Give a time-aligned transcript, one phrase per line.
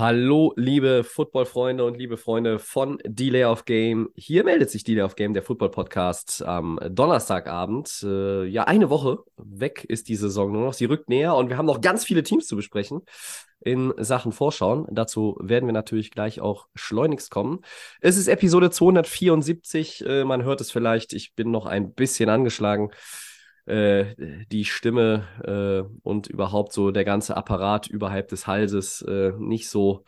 [0.00, 4.08] Hallo, liebe Football-Freunde und liebe Freunde von Delay of Game.
[4.16, 8.02] Hier meldet sich Delay of Game, der Football-Podcast, am Donnerstagabend.
[8.02, 10.72] Äh, ja, eine Woche weg ist die Saison nur noch.
[10.72, 13.02] Sie rückt näher und wir haben noch ganz viele Teams zu besprechen
[13.60, 14.86] in Sachen Vorschauen.
[14.90, 17.60] Dazu werden wir natürlich gleich auch schleunigst kommen.
[18.00, 20.06] Es ist Episode 274.
[20.06, 21.12] Äh, man hört es vielleicht.
[21.12, 22.90] Ich bin noch ein bisschen angeschlagen
[23.66, 30.04] die Stimme äh, und überhaupt so der ganze Apparat überhalb des Halses äh, nicht so,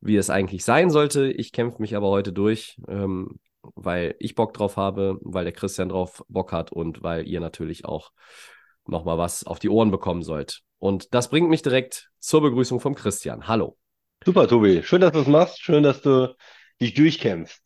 [0.00, 1.30] wie es eigentlich sein sollte.
[1.30, 3.38] Ich kämpfe mich aber heute durch, ähm,
[3.74, 7.84] weil ich Bock drauf habe, weil der Christian drauf Bock hat und weil ihr natürlich
[7.84, 8.12] auch
[8.86, 10.62] nochmal was auf die Ohren bekommen sollt.
[10.78, 13.46] Und das bringt mich direkt zur Begrüßung vom Christian.
[13.46, 13.76] Hallo.
[14.24, 14.82] Super, Tobi.
[14.82, 15.60] Schön, dass du es machst.
[15.60, 16.34] Schön, dass du
[16.80, 17.60] dich durchkämpfst.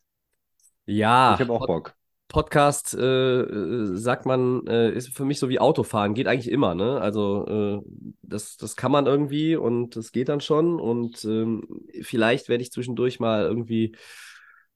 [0.85, 1.95] Ja, Ich habe auch Bock.
[2.37, 6.75] Podcast, äh, äh, sagt man, äh, ist für mich so wie Autofahren, geht eigentlich immer,
[6.75, 7.01] ne?
[7.01, 11.67] Also äh, das, das kann man irgendwie und das geht dann schon und ähm,
[12.03, 13.97] vielleicht werde ich zwischendurch mal irgendwie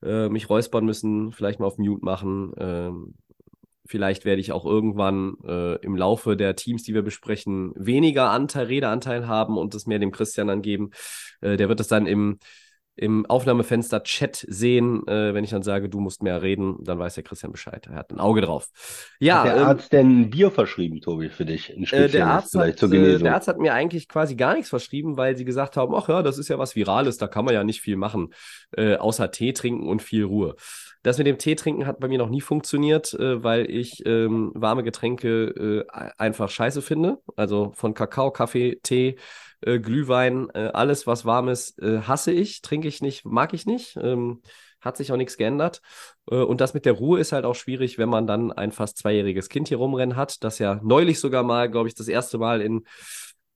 [0.03, 2.55] äh, mich räuspern müssen, vielleicht mal auf Mute machen.
[2.56, 3.14] Ähm,
[3.84, 8.69] vielleicht werde ich auch irgendwann äh, im Laufe der Teams, die wir besprechen, weniger Anteil,
[8.69, 10.92] Redeanteil haben und es mehr dem Christian dann geben.
[11.42, 12.38] Äh, der wird es dann im
[13.01, 17.15] im Aufnahmefenster Chat sehen, äh, wenn ich dann sage, du musst mehr reden, dann weiß
[17.15, 17.87] der Christian Bescheid.
[17.91, 18.69] Er hat ein Auge drauf.
[19.20, 21.75] Ja, Hat der ähm, Arzt denn ein Bier verschrieben, Tobi, für dich?
[21.75, 23.25] Ein äh, der, Arzt vielleicht hat, zur äh, Genesung.
[23.25, 26.23] der Arzt hat mir eigentlich quasi gar nichts verschrieben, weil sie gesagt haben, ach ja,
[26.23, 28.34] das ist ja was Virales, da kann man ja nicht viel machen,
[28.77, 30.56] äh, außer Tee trinken und viel Ruhe.
[31.03, 34.53] Das mit dem Tee trinken hat bei mir noch nie funktioniert, äh, weil ich ähm,
[34.55, 37.17] warme Getränke äh, einfach scheiße finde.
[37.34, 39.17] Also von Kakao, Kaffee, Tee,
[39.62, 43.66] äh, Glühwein, äh, alles was warm ist, äh, hasse ich, trinke ich nicht, mag ich
[43.66, 43.97] nicht.
[44.00, 44.41] Ähm,
[44.81, 45.82] hat sich auch nichts geändert.
[46.31, 48.97] Äh, Und das mit der Ruhe ist halt auch schwierig, wenn man dann ein fast
[48.97, 52.62] zweijähriges Kind hier rumrennen hat, das ja neulich sogar mal, glaube ich, das erste Mal
[52.62, 52.87] in,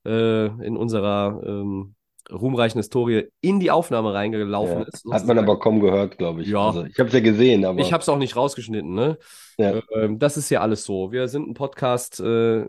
[0.06, 1.94] äh, in unserer ähm,
[2.30, 4.84] ruhmreichen Historie in die Aufnahme reingelaufen Ja.
[4.84, 5.04] ist.
[5.10, 6.48] Hat man aber kaum gehört, glaube ich.
[6.48, 6.66] Ja.
[6.68, 9.18] Also, ich habe es ja gesehen, aber Ich habe es auch nicht rausgeschnitten, ne?
[9.58, 9.80] Ja.
[9.94, 11.12] Ähm, das ist ja alles so.
[11.12, 12.68] Wir sind ein Podcast, äh, äh,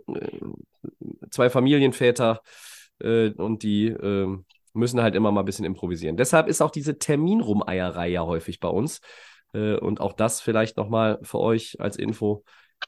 [1.29, 2.41] zwei Familienväter
[2.99, 4.37] äh, und die äh,
[4.73, 6.17] müssen halt immer mal ein bisschen improvisieren.
[6.17, 9.01] Deshalb ist auch diese Terminrumeierei ja häufig bei uns.
[9.53, 12.43] Äh, und auch das vielleicht nochmal für euch als Info.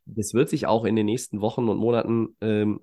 [0.05, 2.81] Das wird sich auch in den nächsten Wochen und Monaten ähm,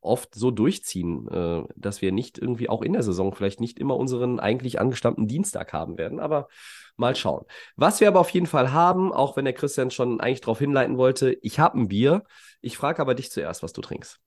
[0.00, 3.96] oft so durchziehen, äh, dass wir nicht irgendwie auch in der Saison vielleicht nicht immer
[3.96, 6.20] unseren eigentlich angestammten Dienstag haben werden.
[6.20, 6.48] Aber
[6.96, 7.44] mal schauen.
[7.74, 10.96] Was wir aber auf jeden Fall haben, auch wenn der Christian schon eigentlich darauf hinleiten
[10.96, 12.22] wollte, ich habe ein Bier.
[12.60, 14.20] Ich frage aber dich zuerst, was du trinkst.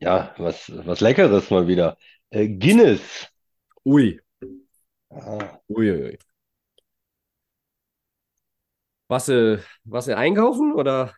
[0.00, 1.96] Ja, was, was Leckeres mal wieder.
[2.30, 3.28] Äh, Guinness.
[3.84, 4.20] Ui.
[5.10, 6.18] Ah, Ui, ui, ui.
[9.08, 11.14] Was, äh, was äh, einkaufen oder?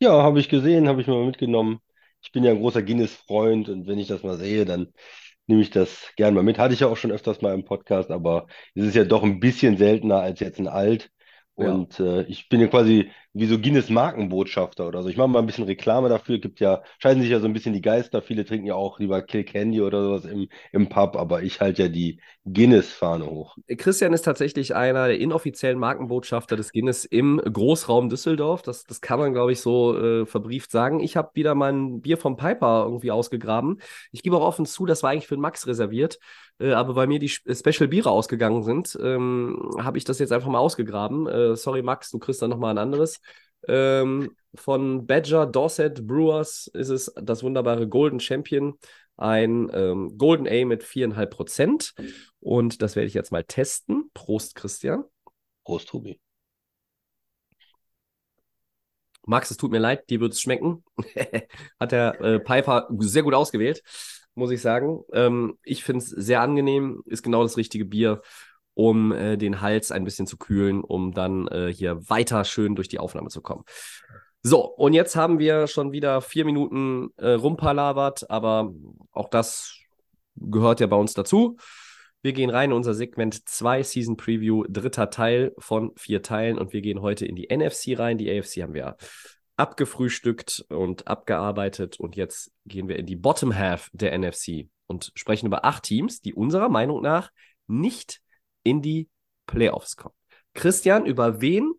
[0.00, 1.80] ja, habe ich gesehen, habe ich mal mitgenommen.
[2.22, 4.92] Ich bin ja ein großer Guinness-Freund und wenn ich das mal sehe, dann
[5.46, 6.58] nehme ich das gern mal mit.
[6.58, 9.40] Hatte ich ja auch schon öfters mal im Podcast, aber es ist ja doch ein
[9.40, 11.10] bisschen seltener als jetzt ein Alt.
[11.56, 11.72] Ja.
[11.72, 15.08] Und äh, ich bin ja quasi wie so Guinness-Markenbotschafter oder so.
[15.08, 16.38] Ich mache mal ein bisschen Reklame dafür.
[16.38, 18.22] Gibt ja, scheiden sich ja so ein bisschen die Geister.
[18.22, 21.88] Viele trinken ja auch lieber Kilkenny oder sowas im, im Pub, aber ich halte ja
[21.88, 23.56] die Guinness-Fahne hoch.
[23.76, 28.62] Christian ist tatsächlich einer der inoffiziellen Markenbotschafter des Guinness im Großraum Düsseldorf.
[28.62, 31.00] Das, das kann man, glaube ich, so äh, verbrieft sagen.
[31.00, 33.80] Ich habe wieder mein Bier vom Piper irgendwie ausgegraben.
[34.12, 36.18] Ich gebe auch offen zu, das war eigentlich für den Max reserviert.
[36.58, 40.32] Äh, aber weil mir die Sp- Special Biere ausgegangen sind, ähm, habe ich das jetzt
[40.32, 41.26] einfach mal ausgegraben.
[41.26, 43.20] Äh, sorry, Max, du kriegst dann nochmal ein anderes.
[43.68, 48.78] Ähm, von Badger Dorset Brewers ist es das wunderbare Golden Champion,
[49.16, 51.94] ein ähm, Golden A mit 4,5 Prozent.
[52.40, 54.10] Und das werde ich jetzt mal testen.
[54.14, 55.04] Prost, Christian.
[55.64, 56.20] Prost, Tobi.
[59.26, 60.84] Max, es tut mir leid, dir wird es schmecken.
[61.80, 63.82] Hat der äh, Piper sehr gut ausgewählt,
[64.34, 65.02] muss ich sagen.
[65.12, 68.22] Ähm, ich finde es sehr angenehm, ist genau das richtige Bier,
[68.76, 72.88] um äh, den Hals ein bisschen zu kühlen, um dann äh, hier weiter schön durch
[72.88, 73.64] die Aufnahme zu kommen.
[74.42, 78.70] So, und jetzt haben wir schon wieder vier Minuten äh, rumpalabert, aber
[79.12, 79.78] auch das
[80.36, 81.56] gehört ja bei uns dazu.
[82.20, 86.74] Wir gehen rein in unser Segment 2 Season Preview, dritter Teil von vier Teilen und
[86.74, 88.18] wir gehen heute in die NFC rein.
[88.18, 88.98] Die AFC haben wir
[89.56, 95.46] abgefrühstückt und abgearbeitet und jetzt gehen wir in die Bottom Half der NFC und sprechen
[95.46, 97.30] über acht Teams, die unserer Meinung nach
[97.68, 98.20] nicht
[98.66, 99.08] in die
[99.46, 100.14] Playoffs kommen.
[100.54, 101.72] Christian, über wen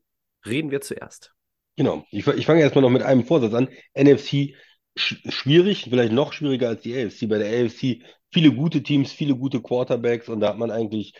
[0.46, 1.34] reden wir zuerst?
[1.76, 2.06] Genau.
[2.12, 3.70] Ich, ich fange erstmal noch mit einem Vorsatz an.
[3.94, 4.56] NFC
[4.98, 7.28] sch schwierig, vielleicht noch schwieriger als die AFC.
[7.28, 8.02] Bei der AFC
[8.32, 11.14] viele gute Teams, viele gute Quarterbacks und da hat man eigentlich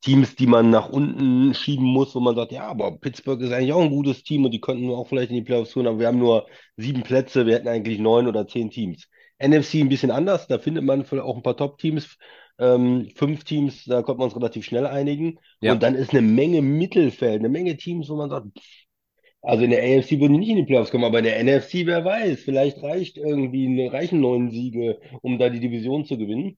[0.00, 3.72] Teams, die man nach unten schieben muss, wo man sagt, ja, aber Pittsburgh ist eigentlich
[3.72, 6.08] auch ein gutes Team und die könnten auch vielleicht in die Playoffs tun, aber wir
[6.08, 6.46] haben nur
[6.76, 9.08] sieben Plätze, wir hätten eigentlich neun oder zehn Teams.
[9.38, 12.16] NFC ein bisschen anders, da findet man vielleicht auch ein paar Top-Teams,
[12.58, 15.38] ähm, fünf Teams, da konnten wir uns relativ schnell einigen.
[15.60, 15.72] Ja.
[15.72, 18.46] Und dann ist eine Menge Mittelfeld, eine Menge Teams, wo man sagt,
[19.42, 21.86] also in der AFC würden die nicht in die Playoffs kommen, aber in der NFC,
[21.86, 26.56] wer weiß, vielleicht reicht irgendwie, eine, reichen neun Siege, um da die Division zu gewinnen.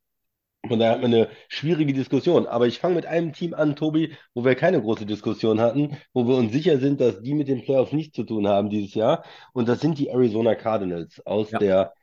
[0.67, 2.47] Von daher hat man eine schwierige Diskussion.
[2.47, 6.27] Aber ich fange mit einem Team an, Tobi, wo wir keine große Diskussion hatten, wo
[6.27, 9.25] wir uns sicher sind, dass die mit den Playoffs nichts zu tun haben dieses Jahr.
[9.53, 11.59] Und das sind die Arizona Cardinals aus Ja.
[11.59, 11.95] der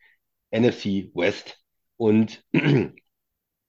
[0.51, 1.59] NFC West.
[1.97, 2.43] Und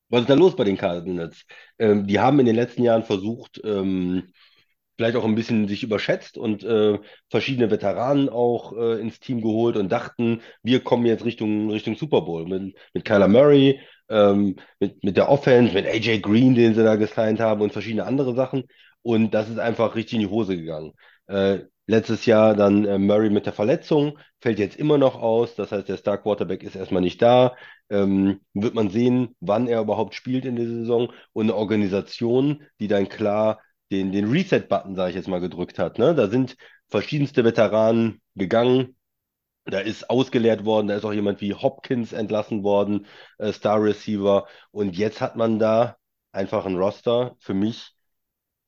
[0.08, 1.44] was ist da los bei den Cardinals?
[1.79, 4.25] Ähm, die haben in den letzten Jahren versucht, ähm,
[4.97, 6.99] vielleicht auch ein bisschen sich überschätzt und äh,
[7.31, 12.23] verschiedene Veteranen auch äh, ins Team geholt und dachten, wir kommen jetzt Richtung, Richtung Super
[12.23, 16.82] Bowl mit, mit Kyler Murray, ähm, mit, mit der Offense, mit AJ Green, den sie
[16.85, 18.64] da gesigned haben und verschiedene andere Sachen.
[19.02, 20.93] Und das ist einfach richtig in die Hose gegangen.
[21.26, 25.55] Äh, letztes Jahr dann äh, Murray mit der Verletzung, fällt jetzt immer noch aus.
[25.55, 27.56] Das heißt, der Star Quarterback ist erstmal nicht da.
[27.91, 32.88] Ähm, wird man sehen, wann er überhaupt spielt in der Saison und eine Organisation, die
[32.88, 33.61] dann klar
[33.91, 35.99] den, den Reset-Button, sage ich jetzt mal, gedrückt hat.
[35.99, 36.15] Ne?
[36.15, 36.56] Da sind
[36.88, 38.97] verschiedenste Veteranen gegangen.
[39.65, 43.06] Da ist ausgeleert worden, da ist auch jemand wie Hopkins entlassen worden,
[43.38, 44.47] äh, Star Receiver.
[44.71, 45.97] Und jetzt hat man da
[46.33, 47.96] einfach ein Roster für mich,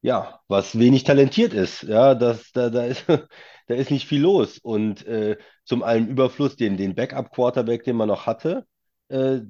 [0.00, 1.82] ja, was wenig talentiert ist.
[1.82, 3.04] Ja, das, da, da ist,
[3.66, 4.58] da ist nicht viel los.
[4.58, 8.66] Und äh, zum allem Überfluss, den, den Backup-Quarterback, den man noch hatte,
[9.08, 9.40] äh,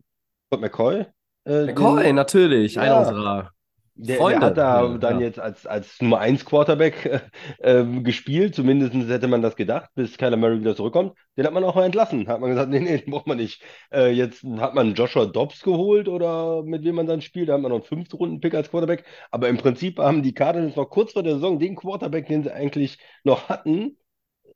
[0.50, 1.06] McCoy,
[1.44, 2.98] äh, McCoy, den, natürlich, einer Ja.
[2.98, 3.52] unserer
[3.98, 5.26] der, der hat da Ja, dann ja.
[5.26, 7.22] jetzt als, als Nummer 1 Quarterback
[7.58, 8.54] äh, gespielt.
[8.54, 11.14] Zumindest hätte man das gedacht, bis Kyler Murray wieder zurückkommt.
[11.36, 12.28] Den hat man auch mal entlassen.
[12.28, 13.62] Hat man gesagt, nee, nee, den braucht man nicht.
[13.92, 17.48] Äh, jetzt hat man Joshua Dobbs geholt oder mit wem man dann spielt.
[17.48, 19.04] Da hat man noch einen fünften Runden-Pick als Quarterback.
[19.30, 22.52] Aber im Prinzip haben die Cardinals noch kurz vor der Saison den Quarterback, den sie
[22.52, 23.98] eigentlich noch hatten,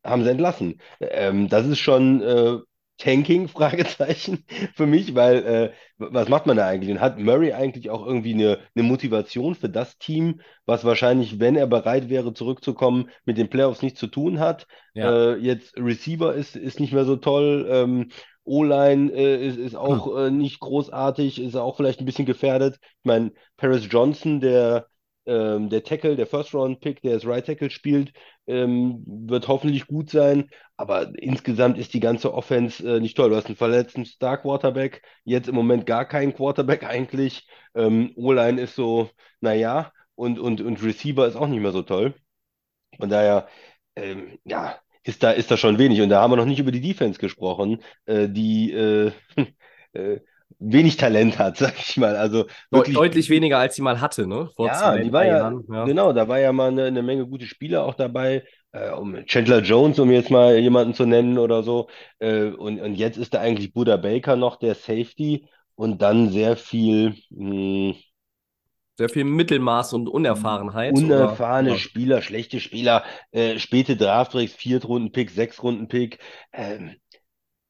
[0.04, 0.80] haben sie entlassen.
[1.00, 2.58] Ähm, das ist schon äh,
[3.02, 4.44] Tanking, Fragezeichen
[4.74, 6.90] für mich, weil äh, was macht man da eigentlich?
[6.90, 11.56] Und hat Murray eigentlich auch irgendwie eine, eine Motivation für das Team, was wahrscheinlich, wenn
[11.56, 14.66] er bereit wäre, zurückzukommen, mit den Playoffs nichts zu tun hat?
[14.94, 15.32] Ja.
[15.32, 17.66] Äh, jetzt Receiver ist, ist nicht mehr so toll.
[17.68, 18.10] Ähm,
[18.44, 22.78] O-Line äh, ist, ist auch äh, nicht großartig, ist auch vielleicht ein bisschen gefährdet.
[22.80, 24.86] Ich meine, Paris Johnson, der,
[25.26, 28.12] ähm, der Tackle, der First-Round-Pick, der als Right Tackle spielt,
[28.46, 30.50] ähm, wird hoffentlich gut sein.
[30.76, 33.30] Aber insgesamt ist die ganze Offense äh, nicht toll.
[33.30, 37.46] Du hast einen verletzten Star-Quarterback, jetzt im Moment gar keinen Quarterback eigentlich.
[37.74, 39.10] Ähm, O-Line ist so,
[39.40, 42.14] naja, und, und, und Receiver ist auch nicht mehr so toll.
[42.98, 43.48] Von daher,
[43.96, 46.00] ähm, ja, ist da, ist da schon wenig.
[46.00, 49.12] Und da haben wir noch nicht über die Defense gesprochen, äh, die äh,
[49.92, 50.20] äh,
[50.58, 52.16] wenig Talent hat, sag ich mal.
[52.16, 52.96] Also wirklich.
[52.96, 54.50] Deutlich weniger, als sie mal hatte, ne?
[54.56, 55.64] Vor Ja, die war ja, Jahren.
[55.72, 55.84] Ja.
[55.84, 58.44] genau, da war ja mal eine, eine Menge gute Spieler auch dabei.
[58.72, 61.88] Äh, um Chandler Jones, um jetzt mal jemanden zu nennen oder so.
[62.20, 66.56] Äh, und, und jetzt ist da eigentlich Buda Baker noch der Safety und dann sehr
[66.56, 67.94] viel mh,
[68.98, 70.92] Sehr viel Mittelmaß und Unerfahrenheit.
[70.94, 71.76] oder- unerfahrene Ja.
[71.76, 76.18] Spieler, schlechte Spieler, äh, späte Draftpicks, Viertrunden-Pick, Sechstrunden-Pick.
[76.52, 76.96] Ähm,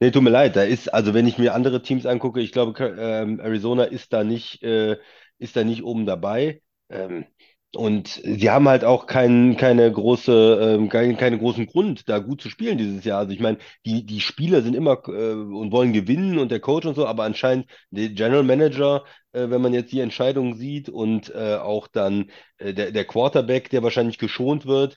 [0.03, 2.75] nee, tut mir leid, da ist, also wenn ich mir andere Teams angucke, ich glaube,
[2.99, 4.97] ähm, Arizona ist da nicht, äh,
[5.39, 6.61] ist da nicht oben dabei.
[6.91, 7.27] Ähm,
[7.75, 12.43] und sie haben halt auch keinen, keine große, ähm, keinen, keinen großen Grund, da gut
[12.43, 13.21] zu spielen dieses Jahr.
[13.21, 16.85] Also ich meine, die, die Spieler sind immer äh, und wollen gewinnen und der Coach
[16.87, 21.31] und so, aber anscheinend der General Manager, äh, wenn man jetzt die Entscheidung sieht und
[21.35, 24.97] äh, auch dann äh, der, der Quarterback, der wahrscheinlich geschont wird,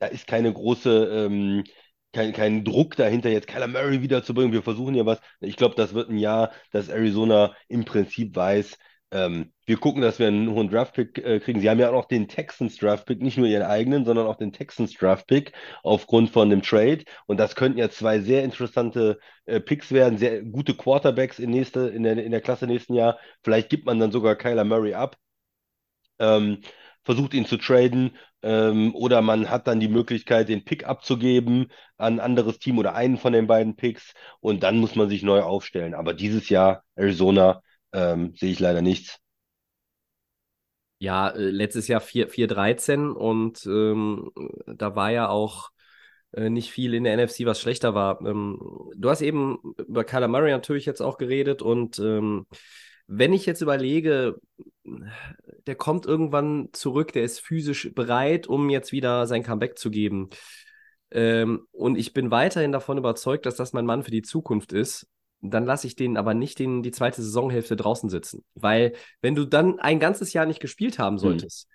[0.00, 1.64] da ist keine große, ähm,
[2.12, 4.52] kein, kein Druck dahinter, jetzt Kyler Murray wiederzubringen.
[4.52, 5.20] Wir versuchen ja was.
[5.40, 8.78] Ich glaube, das wird ein Jahr, dass Arizona im Prinzip weiß,
[9.10, 11.60] ähm, wir gucken, dass wir einen hohen Draftpick äh, kriegen.
[11.60, 14.52] Sie haben ja auch noch den Texans Draftpick, nicht nur ihren eigenen, sondern auch den
[14.52, 17.04] Texans Draftpick aufgrund von dem Trade.
[17.26, 21.88] Und das könnten ja zwei sehr interessante äh, Picks werden, sehr gute Quarterbacks in, nächste,
[21.88, 23.18] in, der, in der Klasse nächsten Jahr.
[23.42, 25.16] Vielleicht gibt man dann sogar Kyler Murray ab
[26.18, 26.62] ähm,
[27.04, 32.14] versucht ihn zu traden ähm, oder man hat dann die Möglichkeit, den Pick abzugeben an
[32.14, 35.42] ein anderes Team oder einen von den beiden Picks und dann muss man sich neu
[35.42, 35.94] aufstellen.
[35.94, 39.18] Aber dieses Jahr Arizona ähm, sehe ich leider nichts.
[41.00, 44.30] Ja, äh, letztes Jahr 4 4-13 und ähm,
[44.66, 45.70] da war ja auch
[46.32, 48.20] äh, nicht viel in der NFC, was schlechter war.
[48.24, 48.58] Ähm,
[48.96, 52.46] du hast eben über Kyler Murray natürlich jetzt auch geredet und ähm,
[53.08, 54.36] wenn ich jetzt überlege,
[55.66, 60.28] der kommt irgendwann zurück, der ist physisch bereit, um jetzt wieder sein Comeback zu geben.
[61.10, 65.08] Ähm, und ich bin weiterhin davon überzeugt, dass das mein Mann für die Zukunft ist.
[65.40, 68.44] Dann lasse ich den aber nicht den, die zweite Saisonhälfte draußen sitzen.
[68.54, 71.68] Weil, wenn du dann ein ganzes Jahr nicht gespielt haben solltest,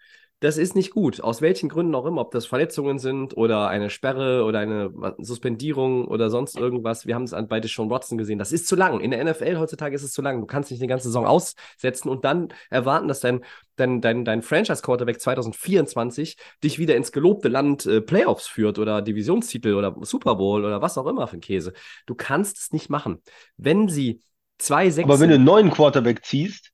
[0.44, 1.22] das ist nicht gut.
[1.22, 6.06] Aus welchen Gründen auch immer, ob das Verletzungen sind oder eine Sperre oder eine Suspendierung
[6.06, 7.08] oder sonst irgendwas.
[7.08, 8.40] Wir haben es bei Deshaun Watson gesehen.
[8.40, 9.00] Das ist zu lang.
[9.00, 10.42] In der NFL heutzutage ist es zu lang.
[10.42, 13.46] Du kannst nicht eine ganze Saison aussetzen und dann erwarten, dass dein,
[13.78, 19.76] dein, dein, dein Franchise-Quarterback 2024 dich wieder ins gelobte Land äh, Playoffs führt oder Divisionstitel
[19.76, 21.72] oder Super Bowl oder was auch immer für ein Käse.
[22.06, 23.22] Du kannst es nicht machen.
[23.56, 24.20] Wenn sie
[24.58, 25.06] zwei, sechs.
[25.06, 26.73] Aber wenn du einen neuen Quarterback ziehst,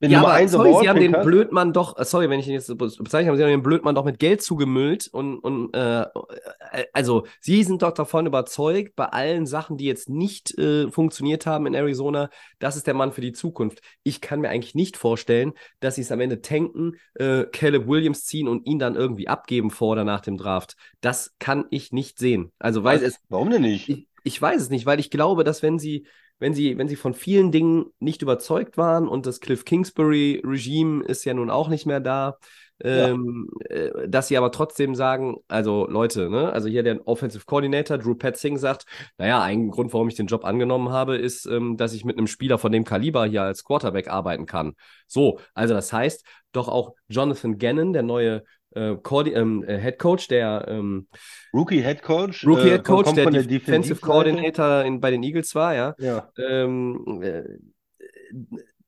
[0.00, 2.48] wenn ja, Nummer aber sorry, sie haben den kannst, Blödmann doch, äh, sorry, wenn ich
[2.48, 6.02] ihn jetzt bezeichne, aber sie haben den Blödmann doch mit Geld zugemüllt und, und äh,
[6.02, 6.06] äh,
[6.94, 11.66] also sie sind doch davon überzeugt, bei allen Sachen, die jetzt nicht äh, funktioniert haben
[11.66, 13.82] in Arizona, das ist der Mann für die Zukunft.
[14.02, 18.24] Ich kann mir eigentlich nicht vorstellen, dass sie es am Ende tanken, äh, Caleb Williams
[18.24, 20.76] ziehen und ihn dann irgendwie abgeben vor oder nach dem Draft.
[21.02, 22.52] Das kann ich nicht sehen.
[22.58, 23.88] Also weiß es, warum denn nicht?
[23.90, 26.06] ich, ich weiß es nicht, weil ich glaube, dass wenn sie,
[26.40, 31.24] wenn sie, wenn sie von vielen Dingen nicht überzeugt waren und das Cliff Kingsbury-Regime ist
[31.24, 32.38] ja nun auch nicht mehr da,
[32.82, 37.98] ähm, äh, dass sie aber trotzdem sagen, also Leute, ne, also hier der Offensive Coordinator
[37.98, 38.86] Drew Petzing sagt,
[39.18, 42.26] naja, ein Grund, warum ich den Job angenommen habe, ist, ähm, dass ich mit einem
[42.26, 44.74] Spieler von dem Kaliber hier als Quarterback arbeiten kann.
[45.06, 48.44] So, also das heißt, doch auch Jonathan Gannon, der neue
[48.74, 51.08] äh, Coordi- ähm, äh, Head Coach, der ähm,
[51.52, 52.46] Rookie Head Coach.
[52.46, 54.00] Rookie äh, Head Coach, kommt der der Defensive.
[54.00, 55.94] Coordinator in, bei den Eagles war, ja.
[55.98, 56.30] Ja.
[56.38, 57.44] Ähm, äh,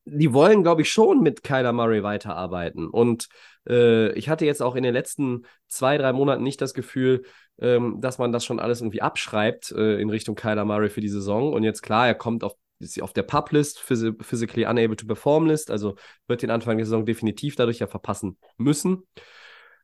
[0.05, 2.89] die wollen, glaube ich, schon mit Kyler Murray weiterarbeiten.
[2.89, 3.29] Und
[3.69, 7.23] äh, ich hatte jetzt auch in den letzten zwei, drei Monaten nicht das Gefühl,
[7.61, 11.09] ähm, dass man das schon alles irgendwie abschreibt äh, in Richtung Kyler Murray für die
[11.09, 11.53] Saison.
[11.53, 12.55] Und jetzt klar, er kommt auf,
[13.01, 15.95] auf der Pub-List, phys Physically Unable to Perform-List, also
[16.27, 19.05] wird den Anfang der Saison definitiv dadurch ja verpassen müssen.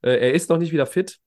[0.02, 1.18] Äh, er ist noch nicht wieder fit.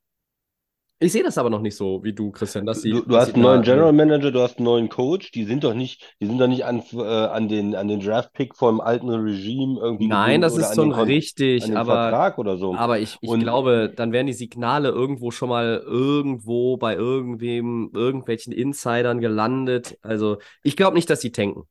[1.04, 2.92] Ich sehe das aber noch nicht so wie du, Christian, dass sie.
[2.92, 5.64] Du, du dass hast einen neuen General Manager, du hast einen neuen Coach, die sind
[5.64, 9.10] doch nicht, die sind doch nicht an, äh, an den, an den Draft-Pick vom alten
[9.10, 12.32] Regime irgendwie Nein, das ist schon Kon- richtig, aber.
[12.60, 12.76] So.
[12.76, 17.90] Aber ich, ich Und- glaube, dann werden die Signale irgendwo schon mal irgendwo bei irgendwem,
[17.96, 19.98] irgendwelchen Insidern gelandet.
[20.04, 21.64] Also ich glaube nicht, dass sie tanken.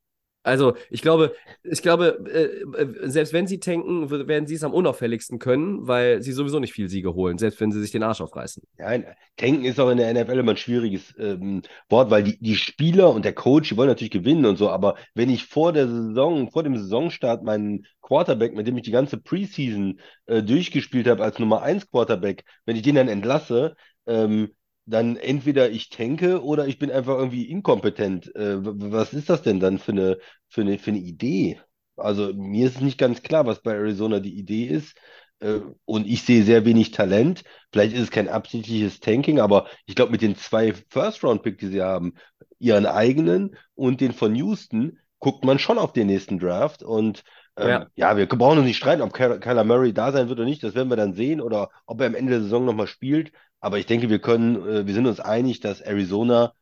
[0.43, 4.73] Also ich glaube, ich glaube, äh, äh, selbst wenn sie tanken, werden sie es am
[4.73, 8.21] unauffälligsten können, weil sie sowieso nicht viel Siege holen, selbst wenn sie sich den Arsch
[8.21, 8.63] aufreißen.
[8.77, 9.05] Nein,
[9.37, 13.13] tanken ist auch in der NFL immer ein schwieriges ähm, Wort, weil die, die Spieler
[13.13, 16.49] und der Coach, die wollen natürlich gewinnen und so, aber wenn ich vor der Saison,
[16.49, 21.37] vor dem Saisonstart meinen Quarterback, mit dem ich die ganze Preseason äh, durchgespielt habe als
[21.37, 23.75] Nummer 1 Quarterback, wenn ich den dann entlasse,
[24.07, 24.49] ähm,
[24.91, 28.35] dann entweder ich tanke oder ich bin einfach irgendwie inkompetent.
[28.35, 30.17] Äh, was ist das denn dann für eine,
[30.49, 31.59] für eine, für eine Idee?
[31.97, 34.95] Also mir ist nicht ganz klar, was bei Arizona die Idee ist.
[35.39, 37.43] Äh, und ich sehe sehr wenig Talent.
[37.71, 41.81] Vielleicht ist es kein absichtliches Tanking, aber ich glaube, mit den zwei First-Round-Pick, die sie
[41.81, 42.13] haben,
[42.59, 46.83] ihren eigenen und den von Houston, guckt man schon auf den nächsten Draft.
[46.83, 47.23] Und
[47.57, 47.87] ähm, Ja.
[47.95, 50.63] ja, wir brauchen uns nicht streiten, ob Ky- Kyler Murray da sein wird oder nicht.
[50.63, 53.31] Das werden wir dann sehen oder ob er am Ende der Saison nochmal spielt.
[53.61, 56.53] Aber ich denke, wir können, äh, wir sind uns einig, dass Arizona,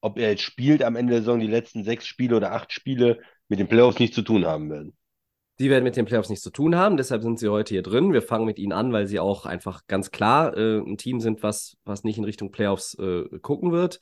[0.00, 3.20] ob er jetzt spielt am Ende der Saison, die letzten sechs Spiele oder acht Spiele,
[3.48, 4.94] mit den Playoffs nichts zu tun haben werden.
[5.58, 8.12] Die werden mit den Playoffs nichts zu tun haben, deshalb sind sie heute hier drin.
[8.12, 11.42] Wir fangen mit ihnen an, weil sie auch einfach ganz klar äh, ein Team sind,
[11.42, 13.98] was, was nicht in Richtung Playoffs äh, gucken wird,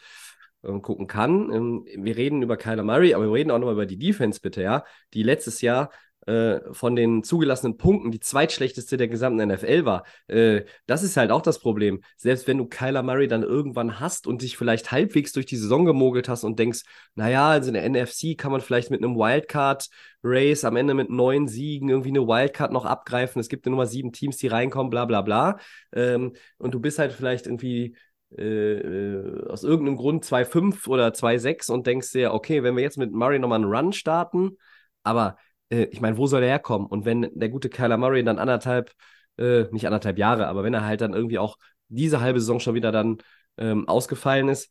[0.62, 1.50] äh, gucken kann.
[1.52, 4.62] Ähm, wir reden über Kyler Murray, aber wir reden auch nochmal über die Defense, bitte,
[4.62, 4.84] ja,
[5.14, 5.90] die letztes Jahr
[6.26, 10.04] äh, von den zugelassenen Punkten die zweitschlechteste der gesamten NFL war.
[10.26, 12.02] Äh, das ist halt auch das Problem.
[12.16, 15.85] Selbst wenn du Kyler Murray dann irgendwann hast und dich vielleicht halbwegs durch die Saison
[15.85, 16.83] gemogelt hast und denkst,
[17.14, 19.88] naja, also in der NFC kann man vielleicht mit einem Wildcard
[20.25, 23.38] Race am Ende mit neun Siegen irgendwie eine Wildcard noch abgreifen.
[23.40, 25.59] Es gibt ja nur mal sieben Teams, die reinkommen, bla bla bla.
[25.95, 27.97] Ähm, und du bist halt vielleicht irgendwie
[28.37, 33.12] äh, aus irgendeinem Grund 2-5 oder 2-6 und denkst dir, okay, wenn wir jetzt mit
[33.12, 34.56] Murray nochmal einen Run starten,
[35.04, 35.37] aber
[35.70, 36.87] äh, ich meine, wo soll der herkommen?
[36.88, 38.92] Und wenn der gute Kyler Murray dann anderthalb,
[39.38, 41.58] äh, nicht anderthalb Jahre, aber wenn er halt dann irgendwie auch
[41.88, 43.18] diese halbe Saison schon wieder dann
[43.58, 44.70] ähm, ausgefallen ist,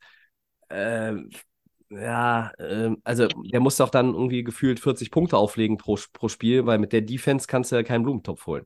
[0.70, 1.14] äh,
[1.90, 6.66] ja, ähm, also der muss doch dann irgendwie gefühlt 40 Punkte auflegen pro, pro Spiel,
[6.66, 8.66] weil mit der Defense kannst du ja keinen Blumentopf holen.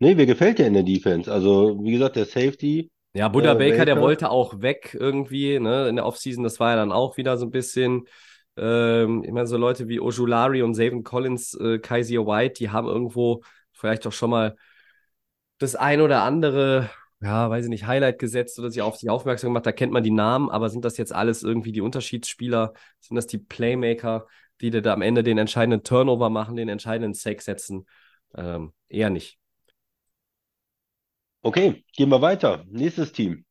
[0.00, 1.30] Nee, mir gefällt der in der Defense.
[1.32, 4.00] Also, wie gesagt, der Safety, Ja, Buddha Äh, Baker, der Baker.
[4.00, 7.46] wollte auch weg irgendwie, ne, in der Offseason, das war ja dann auch wieder so
[7.46, 8.08] ein bisschen,
[8.56, 12.86] ähm, ich meine, so Leute wie Ojulari und Zayvon Collins, äh, Kaiser White, die haben
[12.88, 13.42] irgendwo
[13.72, 14.56] vielleicht doch schon mal
[15.58, 19.50] das ein oder andere, ja, weiß ich nicht, Highlight gesetzt oder sich auf sich aufmerksam
[19.50, 22.74] gemacht, da kennt man die Namen, aber sind das jetzt alles irgendwie die Unterschiedsspieler?
[23.00, 24.26] Sind das die Playmaker?
[24.60, 27.86] die da am Ende den entscheidenden Turnover machen, den entscheidenden Sack setzen.
[28.34, 29.38] Ähm, eher nicht.
[31.42, 32.64] Okay, gehen wir weiter.
[32.68, 33.44] Nächstes Team.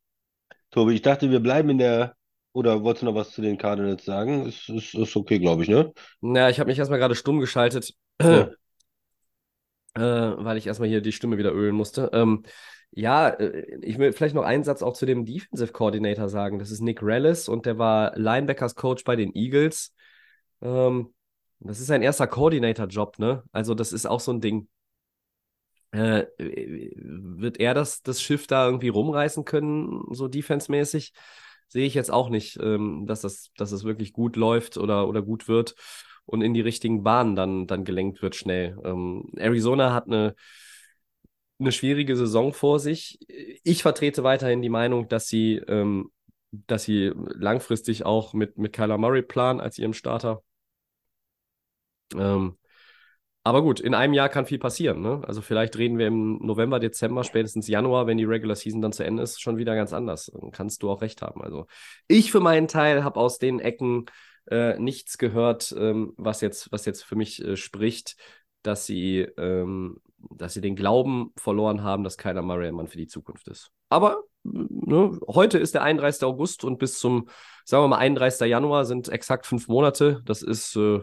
[0.70, 2.16] Tobi, ich dachte, wir bleiben in der.
[2.54, 4.46] Oder wolltest du noch was zu den Cardinals sagen?
[4.46, 5.92] Ist, ist, ist okay, glaube ich, ne?
[6.20, 7.92] Na, ich habe mich erstmal gerade stumm geschaltet,
[8.22, 8.48] Ja.
[9.94, 12.10] äh, weil ich erstmal hier die Stimme wieder ölen musste.
[12.12, 12.42] Ähm,
[12.90, 16.58] ja, äh, ich will vielleicht noch einen Satz auch zu dem Defensive Coordinator sagen.
[16.58, 19.94] Das ist Nick Rellis und der war Linebackers Coach bei den Eagles.
[20.62, 21.12] Ähm,
[21.60, 23.42] das ist sein erster Coordinator-Job, ne?
[23.52, 24.68] Also, das ist auch so ein Ding.
[25.92, 31.12] Äh, wird er das, das Schiff da irgendwie rumreißen können, so defensemäßig?
[31.68, 35.22] Sehe ich jetzt auch nicht, ähm, dass das, dass das wirklich gut läuft oder, oder
[35.22, 35.74] gut wird
[36.26, 38.78] und in die richtigen Bahnen dann, dann gelenkt wird schnell.
[38.84, 40.34] Ähm, Arizona hat eine,
[41.58, 43.18] eine schwierige Saison vor sich.
[43.62, 46.10] Ich vertrete weiterhin die Meinung, dass sie, ähm,
[46.50, 50.42] dass sie langfristig auch mit, mit Kyler Murray planen als ihrem Starter.
[52.14, 52.56] Ähm,
[53.46, 55.02] aber gut, in einem Jahr kann viel passieren.
[55.02, 55.20] Ne?
[55.26, 59.04] Also vielleicht reden wir im November, Dezember, spätestens Januar, wenn die Regular Season dann zu
[59.04, 60.32] Ende ist, schon wieder ganz anders.
[60.34, 61.42] Dann kannst du auch recht haben.
[61.42, 61.66] Also
[62.08, 64.06] ich für meinen Teil habe aus den Ecken
[64.50, 68.16] äh, nichts gehört, ähm, was, jetzt, was jetzt für mich äh, spricht,
[68.62, 73.08] dass sie, ähm, dass sie den Glauben verloren haben, dass Kyler Murray Mann für die
[73.08, 73.70] Zukunft ist.
[73.90, 76.24] Aber ne, heute ist der 31.
[76.24, 77.28] August und bis zum,
[77.66, 78.48] sagen wir mal, 31.
[78.48, 80.22] Januar sind exakt fünf Monate.
[80.24, 81.00] Das ist äh,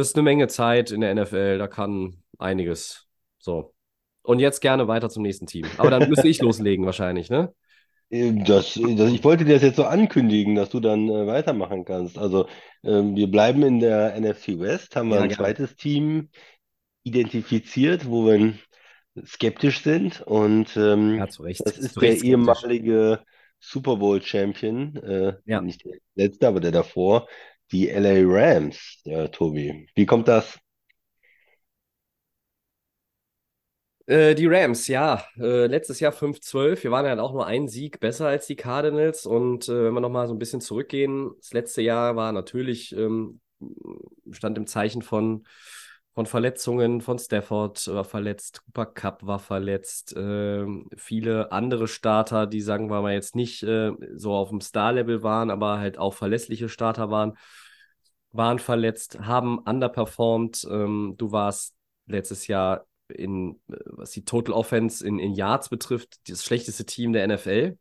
[0.00, 3.08] das ist eine Menge Zeit in der NFL, da kann einiges.
[3.38, 3.74] So.
[4.22, 5.72] Und jetzt gerne weiter zum nächsten Team.
[5.76, 7.54] Aber dann müsste ich loslegen wahrscheinlich, ne?
[8.10, 11.84] Ähm, Das, das, ich wollte dir das jetzt so ankündigen, dass du dann äh, weitermachen
[11.84, 12.18] kannst.
[12.18, 12.48] Also
[12.84, 15.30] ähm, wir bleiben in der NFC West, haben wir Ja, ein gerne.
[15.30, 16.28] zweites Team
[17.04, 18.54] identifiziert, wo wir
[19.26, 20.22] skeptisch sind.
[20.22, 21.64] Und ähm, Ja, zu Recht.
[21.64, 23.24] das ist der ehemalige
[23.60, 25.64] Super Bowl Champion, äh, Ja.
[25.64, 27.28] nicht der letzte, aber der davor,
[27.72, 29.88] die LA Rams, ja, Tobi.
[29.94, 30.58] Wie kommt das?
[34.10, 35.24] Äh, die Rams, ja.
[35.38, 36.82] Äh, letztes Jahr 5-12.
[36.82, 39.24] Wir waren ja auch nur ein Sieg besser als die Cardinals.
[39.24, 43.40] Und äh, wenn wir nochmal so ein bisschen zurückgehen, das letzte Jahr war natürlich, ähm,
[44.32, 45.44] stand im Zeichen von,
[46.12, 52.62] von Verletzungen, von Stafford war verletzt, Cooper Cup war verletzt, ähm, viele andere Starter, die
[52.62, 57.10] sagen wir mal jetzt nicht so auf dem Star-Level waren, aber halt auch verlässliche Starter
[57.10, 57.34] waren,
[58.32, 60.66] waren verletzt, haben underperformed.
[60.70, 61.74] Ähm, du warst
[62.06, 67.12] letztes Jahr in, äh, was die Total Offense in, in Yards betrifft, das schlechteste Team
[67.12, 67.78] der NFL.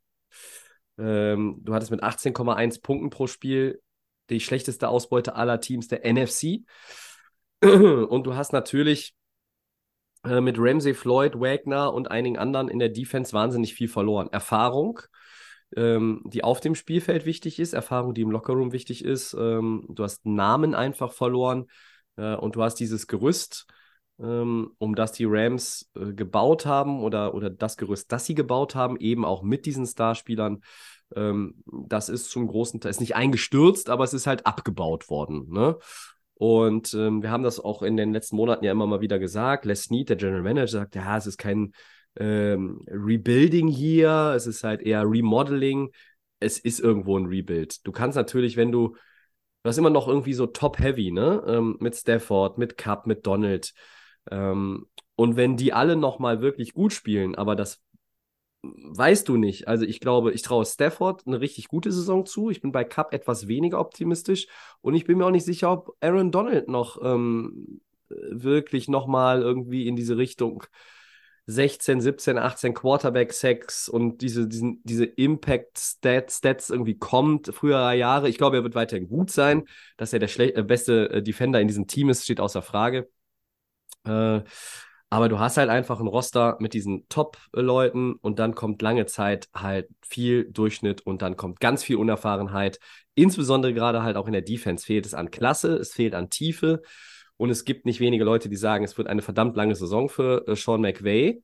[0.98, 3.82] Ähm, du hattest mit 18,1 Punkten pro Spiel
[4.30, 6.66] die schlechteste Ausbeute aller Teams der NFC.
[7.62, 9.16] Und du hast natürlich
[10.24, 14.30] äh, mit Ramsey, Floyd, Wagner und einigen anderen in der Defense wahnsinnig viel verloren.
[14.32, 15.00] Erfahrung,
[15.76, 19.34] ähm, die auf dem Spielfeld wichtig ist, Erfahrung, die im Lockerroom wichtig ist.
[19.34, 21.68] Ähm, du hast Namen einfach verloren
[22.18, 23.68] äh, und du hast dieses Gerüst,
[24.20, 28.76] ähm, um das die Rams äh, gebaut haben oder, oder das Gerüst, das sie gebaut
[28.76, 30.62] haben, eben auch mit diesen Starspielern.
[31.16, 35.50] Ähm, das ist zum großen Teil, ist nicht eingestürzt, aber es ist halt abgebaut worden.
[35.52, 35.78] Ne?
[36.36, 39.66] Und ähm, wir haben das auch in den letzten Monaten ja immer mal wieder gesagt.
[39.66, 41.74] Les Snead, der General Manager, sagt, ja, es ist kein
[42.18, 45.92] ähm, Rebuilding hier, es ist halt eher Remodeling.
[46.40, 47.86] Es ist irgendwo ein Rebuild.
[47.86, 51.44] Du kannst natürlich, wenn du, du hast immer noch irgendwie so top-heavy, ne?
[51.48, 53.74] Ähm, mit Stafford, mit Cup, mit Donald.
[54.32, 57.82] Ähm, und wenn die alle nochmal wirklich gut spielen, aber das
[58.62, 59.68] weißt du nicht.
[59.68, 62.50] Also ich glaube, ich traue Stafford eine richtig gute Saison zu.
[62.50, 64.48] Ich bin bei Cup etwas weniger optimistisch
[64.82, 69.88] und ich bin mir auch nicht sicher, ob Aaron Donald noch ähm, wirklich nochmal irgendwie
[69.88, 70.64] in diese Richtung
[71.50, 78.30] 16, 17, 18 Quarterback-Sacks und diese, diesen, diese Impact-Stats Stats irgendwie kommt, früherer Jahre.
[78.30, 79.64] Ich glaube, er wird weiterhin gut sein.
[79.98, 83.10] Dass er der äh, beste äh, Defender in diesem Team ist, steht außer Frage.
[84.06, 84.42] Äh,
[85.10, 89.50] aber du hast halt einfach ein Roster mit diesen Top-Leuten und dann kommt lange Zeit
[89.56, 92.80] halt viel Durchschnitt und dann kommt ganz viel Unerfahrenheit.
[93.16, 96.84] Insbesondere gerade halt auch in der Defense fehlt es an Klasse, es fehlt an Tiefe
[97.40, 100.46] und es gibt nicht wenige Leute, die sagen, es wird eine verdammt lange Saison für
[100.46, 101.42] äh, Sean McVay.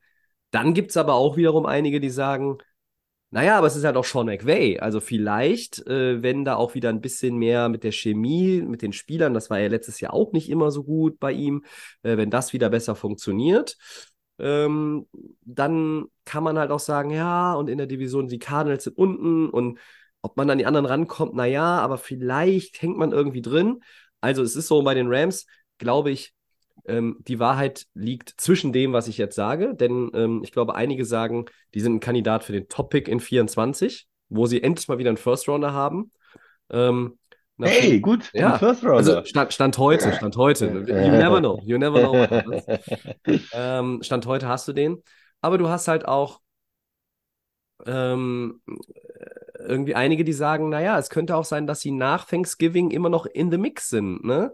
[0.51, 2.57] Dann gibt es aber auch wiederum einige, die sagen,
[3.31, 4.79] naja, aber es ist halt auch Sean McVay.
[4.79, 8.91] Also vielleicht, äh, wenn da auch wieder ein bisschen mehr mit der Chemie, mit den
[8.91, 11.63] Spielern, das war ja letztes Jahr auch nicht immer so gut bei ihm,
[12.03, 13.77] äh, wenn das wieder besser funktioniert,
[14.37, 15.07] ähm,
[15.45, 19.49] dann kann man halt auch sagen, ja, und in der Division die Cardinals sind unten
[19.49, 19.79] und
[20.21, 23.81] ob man an die anderen rankommt, naja, aber vielleicht hängt man irgendwie drin.
[24.19, 25.45] Also es ist so bei den Rams,
[25.77, 26.33] glaube ich,
[26.85, 31.05] ähm, die Wahrheit liegt zwischen dem, was ich jetzt sage, denn ähm, ich glaube, einige
[31.05, 35.09] sagen, die sind ein Kandidat für den Top-Pick in 24, wo sie endlich mal wieder
[35.09, 36.11] einen First-Rounder haben.
[36.69, 37.17] Ähm,
[37.57, 38.57] Hey, gut, ja.
[38.57, 39.25] First Also Rounder.
[39.25, 40.65] Stand, Stand heute, Stand heute.
[40.65, 41.61] You never know.
[41.63, 42.13] You never know.
[42.13, 42.65] what happens.
[43.53, 45.01] Ähm, Stand heute hast du den.
[45.39, 46.41] Aber du hast halt auch
[47.85, 48.61] ähm,
[49.59, 53.25] irgendwie einige, die sagen, naja, es könnte auch sein, dass sie nach Thanksgiving immer noch
[53.25, 54.53] in the mix sind, ne?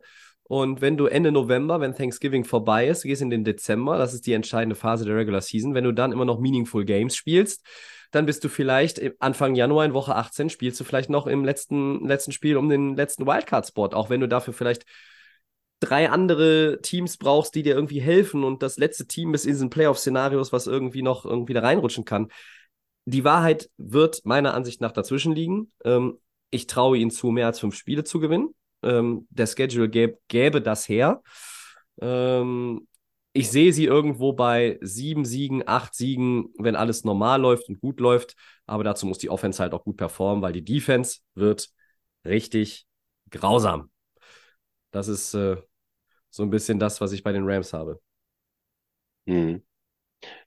[0.51, 4.27] Und wenn du Ende November, wenn Thanksgiving vorbei ist, gehst in den Dezember, das ist
[4.27, 7.65] die entscheidende Phase der Regular Season, wenn du dann immer noch meaningful Games spielst,
[8.11, 12.05] dann bist du vielleicht Anfang Januar in Woche 18, spielst du vielleicht noch im letzten,
[12.05, 14.83] letzten Spiel um den letzten Wildcard-Spot, auch wenn du dafür vielleicht
[15.79, 19.69] drei andere Teams brauchst, die dir irgendwie helfen und das letzte Team ist in diesen
[19.69, 22.27] Playoff-Szenarios, was irgendwie noch irgendwie da reinrutschen kann.
[23.05, 25.71] Die Wahrheit wird meiner Ansicht nach dazwischen liegen.
[25.85, 28.53] Ähm, ich traue ihnen zu, mehr als fünf Spiele zu gewinnen.
[28.83, 31.21] Ähm, der Schedule gäb, gäbe das her.
[32.01, 32.87] Ähm,
[33.33, 37.99] ich sehe sie irgendwo bei sieben Siegen, acht Siegen, wenn alles normal läuft und gut
[37.99, 38.35] läuft.
[38.65, 41.69] Aber dazu muss die Offense halt auch gut performen, weil die Defense wird
[42.25, 42.85] richtig
[43.29, 43.89] grausam.
[44.91, 45.57] Das ist äh,
[46.29, 48.01] so ein bisschen das, was ich bei den Rams habe.
[49.27, 49.61] Hm.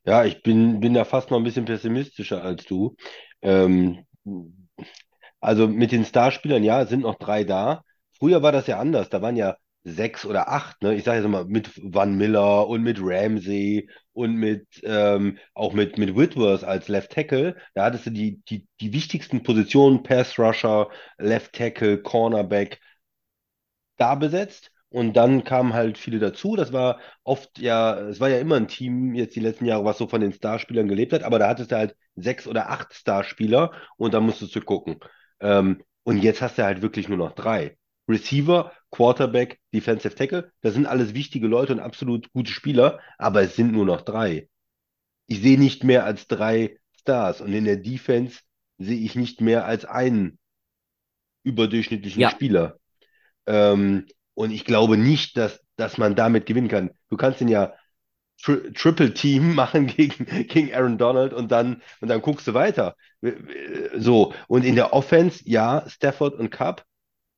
[0.05, 2.97] Ja, ich bin, bin da fast noch ein bisschen pessimistischer als du.
[3.43, 4.07] Ähm,
[5.41, 7.85] also mit den Starspielern, ja, sind noch drei da.
[8.25, 9.11] Früher war das ja anders.
[9.11, 10.95] Da waren ja sechs oder acht, ne?
[10.95, 15.99] Ich sage jetzt mal mit Van Miller und mit Ramsey und mit ähm, auch mit,
[15.99, 17.55] mit Whitworth als Left Tackle.
[17.75, 22.81] Da hattest du die, die, die wichtigsten Positionen, Pass Rusher, Left Tackle, Cornerback,
[23.97, 24.71] da besetzt.
[24.89, 26.55] Und dann kamen halt viele dazu.
[26.57, 29.99] Das war oft ja, es war ja immer ein Team jetzt die letzten Jahre, was
[29.99, 33.73] so von den Starspielern gelebt hat, aber da hattest du halt sechs oder acht Starspieler
[33.97, 35.01] und da musstest du gucken.
[35.41, 37.77] Ähm, und jetzt hast du halt wirklich nur noch drei.
[38.09, 43.57] Receiver, Quarterback, Defensive Tackle, das sind alles wichtige Leute und absolut gute Spieler, aber es
[43.57, 44.49] sind nur noch drei.
[45.27, 48.41] Ich sehe nicht mehr als drei Stars und in der Defense
[48.79, 50.39] sehe ich nicht mehr als einen
[51.43, 52.31] überdurchschnittlichen Ja.
[52.31, 52.79] Spieler.
[53.47, 56.91] Ähm, und ich glaube nicht, dass, dass man damit gewinnen kann.
[57.11, 57.75] Du kannst ihn ja
[58.43, 62.97] Tri Triple Team machen gegen, gegen Aaron Donald und dann, und dann guckst du weiter.
[63.97, 66.85] So, und in der Offense, ja, Stafford und Cup,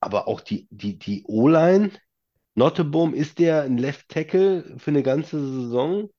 [0.07, 1.91] aber auch die, die, die O-Line.
[2.55, 6.09] Nottebohm, ist der ein Left Tackle für eine ganze Saison?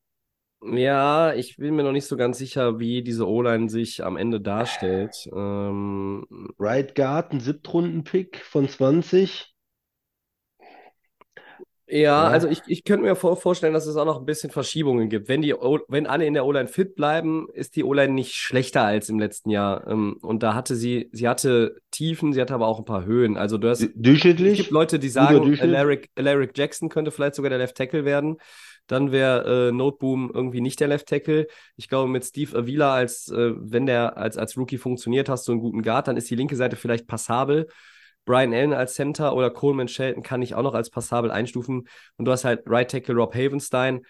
[0.60, 4.42] Ja, ich bin mir noch nicht so ganz sicher, wie diese O-Line sich am Ende
[4.42, 5.26] darstellt.
[5.32, 6.26] Ähm,
[6.58, 9.54] Right Guard, ein Siebtrunden-Pick von 20.
[11.90, 15.08] ja, also ich, ich könnte mir vor, vorstellen, dass es auch noch ein bisschen Verschiebungen
[15.08, 15.28] gibt.
[15.28, 18.82] Wenn die o wenn alle in der O-Line fit bleiben, ist die O-Line nicht schlechter
[18.82, 19.86] als im letzten Jahr.
[19.86, 23.36] Ähm, und da hatte sie, sie hatte Tiefen, sie hatte aber auch ein paar Höhen.
[23.36, 24.58] Also du hast, D- es Durchschnittlich?
[24.58, 25.54] gibt Leute, die sagen?
[25.60, 28.36] Alaric, Alaric Jackson könnte vielleicht sogar der Left Tackle werden.
[28.86, 31.46] Dann wäre äh, Noteboom irgendwie nicht der Left Tackle.
[31.76, 35.52] Ich glaube, mit Steve Avila als, äh, wenn der als, als Rookie funktioniert, hast du
[35.52, 37.66] einen guten Guard, dann ist die linke Seite vielleicht passabel.
[38.28, 41.88] Brian Allen als Center oder Coleman Shelton kann ich auch noch als passabel einstufen.
[42.18, 44.02] Und du hast halt Right Tackle Rob Havenstein.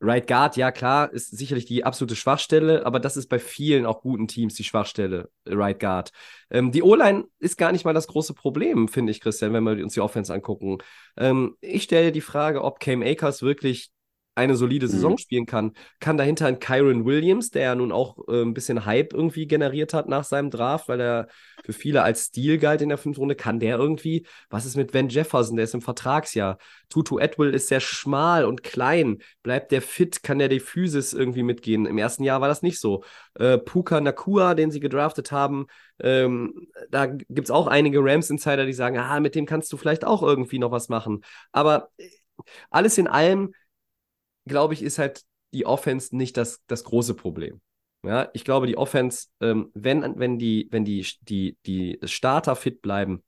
[0.00, 4.00] Right Guard, ja klar, ist sicherlich die absolute Schwachstelle, aber das ist bei vielen auch
[4.00, 6.10] guten Teams die Schwachstelle, Right Guard.
[6.50, 9.82] Ähm, die O-Line ist gar nicht mal das große Problem, finde ich, Christian, wenn wir
[9.82, 10.78] uns die Offense angucken.
[11.18, 13.90] Ähm, ich stelle die Frage, ob Cam Akers wirklich
[14.36, 15.18] eine solide Saison Mhm.
[15.18, 15.72] spielen kann.
[15.98, 19.94] Kann dahinter ein Kyron Williams, der ja nun auch äh, ein bisschen Hype irgendwie generiert
[19.94, 21.28] hat nach seinem Draft, weil er
[21.64, 24.26] für viele als Stil galt in der fünften Runde, kann der irgendwie?
[24.50, 25.56] Was ist mit Van Jefferson?
[25.56, 26.58] Der ist im Vertragsjahr.
[26.88, 29.18] Tutu Atwell ist sehr schmal und klein.
[29.42, 30.22] Bleibt der fit?
[30.22, 31.86] Kann der die Physis irgendwie mitgehen?
[31.86, 33.02] Im ersten Jahr war das nicht so.
[33.34, 35.66] Äh, Puka Nakua, den sie gedraftet haben,
[35.98, 40.04] ähm, da gibt es auch einige Rams-Insider, die sagen, ah, mit dem kannst du vielleicht
[40.04, 41.22] auch irgendwie noch was machen.
[41.52, 42.08] Aber äh,
[42.70, 43.54] alles in allem,
[44.46, 47.60] glaube ich, ist halt die Offense nicht das, das große Problem.
[48.02, 52.80] Ja, ich glaube, die Offense, ähm, wenn, wenn, die, wenn die, die, die Starter fit
[52.80, 53.24] bleiben,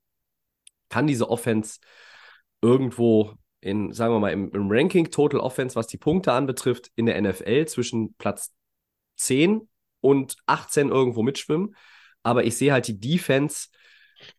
[0.88, 1.80] kann diese Offense
[2.60, 7.06] irgendwo in, sagen wir mal, im, im Ranking Total Offense, was die Punkte anbetrifft, in
[7.06, 8.54] der NFL zwischen Platz
[9.16, 9.68] 10
[10.00, 11.74] und 18 irgendwo mitschwimmen.
[12.22, 13.68] Aber ich sehe halt die Defense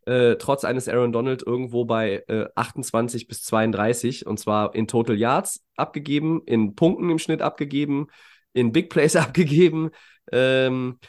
[0.05, 5.17] äh, trotz eines Aaron Donald irgendwo bei äh, 28 bis 32 und zwar in Total
[5.17, 8.07] Yards abgegeben, in Punkten im Schnitt abgegeben,
[8.53, 9.91] in Big Plays abgegeben,
[10.31, 10.99] ähm,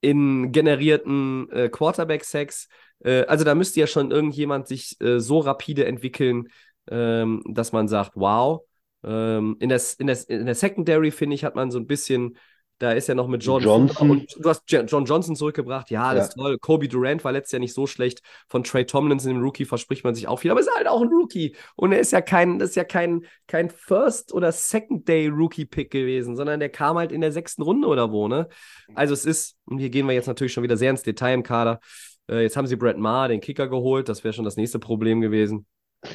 [0.00, 2.68] in generierten äh, Quarterback-Sacks.
[3.00, 6.48] Äh, also da müsste ja schon irgendjemand sich äh, so rapide entwickeln,
[6.90, 8.62] ähm, dass man sagt, wow.
[9.02, 12.38] Ähm, in, der, in, der, in der Secondary, finde ich, hat man so ein bisschen
[12.78, 14.10] da ist ja noch mit Jordan Johnson.
[14.10, 15.90] Und du hast John Johnson zurückgebracht.
[15.90, 16.42] Ja, das ist Ja.
[16.42, 16.58] toll.
[16.58, 18.20] Kobe Durant war letztes Jahr nicht so schlecht.
[18.48, 20.50] Von Trey Tomlinson, dem Rookie, verspricht man sich auch viel.
[20.50, 21.54] Aber er ist halt auch ein Rookie.
[21.76, 26.60] Und er ist ja kein, das ist ja kein, kein First- oder Second-Day-Rookie-Pick gewesen, sondern
[26.60, 28.48] der kam halt in der sechsten Runde oder wo, ne?
[28.94, 31.42] Also es ist, und hier gehen wir jetzt natürlich schon wieder sehr ins Detail im
[31.42, 31.80] Kader.
[32.28, 34.08] Äh, jetzt haben sie Brett Maher, den Kicker, geholt.
[34.08, 35.66] Das wäre schon das nächste Problem gewesen.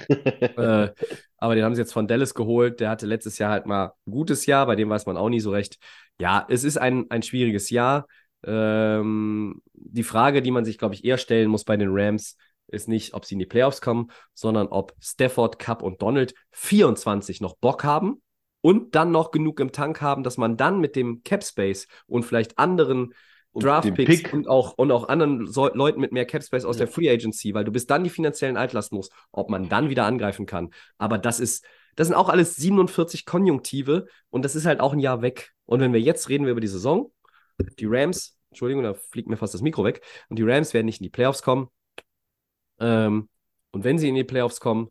[0.10, 0.90] Äh,
[1.38, 2.80] aber den haben sie jetzt von Dallas geholt.
[2.80, 5.40] Der hatte letztes Jahr halt mal ein gutes Jahr, bei dem weiß man auch nie
[5.40, 5.78] so recht.
[6.20, 8.08] Ja, es ist ein, ein schwieriges Jahr.
[8.44, 12.88] Ähm, die Frage, die man sich, glaube ich, eher stellen muss bei den Rams, ist
[12.88, 17.56] nicht, ob sie in die Playoffs kommen, sondern ob Stafford, Cup und Donald 24 noch
[17.58, 18.22] Bock haben
[18.62, 22.24] und dann noch genug im Tank haben, dass man dann mit dem Cap Space und
[22.24, 23.14] vielleicht anderen
[23.52, 24.34] Und Draft den Picks Pick.
[24.34, 26.86] und auch, und auch anderen so Leuten mit mehr Cap Space aus Ja.
[26.86, 30.06] der Free Agency, weil du bis dann die finanziellen altlasten musst, ob man dann wieder
[30.06, 30.70] angreifen kann.
[30.98, 35.00] Aber das ist, das sind auch alles 47 Konjunktive und das ist halt auch ein
[35.00, 35.52] Jahr weg.
[35.66, 37.12] Und wenn wir jetzt reden wir über die Saison,
[37.80, 41.02] die Rams, Entschuldigung, da fliegt mir fast das Mikro weg, und die Rams werden nicht
[41.02, 41.70] in die Playoffs kommen.
[42.80, 43.30] Ähm,
[43.72, 44.90] und wenn sie in die Playoffs kommen,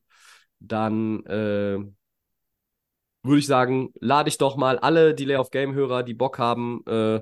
[0.60, 1.78] dann äh,
[3.22, 7.20] würde ich sagen, lade ich doch mal alle Delay of Game-Hörer, die Bock haben äh,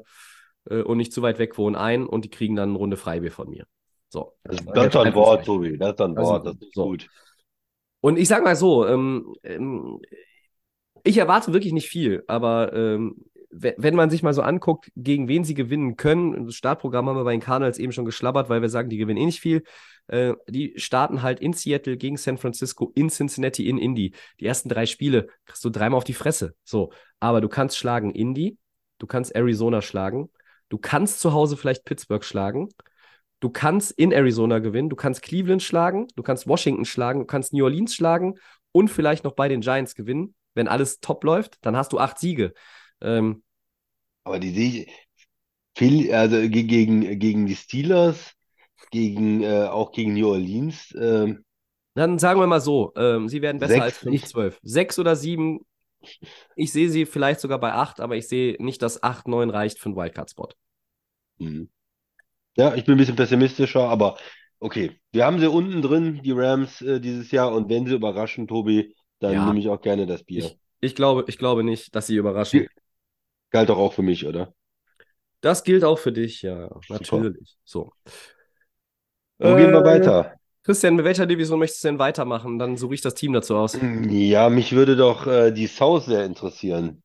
[0.71, 3.33] äh, und nicht zu weit weg wohnen, ein und die kriegen dann eine Runde Freibier
[3.33, 3.67] von mir.
[4.09, 4.33] So.
[4.45, 5.77] Das, das ist doch ein Wort, Tobi.
[5.79, 6.47] Das ist ein Also, Wort.
[6.47, 6.85] Das ist so.
[6.85, 7.09] gut.
[8.01, 10.01] Und ich sage mal so, ähm, ähm,
[11.03, 15.29] ich erwarte wirklich nicht viel, aber ähm, we- wenn man sich mal so anguckt, gegen
[15.29, 18.63] wen sie gewinnen können, das Startprogramm haben wir bei den Cardinals eben schon geschlabbert, weil
[18.63, 19.65] wir sagen, die gewinnen eh nicht viel.
[20.09, 24.13] Äh, die starten halt in Seattle gegen San Francisco, in Cincinnati, in Indy.
[24.39, 26.55] Die ersten drei Spiele kriegst du dreimal auf die Fresse.
[26.65, 28.57] So, aber du kannst schlagen Indy,
[28.99, 30.31] du kannst Arizona schlagen,
[30.69, 32.69] du kannst zu Hause vielleicht Pittsburgh schlagen.
[33.41, 37.53] Du kannst in Arizona gewinnen, du kannst Cleveland schlagen, du kannst Washington schlagen, du kannst
[37.53, 38.37] New Orleans schlagen
[38.73, 40.35] und vielleicht noch bei den Giants gewinnen.
[40.55, 42.55] Wenn alles top läuft, dann hast du acht Siege.
[43.03, 43.43] Ähm,
[44.25, 44.93] Aber die sehe ich
[45.77, 48.35] viel, also ge- gegen, gegen die Steelers,
[48.91, 50.95] gegen, äh, auch gegen New Orleans.
[51.01, 51.45] ähm,
[51.95, 54.59] dann sagen wir mal so, ähm, sie werden besser Sechs, als 5-12.
[54.63, 55.61] Sechs oder sieben,
[56.57, 59.79] ich sehe sie vielleicht sogar bei acht, aber ich sehe nicht, dass acht, neun reicht
[59.79, 60.49] für einen Wildcard-Spot.
[61.39, 61.69] Mhm.
[62.57, 64.19] Ja, ich bin ein bisschen pessimistischer, aber
[64.61, 64.93] okay.
[65.13, 67.53] Wir haben sie unten drin, die Rams, äh, dieses Jahr.
[67.55, 69.47] Und wenn sie überraschen, Tobi, dann Ja.
[69.47, 70.45] nehme ich auch gerne das Bier.
[70.47, 72.67] Ich, ich, glaube, ich glaube nicht, dass sie überraschen.
[73.51, 74.55] Galt doch auch für mich, oder?
[75.41, 77.57] Das gilt auch für dich, ja, natürlich.
[77.65, 77.93] So.
[79.39, 80.37] Wo gehen wir Äh, weiter?
[80.67, 82.59] Christian, mit welcher Division möchtest du denn weitermachen?
[82.59, 83.79] Dann suche ich das Team dazu aus.
[84.09, 87.05] Ja, mich würde doch äh, die South sehr interessieren.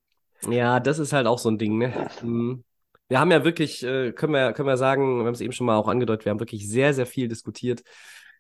[0.50, 2.10] Ja, das ist halt auch so ein Ding, ne?
[2.24, 2.64] Mhm.
[3.08, 5.68] Wir haben ja wirklich, äh, können wir, können wir sagen, wir haben es eben schon
[5.68, 7.84] mal auch angedeutet, wir haben wirklich sehr, sehr viel diskutiert,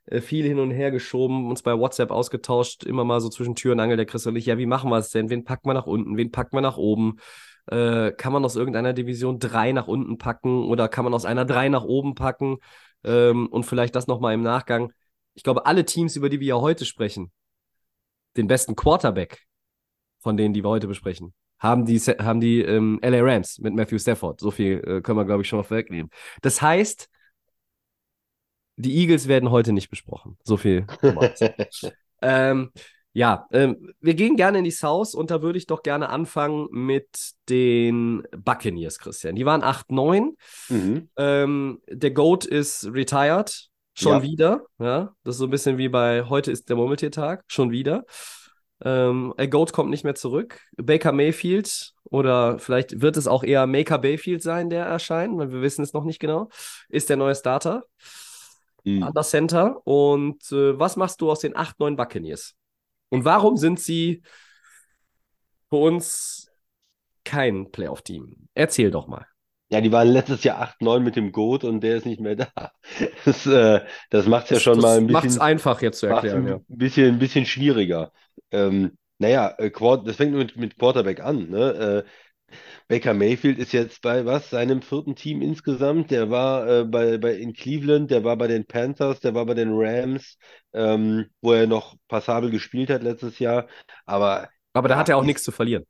[0.05, 3.73] äh, viel hin und her geschoben, uns bei WhatsApp ausgetauscht, immer mal so zwischen Tür
[3.73, 5.29] und Angel, der Chris und ich, ja, wie machen wir es denn?
[5.29, 6.17] Wen packen wir nach unten?
[6.17, 7.17] Wen packen wir nach oben?
[7.67, 11.45] Äh, kann man aus irgendeiner Division drei nach unten packen oder kann man aus einer
[11.45, 12.57] drei nach oben packen?
[13.03, 14.91] Ähm, und vielleicht das nochmal im Nachgang.
[15.34, 17.32] Ich glaube, alle Teams, über die wir ja heute sprechen,
[18.38, 19.46] den besten Quarterback
[20.20, 24.00] von denen, die wir heute besprechen, haben die, haben die ähm, LA Rams mit Matthew
[24.00, 24.39] Stafford.
[24.39, 26.10] So viel äh, können wir, glaube ich, schon mal vorwegnehmen.
[26.41, 27.08] Das heißt,
[28.78, 30.38] die Eagles werden heute nicht besprochen.
[30.44, 30.88] So viel.
[32.22, 32.72] ähm,
[33.13, 36.67] ja, ähm, wir gehen gerne in die South und da würde ich doch gerne anfangen
[36.72, 39.36] mit den Buccaneers, Christian.
[39.36, 40.36] Die waren 8-9.
[40.70, 41.10] Mhm.
[41.17, 43.70] Ähm, der Goat ist retired.
[43.93, 44.23] Schon Ja.
[44.23, 44.65] wieder.
[44.80, 47.43] Ja, das ist so ein bisschen wie bei heute ist der Murmeltiertag.
[47.47, 48.06] Schon wieder.
[48.84, 50.60] Ähm, der Goat kommt nicht mehr zurück.
[50.77, 55.62] Baker Mayfield oder vielleicht wird es auch eher Maker Bayfield sein, der erscheint, weil wir
[55.62, 56.49] wissen es noch nicht genau.
[56.89, 57.84] Ist der neue Starter
[58.84, 59.04] Mhm.
[59.04, 59.86] an der Center.
[59.86, 62.56] Und äh, was machst du aus den 8-9 Buccaneers?
[63.10, 64.23] Und warum sind sie
[65.69, 66.49] für uns
[67.23, 68.47] kein Playoff-Team?
[68.56, 69.27] Erzähl doch mal.
[69.71, 72.49] Ja, die waren letztes Jahr 8-9 mit dem Goat und der ist nicht mehr da.
[73.25, 76.45] Das, äh, das macht es ja schon mal ein macht's bisschen, einfach jetzt zu erklären,
[76.45, 76.60] ein ja.
[76.67, 78.12] bisschen, ein bisschen schwieriger.
[78.51, 79.71] Ähm, naja, äh,
[80.03, 81.49] das fängt mit, mit Quarterback an.
[81.49, 82.03] Ne?
[82.05, 82.55] Äh,
[82.89, 84.49] Baker Mayfield ist jetzt bei was?
[84.49, 86.12] Seinem vierten Team insgesamt.
[86.12, 89.53] Der war äh, bei, bei in Cleveland, der war bei den Panthers, der war bei
[89.53, 90.38] den Rams,
[90.73, 93.67] ähm, wo er noch passabel gespielt hat letztes Jahr.
[94.05, 95.86] Aber Aber da hat er auch nichts zu verlieren.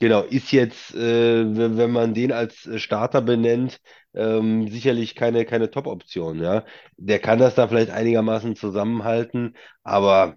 [0.00, 1.44] Genau, ist jetzt, äh,
[1.78, 3.80] wenn man den als äh, Starter benennt,
[4.14, 6.64] ähm, sicherlich keine, keine Top-Option, ja.
[6.96, 10.36] Der kann das da vielleicht einigermaßen zusammenhalten, aber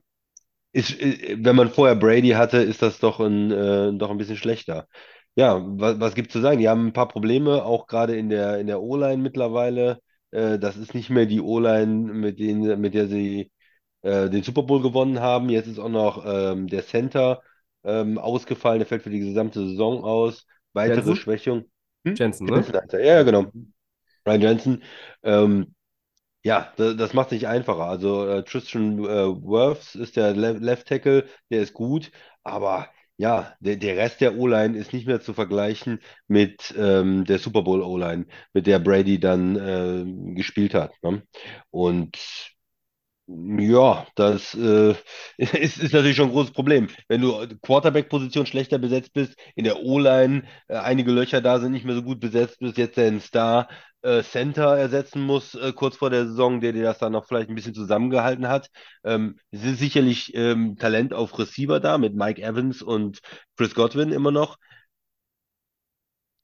[0.74, 4.38] ist, äh, wenn man vorher Brady hatte, ist das doch ein, äh, doch ein bisschen
[4.38, 4.88] schlechter.
[5.36, 6.60] Ja, was, was gibt's zu sagen?
[6.60, 10.02] Die haben ein paar Probleme, auch gerade in der, in der O-Line mittlerweile.
[10.32, 13.52] Äh, das ist nicht mehr die O-Line, mit mit der sie
[14.02, 15.50] äh, den Super Bowl gewonnen haben.
[15.50, 17.42] Jetzt ist auch noch ähm, der Center
[17.84, 20.46] ähm, ausgefallen, der fällt für die gesamte Saison aus.
[20.74, 21.16] Weitere Jensen?
[21.16, 21.66] Schwächung.
[22.06, 22.16] Hm?
[22.16, 22.56] Jensen, ne?
[22.56, 23.52] Jensen ja, genau.
[24.26, 24.84] Ryan Jensen.
[25.24, 25.76] Ähm,
[26.44, 27.86] ja, das, das macht es nicht einfacher.
[27.86, 32.12] Also äh, Tristan äh, Wirfs ist der Le Left Tackle, der ist gut,
[32.44, 37.38] aber ja, der, der Rest der O-Line ist nicht mehr zu vergleichen mit ähm, der
[37.38, 40.94] Super Bowl O-Line, mit der Brady dann äh, gespielt hat.
[41.04, 41.22] Ne?
[41.70, 42.18] Und
[43.58, 44.96] ja, das äh,
[45.38, 46.88] ist, ist natürlich schon ein großes Problem.
[47.08, 51.86] Wenn du Quarterback-Position schlechter besetzt bist, in der O-Line äh, einige Löcher da sind, nicht
[51.86, 53.70] mehr so gut besetzt bist, jetzt den Star
[54.02, 57.50] äh, Center ersetzen muss, äh, kurz vor der Saison, der dir das dann noch vielleicht
[57.50, 58.70] ein bisschen zusammengehalten hat.
[59.04, 63.20] Ähm, es ist sicherlich ähm, Talent auf Receiver da mit Mike Evans und
[63.56, 64.58] Chris Godwin immer noch.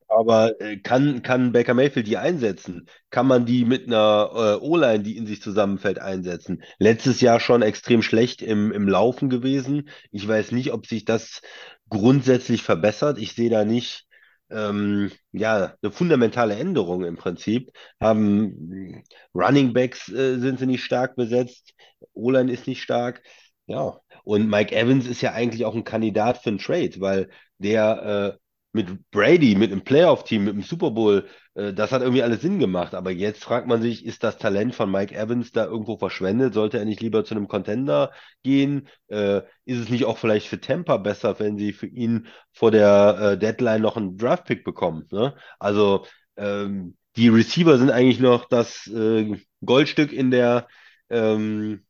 [0.10, 2.88] Aber äh, kann, kann Baker Mayfield die einsetzen?
[3.10, 6.63] Kann man die mit einer äh, O-Line, die in sich zusammenfällt, einsetzen?
[6.80, 9.89] Letztes Jahr schon extrem schlecht im, im Laufen gewesen.
[10.12, 11.41] Ich weiß nicht, ob sich das
[11.89, 13.17] grundsätzlich verbessert.
[13.17, 14.06] Ich sehe da nicht
[14.50, 17.72] ähm, ja, eine fundamentale Änderung im Prinzip.
[18.00, 21.74] Haben Running Backs äh, sind sie nicht stark besetzt,
[22.13, 23.22] O-Line ist nicht stark.
[23.67, 28.38] Ja, und Mike Evans ist ja eigentlich auch ein Kandidat für einen Trade, weil der
[28.38, 28.46] äh,
[28.77, 32.59] mit Brady, mit einem Playoff-Team, mit dem Super Bowl, äh, das hat irgendwie alles Sinn
[32.59, 32.93] gemacht.
[32.93, 36.53] Aber jetzt fragt man sich, ist das Talent von Mike Evans da irgendwo verschwendet?
[36.53, 38.11] Sollte er nicht lieber zu einem Contender
[38.43, 38.87] gehen?
[39.09, 43.17] Äh, ist es nicht auch vielleicht für Tampa besser, wenn sie für ihn vor der
[43.33, 45.07] äh, Deadline noch einen Draft-Pick bekommen?
[45.11, 45.35] Ne?
[45.59, 46.05] Also
[46.37, 49.35] ähm, die Receiver sind eigentlich noch das äh,
[49.65, 50.67] Goldstück in der
[51.09, 51.83] ähm,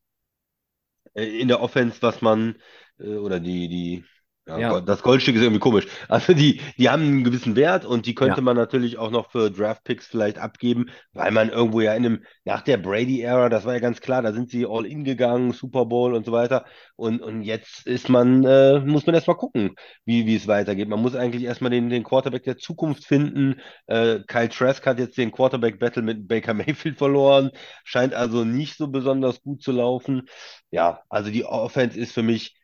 [1.13, 2.55] äh, in der Offense, was man
[2.99, 4.05] äh, oder die die
[4.47, 5.87] ja, Ja, das Goldstück ist irgendwie komisch.
[6.07, 8.41] Also die, die haben einen gewissen Wert und die könnte ja.
[8.41, 12.61] man natürlich auch noch für Draftpicks vielleicht abgeben, weil man irgendwo ja in einem, nach
[12.61, 16.13] der Brady-Ära, das war ja ganz klar, da sind sie all in gegangen, Super Bowl
[16.13, 16.65] und so weiter.
[16.95, 20.87] Und, und jetzt ist man, äh, muss man erstmal gucken, wie, wie es weitergeht.
[20.87, 23.59] Man muss eigentlich erstmal den, den Quarterback der Zukunft finden.
[23.87, 27.51] Äh, Kyle Trask hat jetzt den Quarterback-Battle mit Baker Mayfield verloren,
[27.83, 30.27] scheint also nicht so besonders gut zu laufen.
[30.71, 32.55] Ja, also die Offense ist für mich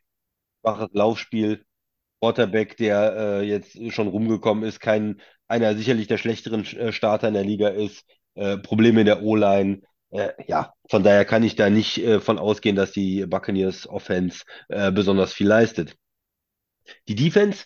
[0.62, 1.66] schwaches Laufspiel.
[2.24, 7.34] Quarterback, der äh, jetzt schon rumgekommen ist, kein einer sicherlich der schlechteren äh, Starter in
[7.34, 8.06] der Liga ist,
[8.36, 9.82] äh, Probleme in der O-Line.
[10.10, 14.46] Äh, ja, von daher kann ich da nicht äh, von ausgehen, dass die Buccaneers Offense
[14.70, 15.98] äh, besonders viel leistet.
[17.10, 17.66] Die Defense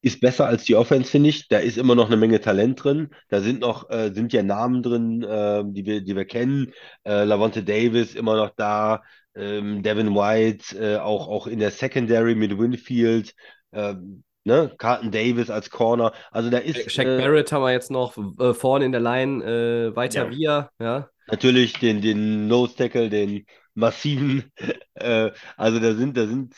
[0.00, 1.48] ist besser als die Offense, finde ich.
[1.48, 3.10] Da ist immer noch eine Menge Talent drin.
[3.28, 6.72] Da sind noch, äh, sind ja Namen drin, äh, die wir, die wir kennen.
[7.04, 9.02] Äh, Lavonte Davis immer noch da.
[9.36, 13.34] Ähm, Devin White, auch, auch in der Secondary mit Winfield.
[13.72, 14.72] Ähm, ne?
[14.78, 16.12] Carlton Davis als Corner.
[16.30, 19.44] Also da ist Shaq äh, Barrett haben wir jetzt noch äh, vorne in der Line,
[19.44, 20.30] äh, weiter Ja.
[20.30, 21.08] wir, ja.
[21.30, 24.50] natürlich den, den Nose Tackle, den massiven.
[24.94, 26.54] Äh, also da sind, da sind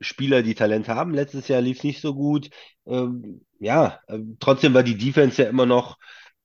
[0.00, 1.14] Spieler, die Talent haben.
[1.14, 2.50] Letztes Jahr lief es nicht so gut.
[2.88, 5.96] Ähm, ja, äh, trotzdem war die Defense ja immer noch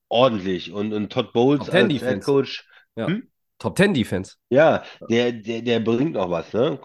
[0.08, 0.72] ordentlich.
[0.72, 2.02] Und, und Todd Bowles Top 10 als.
[2.02, 3.08] Head Coach, Ja.
[3.08, 3.28] Hm?
[3.58, 4.36] Top 10 Defense.
[4.48, 6.78] ja, der, der, der bringt noch was, ne?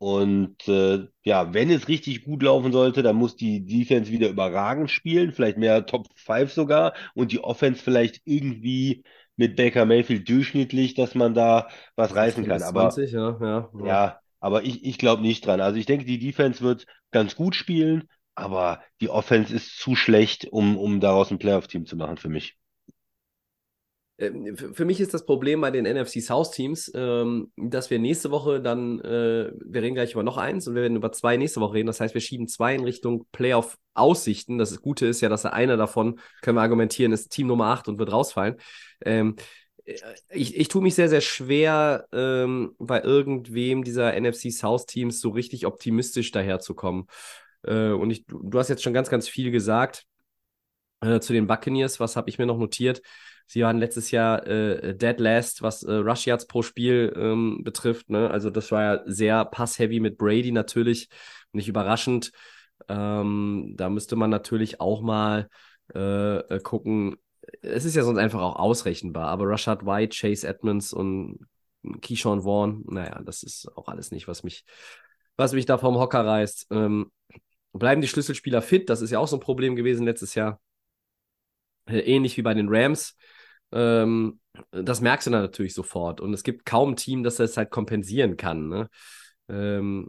[0.00, 4.90] Und äh, ja, wenn es richtig gut laufen sollte, dann muss die Defense wieder überragend
[4.90, 9.04] spielen, vielleicht mehr Top 5 sogar und die Offense vielleicht irgendwie
[9.36, 12.62] mit Baker Mayfield durchschnittlich, dass man da was reißen 15 kann.
[12.62, 13.86] bis Aber 20, ja, ja, ja.
[13.86, 15.60] ja, aber ich, ich glaube nicht dran.
[15.60, 20.46] Also ich denke, die Defense wird ganz gut spielen, aber die Offense ist zu schlecht,
[20.50, 22.56] um, um daraus ein Playoff-Team zu machen für mich.
[24.20, 28.30] Ähm, Für mich ist das Problem bei den NFC South Teams, ähm, dass wir nächste
[28.30, 31.60] Woche dann, äh, wir reden gleich über noch eins und wir werden über zwei nächste
[31.60, 31.86] Woche reden.
[31.86, 34.58] Das heißt, wir schieben zwei in Richtung Playoff-Aussichten.
[34.58, 37.98] Das Gute ist ja, dass einer davon, können wir argumentieren, ist Team Nummer 8 und
[37.98, 38.56] wird rausfallen.
[39.02, 39.36] Ähm,
[39.86, 39.94] äh,
[40.30, 45.30] ich, ich tue mich sehr, sehr schwer, ähm, bei irgendwem dieser NFC South Teams so
[45.30, 47.06] richtig optimistisch daherzukommen.
[47.62, 50.04] Äh, und ich, du du hast jetzt schon ganz, ganz viel gesagt
[51.00, 52.00] äh, zu den Buccaneers.
[52.00, 53.02] Was habe ich mir noch notiert?
[53.52, 58.08] Sie waren letztes Jahr äh, dead last, was äh, Rush Yards pro Spiel ähm, betrifft.
[58.08, 58.30] Ne?
[58.30, 61.08] Also das war ja sehr pass-heavy mit Brady natürlich,
[61.50, 62.30] nicht überraschend.
[62.88, 65.48] Ähm, da müsste man natürlich auch mal
[65.92, 67.16] äh, äh, gucken.
[67.60, 71.40] Es ist ja sonst einfach auch ausrechenbar, aber Rashad White, Chase Edmonds und
[72.02, 74.64] Keyshawn Vaughn, naja, das ist auch alles nicht, was mich,
[75.36, 76.68] was mich da vom Hocker reißt.
[76.70, 77.10] Ähm,
[77.72, 78.88] bleiben die Schlüsselspieler fit?
[78.88, 80.60] Das ist ja auch so ein Problem gewesen letztes Jahr.
[81.86, 83.16] Äh, ähnlich wie bei den Rams.
[83.72, 84.40] Ähm,
[84.72, 86.20] das merkst du dann natürlich sofort.
[86.20, 88.68] Und es gibt kaum ein Team, das das halt kompensieren kann.
[88.68, 88.88] Ne?
[89.48, 90.08] Ähm,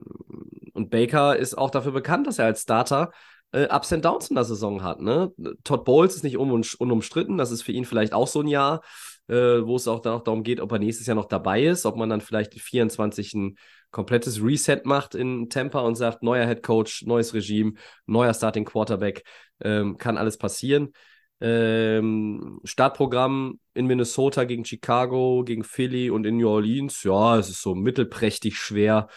[0.74, 3.12] und Baker ist auch dafür bekannt, dass er als Starter
[3.52, 5.02] äh, Ups and Downs in der Saison hat.
[5.02, 5.32] Ne?
[5.64, 7.38] Todd Bowles ist nicht un unumstritten.
[7.38, 8.82] Das ist für ihn vielleicht auch so ein Jahr,
[9.28, 11.86] äh, wo es auch, dann auch darum geht, ob er nächstes Jahr noch dabei ist,
[11.86, 13.58] ob man dann vielleicht 24 ein
[13.92, 17.74] komplettes Reset macht in Tampa und sagt, neuer Head Coach, neues Regime,
[18.06, 19.24] neuer Starting Quarterback,
[19.62, 20.94] ähm, kann alles passieren.
[21.42, 27.04] Ähm, Startprogramm in Minnesota gegen Chicago, gegen Philly und in New Orleans.
[27.04, 29.08] Ja, es ist so mittelprächtig schwer.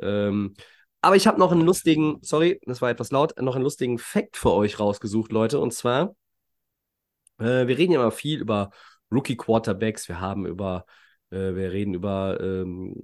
[0.00, 0.54] Ähm,
[1.02, 4.36] Aber ich habe noch einen lustigen, sorry, das war etwas laut, noch einen lustigen Fact
[4.36, 5.60] für euch rausgesucht, Leute.
[5.60, 6.16] Und zwar,
[7.38, 8.70] äh, wir reden ja immer viel über
[9.12, 10.84] Rookie-Quarterbacks, wir haben über,
[11.30, 12.94] äh, wir reden über ähm,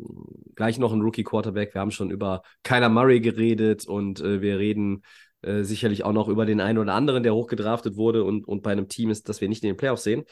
[0.56, 5.02] gleich noch einen Rookie-Quarterback, wir haben schon über Kyler Murray geredet und äh, wir reden
[5.42, 8.72] äh, sicherlich auch noch über den einen oder anderen, der hochgedraftet wurde und, und bei
[8.72, 10.24] einem Team ist, das wir nicht in den Playoffs sehen.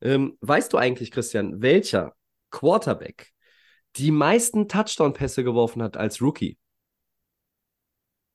[0.00, 2.14] Ähm, weißt du eigentlich, Christian, welcher
[2.50, 3.32] Quarterback
[3.96, 6.58] die meisten Touchdown-Pässe geworfen hat als Rookie?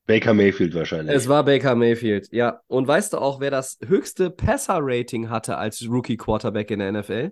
[0.08, 1.16] Baker Mayfield wahrscheinlich.
[1.16, 2.62] Es war Baker Mayfield, ja.
[2.68, 7.32] Und weißt du auch, wer das höchste Passer-Rating hatte als Rookie-Quarterback in der NFL?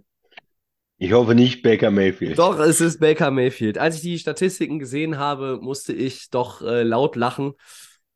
[0.98, 2.38] Ich hoffe nicht Baker Mayfield.
[2.38, 3.78] Doch, es ist Baker Mayfield.
[3.78, 7.54] Als ich die Statistiken gesehen habe, musste ich doch äh, laut lachen.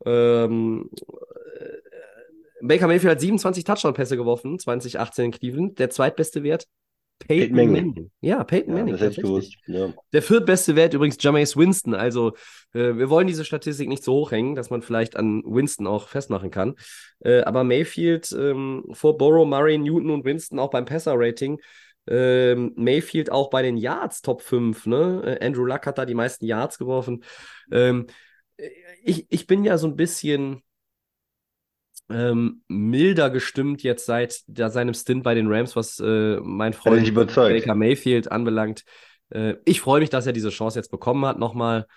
[0.05, 0.89] Ähm,
[1.59, 5.79] äh, Baker Mayfield hat 27 Touchdown-Pässe geworfen, 2018 in Cleveland.
[5.79, 6.67] Der zweitbeste Wert
[7.19, 7.87] Peyton, Peyton Manning.
[7.93, 8.11] Manning.
[8.21, 8.93] Ja, Peyton Ja, Manning.
[8.93, 9.55] das hätte ich gewusst.
[9.67, 9.93] Ja.
[10.11, 11.93] Der viertbeste Wert übrigens Jameis Winston.
[11.93, 12.33] Also
[12.73, 16.51] äh, wir wollen diese Statistik nicht so hochhängen, dass man vielleicht an Winston auch festmachen
[16.51, 16.75] kann.
[17.19, 21.59] Äh, aber Mayfield ähm, vor Burrow, Murray, Newton und Winston auch beim Passer-Rating.
[22.07, 24.85] Ähm, Mayfield auch bei den Yards Top 5.
[24.87, 25.37] Ne?
[25.39, 27.23] Äh, Andrew Luck hat da die meisten Yards geworfen.
[27.71, 28.07] Ähm,
[29.03, 30.61] ich, ich bin ja so ein bisschen
[32.09, 37.01] ähm, milder gestimmt jetzt seit da seinem Stint bei den Rams, was äh, mein Freund?
[37.53, 38.83] Baker Mayfield anbelangt.
[39.29, 41.87] Äh, ich freue mich, dass er diese Chance jetzt bekommen hat, nochmal.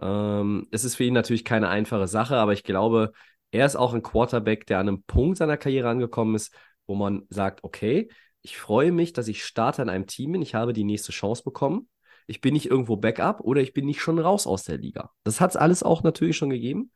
[0.00, 3.12] Ähm, es ist für ihn natürlich keine einfache Sache, aber ich glaube,
[3.50, 6.54] er ist auch ein Quarterback, der an einem Punkt seiner Karriere angekommen ist,
[6.86, 8.08] wo man sagt, okay,
[8.42, 11.42] ich freue mich, dass ich Starter in einem Team bin, ich habe die nächste Chance
[11.42, 11.88] bekommen.
[12.26, 15.10] Ich bin nicht irgendwo Backup oder ich bin nicht schon raus aus der Liga.
[15.24, 16.90] Das hat es alles auch natürlich schon gegeben.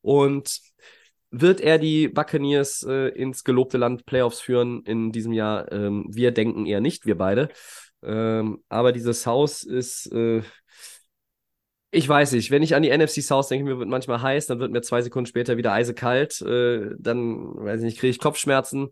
[0.00, 0.60] Und
[1.30, 5.70] wird er die Buccaneers äh, ins gelobte Land Playoffs führen in diesem Jahr?
[5.72, 7.48] Ähm, wir denken eher nicht, wir beide.
[8.02, 10.42] Ähm, aber dieses Haus ist, äh,
[11.90, 14.58] ich weiß nicht, wenn ich an die NFC South denke, mir wird manchmal heiß, dann
[14.58, 18.88] wird mir zwei Sekunden später wieder eisekalt, äh, dann, weiß ich nicht, kriege ich Kopfschmerzen,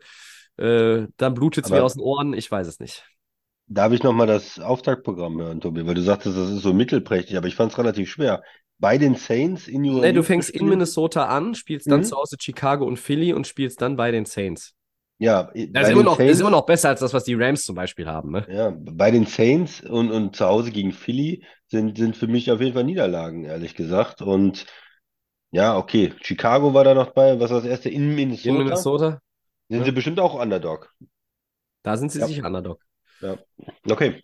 [0.57, 3.05] äh, dann blutet es mir aus den Ohren, ich weiß es nicht.
[3.73, 5.87] Darf ich nochmal das Auftaktprogramm hören, Tobi?
[5.87, 8.43] Weil du sagtest, das ist so mittelprächtig, aber ich fand es relativ schwer.
[8.81, 10.69] Bei den Saints in New Nee, du fängst in?
[10.69, 12.05] Minnesota an, spielst dann Mhm.
[12.05, 14.75] zu Hause Chicago und Philly und spielst dann bei den Saints.
[15.19, 17.65] Ja, Das ist immer, noch, Saints, ist immer noch besser als das, was die Rams
[17.65, 18.33] zum Beispiel haben.
[18.33, 18.49] Ne?
[18.51, 22.61] ja, bei den Saints und, und zu Hause gegen Philly sind, sind für mich auf
[22.61, 24.21] jeden Fall Niederlagen, ehrlich gesagt.
[24.23, 24.67] Und
[25.53, 27.91] ja, okay, Chicago war da noch bei, was war das erste?
[27.91, 28.51] In Minnesota?
[28.51, 29.21] In Minnesota,
[29.69, 29.85] Sind Ja.
[29.85, 30.93] sie bestimmt auch Underdog.
[31.83, 32.27] da sind sie Ja.
[32.27, 32.81] sicher Underdog.
[33.89, 34.23] Okay.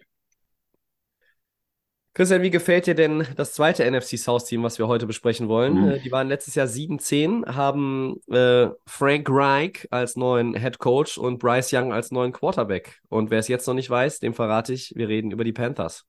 [2.16, 5.74] Christian, wie gefällt dir denn das zweite NFC South-Team, was wir heute besprechen wollen?
[5.74, 5.90] Mhm.
[5.90, 11.38] Äh, Die waren letztes Jahr 7-10, haben äh, Frank Reich als neuen Head Coach und
[11.38, 13.00] Bryce Young als neuen Quarterback.
[13.10, 16.06] Und wer es jetzt noch nicht weiß, dem verrate ich, wir reden über die Panthers.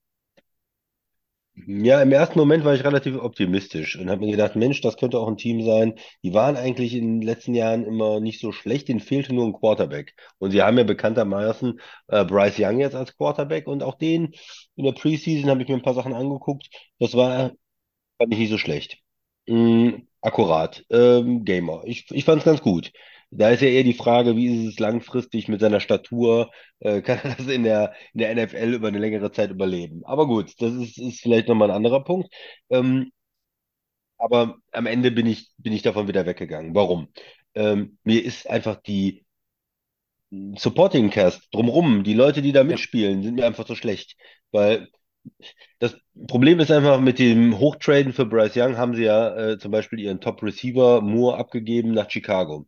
[1.65, 5.17] Ja, im ersten Moment war ich relativ optimistisch und habe mir gedacht, Mensch, das könnte
[5.19, 5.95] auch ein Team sein.
[6.23, 9.53] Die waren eigentlich in den letzten Jahren immer nicht so schlecht, denen fehlte nur ein
[9.53, 10.13] Quarterback.
[10.37, 11.79] Und sie haben ja bekanntermaßen
[12.09, 14.33] äh, Bryce Young jetzt als Quarterback und auch den
[14.75, 16.69] in der Preseason habe ich mir ein paar Sachen angeguckt.
[16.99, 17.51] Das war,
[18.19, 18.99] fand ich nicht so schlecht.
[19.47, 19.91] Mm,
[20.21, 20.85] akkurat.
[20.91, 21.83] Ähm, Gamer.
[21.85, 22.91] Ich, ich fand es ganz gut.
[23.29, 26.51] Da ist ja eher die Frage, wie ist es langfristig mit seiner Statur?
[26.79, 30.03] Äh, kann er das in der, in der NFL über eine längere Zeit überleben?
[30.05, 32.33] Aber gut, das ist, ist vielleicht nochmal ein anderer Punkt.
[32.69, 33.11] Ähm,
[34.17, 36.73] aber am Ende bin ich, bin ich davon wieder weggegangen.
[36.75, 37.07] Warum?
[37.55, 39.25] Ähm, mir ist einfach die
[40.57, 44.15] Supporting Cast drumrum, die Leute, die da mitspielen, sind mir einfach so schlecht.
[44.51, 44.87] Weil
[45.79, 45.97] das
[46.27, 49.99] Problem ist einfach, mit dem Hochtraden für Bryce Young haben sie ja äh, zum Beispiel
[49.99, 52.67] ihren Top Receiver Moore abgegeben nach Chicago.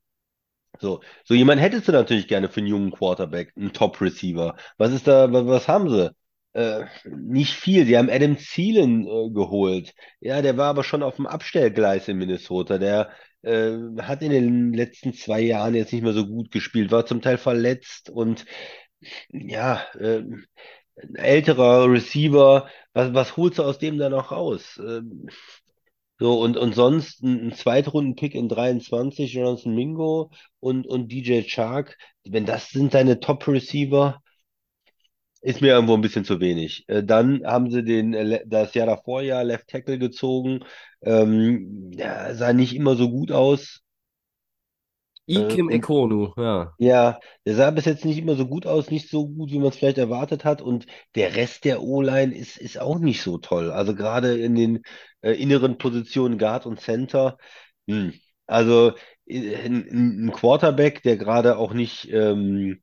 [0.80, 4.56] So, so jemand hättest du natürlich gerne für einen jungen Quarterback, einen Top Receiver.
[4.78, 6.12] Was ist da, wa- was haben sie?
[6.54, 7.86] Äh, nicht viel.
[7.86, 9.94] Sie haben Adam Thielen äh, geholt.
[10.22, 12.78] Ja, der war aber schon auf dem Abstellgleis in Minnesota.
[12.78, 13.10] Der
[13.42, 17.22] äh, hat in den letzten zwei Jahren jetzt nicht mehr so gut gespielt, war zum
[17.22, 18.46] Teil verletzt und
[19.30, 20.20] ja, äh,
[21.02, 24.80] ein älterer Receiver, was, was holst du aus dem da noch raus?
[26.20, 31.98] So, und, und sonst ein, ein Zweitrunden-Pick in 23, Jonathan Mingo und, und DJ Chark,
[32.26, 34.22] wenn das sind deine Top-Receiver,
[35.42, 36.84] ist mir irgendwo ein bisschen zu wenig.
[36.88, 40.60] Äh, dann haben sie den, äh, das Jahr davor ja Left Tackle gezogen,
[41.02, 43.82] ähm, ja, sah nicht immer so gut aus.
[45.30, 46.74] Ikem und- Ekonu, ja.
[46.78, 49.68] Ja, der sah bis jetzt nicht immer so gut aus, nicht so gut, wie man
[49.70, 50.62] es vielleicht erwartet hat.
[50.62, 53.72] Und der Rest der O-Line ist, ist auch nicht so toll.
[53.72, 54.82] Also gerade in den
[55.22, 57.38] äh, inneren Positionen Guard und Center.
[57.88, 58.14] Hm.
[58.48, 58.94] Also
[59.26, 62.82] äh, ein, ein Quarterback, der gerade auch nicht ähm,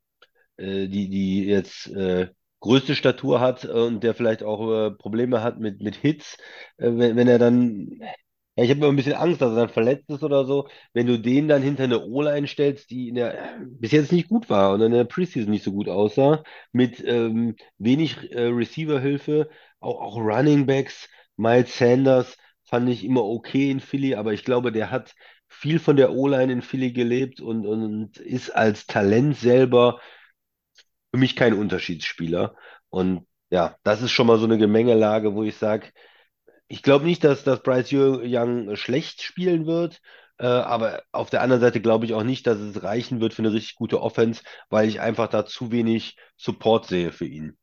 [0.57, 2.29] äh, die, die jetzt äh,
[2.61, 6.37] größte Statur hat und der vielleicht auch äh, Probleme hat mit, mit Hits,
[6.79, 8.01] äh, wenn, wenn er dann
[8.57, 10.69] Ja, ich habe immer ein bisschen Angst, dass er dann verletzt ist oder so.
[10.95, 14.49] Wenn du den dann hinter eine O-Line stellst, die in der bis jetzt nicht gut
[14.49, 16.43] war und in der Preseason nicht so gut aussah,
[16.73, 19.51] mit ähm, wenig äh, Receiver-Hilfe,
[19.81, 24.73] auch, auch Running Backs, Miles Sanders fand ich immer okay in Philly, aber ich glaube,
[24.73, 25.15] der hat
[25.49, 30.01] viel von der O-Line in Philly gelebt und, und ist als Talent selber
[31.13, 32.57] für mich kein Unterschiedsspieler.
[32.91, 35.89] Und ja, das ist schon mal so eine Gemengelage, wo ich sage,
[36.69, 40.01] ich glaube nicht, dass, dass Bryce Young schlecht spielen wird,
[40.39, 43.43] äh, aber auf der anderen Seite glaube ich auch nicht, dass es reichen wird für
[43.43, 47.57] eine richtig gute Offense, weil ich einfach da zu wenig Support sehe für ihn.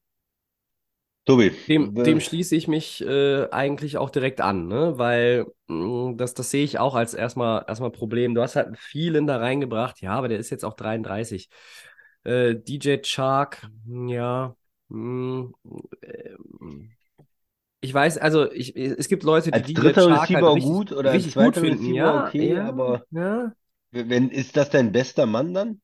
[1.26, 1.52] Tobi.
[1.70, 4.98] Dem, dem schließe ich mich äh, eigentlich auch direkt an, ne?
[4.98, 8.36] weil mh, mm, das, das sehe ich auch als erstmal, erstmal Problem.
[8.36, 11.50] Du hast halt vielen da reingebracht, ja, aber der ist jetzt auch 33.
[12.26, 14.54] Äh, DJ Chark, ja,
[14.90, 15.54] mh, mm,
[16.02, 16.34] äh,
[17.84, 20.92] ich weiß, also ich, es gibt Leute, die als DJ dritter Receiver halt richtig, gut
[20.92, 21.86] oder als richtig gut zweiter finden.
[21.86, 23.54] Receiver Ja, okay, ja, aber ja.
[23.92, 25.82] wenn, ist das dein bester Mann dann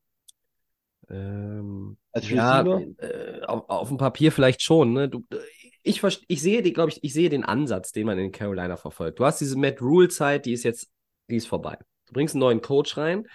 [1.09, 2.81] Ähm, als ja, Receiver?
[2.97, 4.93] äh, auf, auf dem Papier vielleicht schon.
[4.93, 5.09] Ne?
[5.09, 5.25] Du,
[5.83, 9.19] ich, ich sehe, die, glaube ich, ich sehe den Ansatz, den man in Carolina verfolgt.
[9.19, 10.89] Du hast diese Matt Rule-Zeit, die ist jetzt,
[11.29, 11.77] die ist vorbei.
[12.07, 13.27] Du bringst einen neuen Coach rein,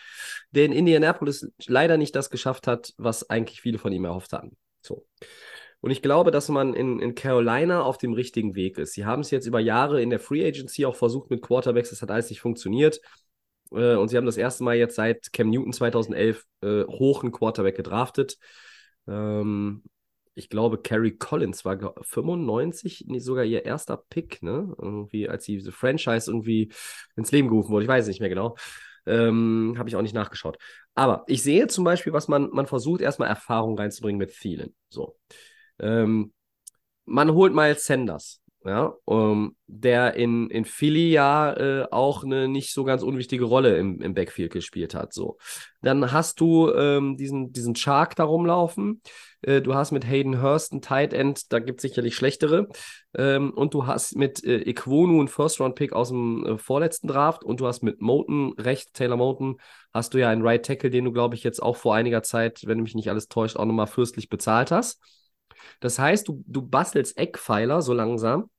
[0.51, 4.57] der in Indianapolis leider nicht das geschafft hat, was eigentlich viele von ihm erhofft hatten.
[4.83, 5.07] So.
[5.85, 8.95] Und ich glaube, dass man in, in Carolina auf dem richtigen Weg ist.
[8.95, 12.01] Sie haben es jetzt über Jahre in der Free Agency auch versucht mit Quarterbacks, das
[12.01, 13.03] hat alles nicht funktioniert.
[13.71, 17.33] Äh, und sie haben das erste Mal jetzt seit Cam Newton 2011 äh, hoch einen
[17.33, 18.39] Quarterback gedraftet.
[19.07, 19.83] Ähm,
[20.35, 24.75] ich glaube, Kerry Collins war glaub, 95, nicht sogar ihr erster Pick, ne?
[24.81, 26.73] Irgendwie, als diese Franchise irgendwie
[27.15, 27.85] ins Leben gerufen wurde.
[27.85, 28.57] Ich weiß nicht mehr genau.
[29.05, 30.57] Ähm, Habe ich auch nicht nachgeschaut.
[30.95, 34.75] Aber ich sehe zum Beispiel, was man, man versucht, erstmal Erfahrung reinzubringen mit Thielen.
[34.89, 35.19] So.
[35.79, 36.33] Ähm,
[37.07, 42.73] man holt Miles Sanders, ja, um, der in, in Philly ja äh, auch eine nicht
[42.73, 45.13] so ganz unwichtige Rolle im, im Backfield gespielt hat.
[45.13, 45.37] So.
[45.83, 49.03] Dann hast du ähm, diesen, diesen Shark da rumlaufen.
[49.43, 52.69] Äh, du hast mit Hayden Hurst einen Tight End, da gibt es sicherlich schlechtere.
[53.15, 57.61] Ähm, und du hast mit äh, Iquonu einen First-Round-Pick aus dem äh, vorletzten Draft und
[57.61, 59.57] du hast mit Moten, rechts Taylor Moten,
[59.93, 62.63] hast du ja einen Right Tackle, den du, glaube ich, jetzt auch vor einiger Zeit,
[62.65, 65.03] wenn mich nicht alles täuscht, auch nochmal fürstlich bezahlt hast.
[65.81, 68.51] Das heißt, du, du bastelst Eckpfeiler so langsam.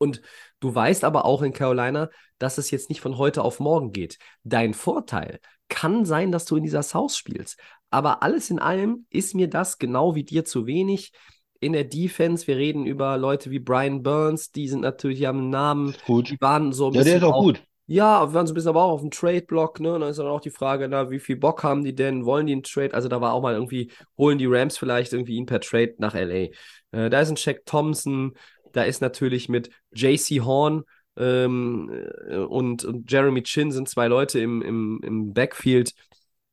[0.00, 0.22] Und
[0.60, 2.08] du weißt aber auch in Carolina,
[2.38, 4.18] dass es jetzt nicht von heute auf morgen geht.
[4.44, 7.58] Dein Vorteil kann sein, dass du in dieser South spielst.
[7.90, 11.12] Aber alles in allem ist mir das genau wie dir zu wenig.
[11.60, 15.38] In der Defense, wir reden über Leute wie Brian Burns, die sind natürlich, die haben
[15.40, 16.30] einen Namen, gut.
[16.30, 17.62] die waren so ein Ja, der bisschen ist auch gut.
[17.90, 19.94] Ja, wir waren so ein bisschen aber auch auf dem Trade-Block, ne?
[19.94, 22.26] Und dann ist dann auch die Frage, na, wie viel Bock haben die denn?
[22.26, 22.92] Wollen die einen Trade?
[22.92, 26.14] Also da war auch mal irgendwie, holen die Rams vielleicht irgendwie ihn per Trade nach
[26.14, 26.50] LA.
[26.92, 28.34] Äh, da ist ein Shaq Thompson,
[28.72, 30.84] da ist natürlich mit JC Horn
[31.16, 31.90] ähm,
[32.28, 35.94] äh, und, und Jeremy Chin sind zwei Leute im, im, im Backfield,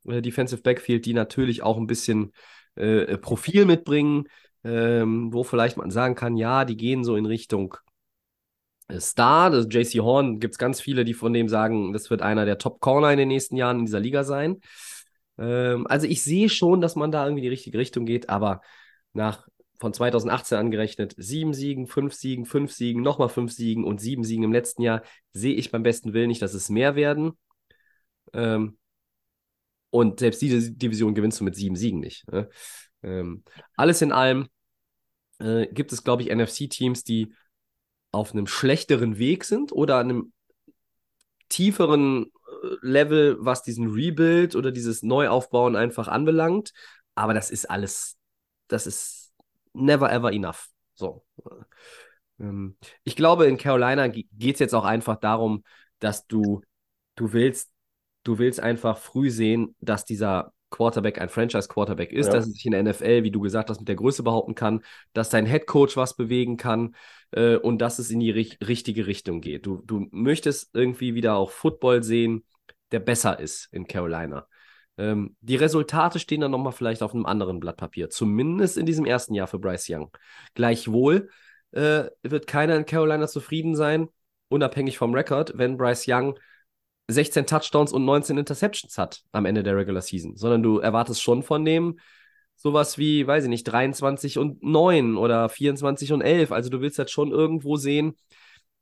[0.08, 2.32] äh, Defensive Backfield, die natürlich auch ein bisschen
[2.76, 4.30] äh, Profil mitbringen,
[4.64, 7.76] ähm, wo vielleicht man sagen kann, ja, die gehen so in Richtung
[9.00, 12.46] Star, das JC Horn, gibt es ganz viele, die von dem sagen, das wird einer
[12.46, 14.62] der Top-Corner in den nächsten Jahren in dieser Liga sein.
[15.38, 18.62] Ähm, also ich sehe schon, dass man da irgendwie die richtige Richtung geht, aber
[19.14, 19.48] nach
[19.80, 24.44] von 2018 angerechnet, sieben Siegen, fünf Siegen, fünf Siegen, nochmal fünf Siegen und sieben Siegen
[24.44, 25.02] im letzten Jahr,
[25.34, 27.34] sehe ich beim besten Willen nicht, dass es mehr werden.
[28.34, 28.78] Ähm,
[29.90, 32.30] und selbst diese Division gewinnst du mit sieben Siegen nicht.
[32.32, 32.50] Ne?
[33.04, 33.44] Ähm,
[33.76, 34.48] alles in allem
[35.40, 37.34] äh, gibt es, glaube ich, NFC-Teams, die
[38.16, 40.34] auf einem schlechteren Weg sind oder an einem
[41.50, 46.72] tieferen äh, Level, was diesen Rebuild oder dieses Neuaufbauen einfach anbelangt.
[47.14, 48.18] Aber das ist alles,
[48.68, 49.34] das ist
[49.74, 50.68] never ever enough.
[50.96, 51.26] So.
[52.40, 55.64] Ähm, ich glaube, in Carolina geht es jetzt auch einfach darum,
[56.00, 56.62] dass du,
[57.16, 57.72] du willst,
[58.24, 62.34] du willst einfach früh sehen, dass dieser Quarterback ein Franchise-Quarterback ist, Ja.
[62.34, 64.82] dass er sich in der NFL, wie du gesagt hast, mit der Größe behaupten kann,
[65.14, 66.96] dass dein Headcoach was bewegen kann
[67.32, 69.66] äh, und dass es in die ri richtige Richtung geht.
[69.66, 72.44] Du, du möchtest irgendwie wieder auch Football sehen,
[72.92, 74.48] der besser ist in Carolina.
[74.98, 79.06] Ähm, die Resultate stehen dann nochmal vielleicht auf einem anderen Blatt Papier, zumindest in diesem
[79.06, 80.12] ersten Jahr für Bryce Young.
[80.54, 81.30] Gleichwohl
[81.72, 84.08] äh, wird keiner in Carolina zufrieden sein,
[84.50, 86.40] unabhängig vom Rekord, wenn Bryce Young
[87.08, 91.44] 16 Touchdowns und 19 Interceptions hat am Ende der Regular Season, sondern du erwartest schon
[91.44, 92.00] von dem
[92.56, 96.52] sowas wie, weiß ich nicht, 23 und 9 oder 24 und 11.
[96.52, 98.16] Also du willst halt schon irgendwo sehen,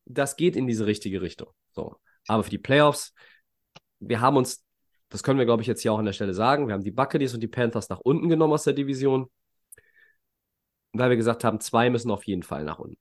[0.06, 1.50] das geht in diese richtige Richtung.
[1.72, 1.96] So.
[2.28, 3.14] Aber für die Playoffs,
[4.00, 4.64] wir haben uns,
[5.10, 6.92] das können wir, glaube ich, jetzt hier auch an der Stelle sagen, wir haben die
[6.92, 9.30] Buccaneers und die Panthers nach unten genommen aus der Division,
[10.94, 12.98] weil wir gesagt haben, zwei müssen auf jeden Fall nach unten.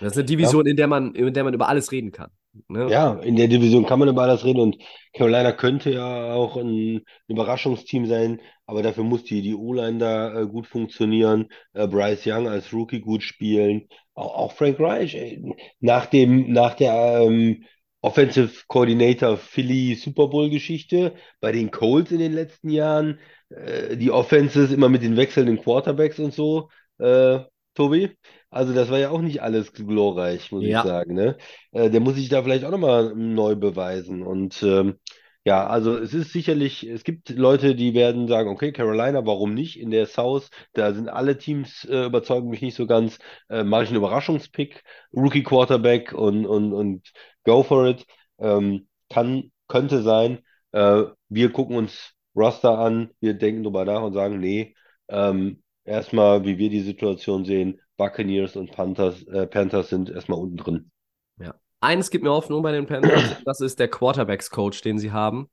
[0.00, 2.30] Das ist eine Division, in der man, in der man über alles reden kann.
[2.68, 2.90] Ne?
[2.90, 4.76] Ja, in der Division kann man über alles reden und
[5.12, 10.46] Carolina könnte ja auch ein Überraschungsteam sein, aber dafür muss die, die O-Line da äh,
[10.46, 15.42] gut funktionieren, äh, Bryce Young als Rookie gut spielen, auch, auch Frank Reich, ey,
[15.78, 17.64] nach dem, nach der ähm,
[18.02, 23.20] Offensive Coordinator Philly Super Bowl Geschichte bei den Colts in den letzten Jahren,
[23.50, 27.40] äh, die Offenses immer mit den wechselnden Quarterbacks und so, äh,
[27.74, 28.16] Tobi.
[28.50, 30.82] Also das war ja auch nicht alles glorreich, muss ich Ja.
[30.82, 31.36] sagen, ne?
[31.72, 34.22] Äh, der muss sich da vielleicht auch nochmal neu beweisen.
[34.22, 34.98] Und ähm,
[35.44, 39.78] ja, also es ist sicherlich, es gibt Leute, die werden sagen, okay, Carolina, warum nicht?
[39.80, 43.18] In der South, da sind alle Teams, äh, überzeugen mich nicht so ganz.
[43.48, 44.82] Äh, mache ich einen Überraschungspick,
[45.14, 47.10] Rookie Quarterback und, und, und
[47.44, 48.04] go for it.
[48.38, 50.40] Ähm, kann, könnte sein.
[50.72, 54.74] Äh, wir gucken uns Roster an, wir denken drüber nach und sagen, nee,
[55.08, 60.56] ähm, erstmal, wie wir die Situation sehen, Buccaneers und Panthers, äh, Panthers sind erstmal unten
[60.56, 60.90] drin.
[61.38, 61.54] Ja.
[61.80, 65.50] Eines gibt mir Hoffnung bei den Panthers, das ist der Quarterbacks-Coach, den sie haben.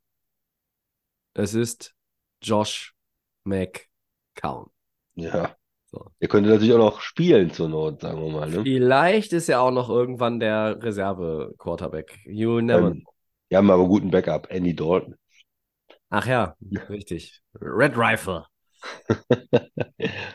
[1.33, 1.93] Es ist
[2.41, 2.95] Josh
[3.43, 4.69] McCown.
[5.15, 5.55] Ja.
[5.89, 6.05] So.
[6.19, 8.49] Er könnte natürlich auch noch spielen zur Not, sagen wir mal.
[8.49, 8.61] Ne?
[8.63, 12.19] Vielleicht ist er auch noch irgendwann der Reserve-Quarterback.
[12.25, 13.05] You never Ähm,
[13.49, 15.15] wir haben aber einen guten Backup, Andy Dalton.
[16.09, 16.55] Ach ja,
[16.89, 17.41] richtig.
[17.61, 18.45] Red Rifle.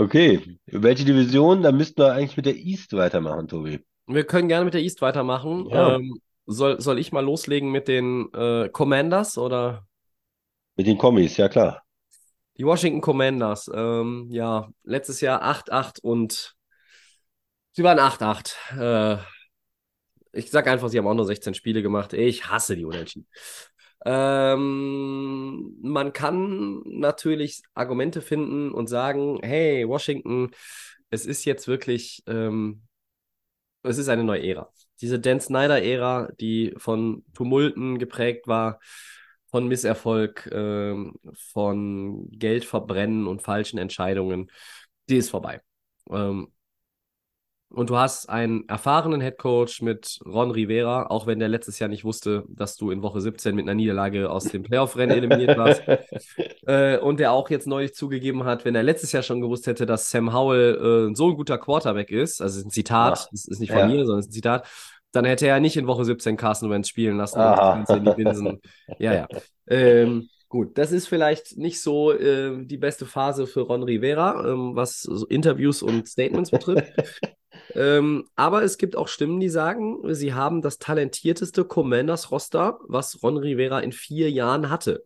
[0.00, 1.62] Okay, welche Division?
[1.62, 3.84] Da müssten wir eigentlich mit der East weitermachen, Tobi.
[4.06, 5.66] Wir können gerne mit der East weitermachen.
[5.70, 5.96] Ja.
[5.96, 9.88] Ähm, soll, soll ich mal loslegen mit den äh, Commanders oder
[10.76, 11.82] Mit den Kommis, ja klar.
[12.58, 13.68] die Washington Commanders?
[13.74, 16.54] Ähm, ja, letztes Jahr 8-8 und
[17.72, 18.54] sie waren 8-8.
[18.78, 19.18] Äh,
[20.32, 22.12] ich sag einfach, sie haben auch nur 16 Spiele gemacht.
[22.12, 23.26] Ich hasse die Unentschieden.
[24.04, 30.50] Ähm, man kann natürlich Argumente finden und sagen, hey, Washington,
[31.10, 32.82] es ist jetzt wirklich, ähm,
[33.82, 34.72] es ist eine neue Ära.
[35.00, 38.80] Diese Dan Snyder-Ära, die von Tumulten geprägt war,
[39.50, 44.50] von Misserfolg, ähm, von Geldverbrennen und falschen Entscheidungen,
[45.08, 45.62] die ist vorbei.
[46.10, 46.52] Ähm,
[47.70, 52.04] und du hast einen erfahrenen Headcoach mit Ron Rivera, auch wenn der letztes Jahr nicht
[52.04, 55.82] wusste, dass du in Woche 17 mit einer Niederlage aus dem Playoff-Rennen eliminiert warst.
[56.66, 59.86] Äh, und der auch jetzt neulich zugegeben hat, wenn er letztes Jahr schon gewusst hätte,
[59.86, 63.46] dass Sam Howell äh, so ein guter Quarterback ist, also ist ein Zitat, Ach, das
[63.46, 63.86] ist nicht von ja.
[63.86, 64.68] mir, sondern es ist ein Zitat,
[65.12, 67.38] dann hätte er nicht in Woche 17 Carson Wentz spielen lassen.
[68.98, 69.28] Ja, ja.
[69.66, 74.74] Ähm, gut, das ist vielleicht nicht so äh, die beste Phase für Ron Rivera, ähm,
[74.74, 76.92] was so Interviews und Statements betrifft.
[77.74, 83.36] Ähm, aber es gibt auch Stimmen, die sagen, sie haben das talentierteste Commanders-Roster, was Ron
[83.36, 85.04] Rivera in vier Jahren hatte.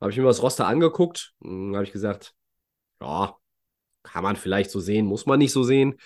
[0.00, 2.34] Habe ich mir das Roster angeguckt, habe ich gesagt,
[3.00, 3.36] ja,
[4.02, 5.96] kann man vielleicht so sehen, muss man nicht so sehen.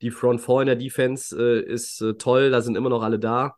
[0.00, 3.18] Die Front Four in der Defense äh, ist äh, toll, da sind immer noch alle
[3.18, 3.54] da.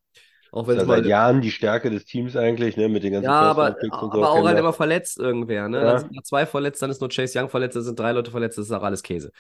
[0.53, 2.88] Auch wenn Das es ist ja mal seit Jahren die Stärke des Teams eigentlich, ne,
[2.88, 4.11] mit den ganzen ja, aber, und so.
[4.12, 5.68] aber auch halt immer verletzt irgendwer.
[5.68, 5.78] Ne?
[5.78, 5.84] Ja.
[5.84, 8.59] Dann sind zwei verletzt, dann ist nur Chase Young verletzt, dann sind drei Leute verletzt,
[8.59, 9.32] das ist auch alles Käse.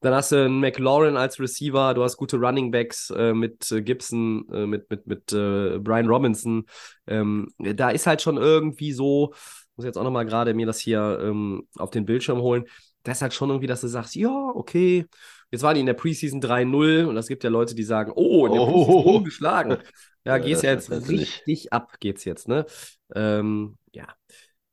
[0.00, 3.82] Dann hast du einen McLaurin als Receiver, du hast gute Running Backs äh, mit äh,
[3.82, 6.66] Gibson, äh, mit, mit, mit äh, Brian Robinson.
[7.08, 9.34] Ähm, da ist halt schon irgendwie so,
[9.76, 12.64] muss jetzt auch nochmal gerade mir das hier ähm, auf den Bildschirm holen,
[13.02, 15.06] da ist halt schon irgendwie, dass du sagst, ja, okay,
[15.50, 18.46] jetzt waren die in der Preseason 3-0 und es gibt ja Leute, die sagen, oh,
[18.46, 18.66] in der Oh.
[18.84, 19.78] Preseason ungeschlagen.
[20.24, 22.66] Ja, geht's ja jetzt richtig ab, geht's jetzt, ne?
[23.14, 24.06] Ähm, ja.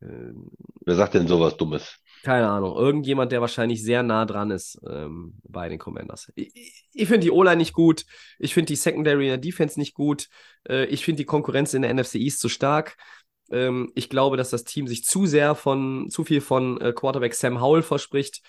[0.02, 0.50] Ähm,
[0.86, 1.98] Wer sagt denn sowas Dummes?
[2.26, 2.76] Keine Ahnung.
[2.76, 6.32] Irgendjemand, der wahrscheinlich sehr nah dran ist ähm, bei den Commanders.
[6.36, 8.06] Ich, ich finde die O-Line nicht gut.
[8.40, 10.28] Ich finde die Secondary in der Defense nicht gut.
[10.68, 12.98] Äh, ich finde die Konkurrenz in der NFC East zu stark.
[13.52, 17.36] Ähm, ich glaube, dass das Team sich zu sehr von, zu viel von äh, Quarterback
[17.36, 18.42] Sam Howell verspricht,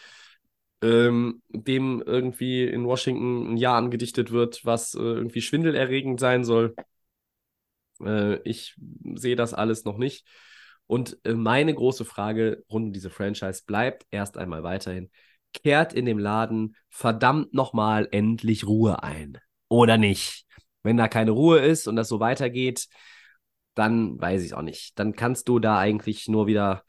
[0.81, 6.75] ähm, dem irgendwie in Washington ein Jahr angedichtet wird, was äh, irgendwie schwindelerregend sein soll.
[8.03, 8.75] Äh, ich
[9.15, 10.27] sehe das alles noch nicht.
[10.87, 15.11] Und äh, meine große Frage rund um diese Franchise bleibt erst einmal weiterhin:
[15.53, 19.39] Kehrt in dem Laden verdammt nochmal endlich Ruhe ein?
[19.69, 20.45] Oder nicht?
[20.83, 22.87] Wenn da keine Ruhe ist und das so weitergeht,
[23.75, 24.99] dann weiß ich auch nicht.
[24.99, 26.85] Dann kannst du da eigentlich nur wieder,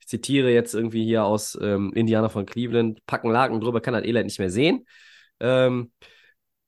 [0.00, 4.04] ich zitiere jetzt irgendwie hier aus ähm, Indiana von Cleveland, packen Laken drüber, kann das
[4.04, 4.86] Elend nicht mehr sehen.
[5.40, 5.92] Ähm,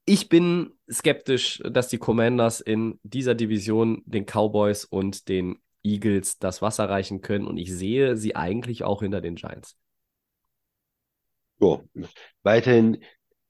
[0.04, 6.62] ich bin skeptisch, dass die Commanders in dieser Division den Cowboys und den Eagles das
[6.62, 9.76] Wasser reichen können und ich sehe sie eigentlich auch hinter den Giants.
[11.60, 11.84] So,
[12.42, 12.98] weiterhin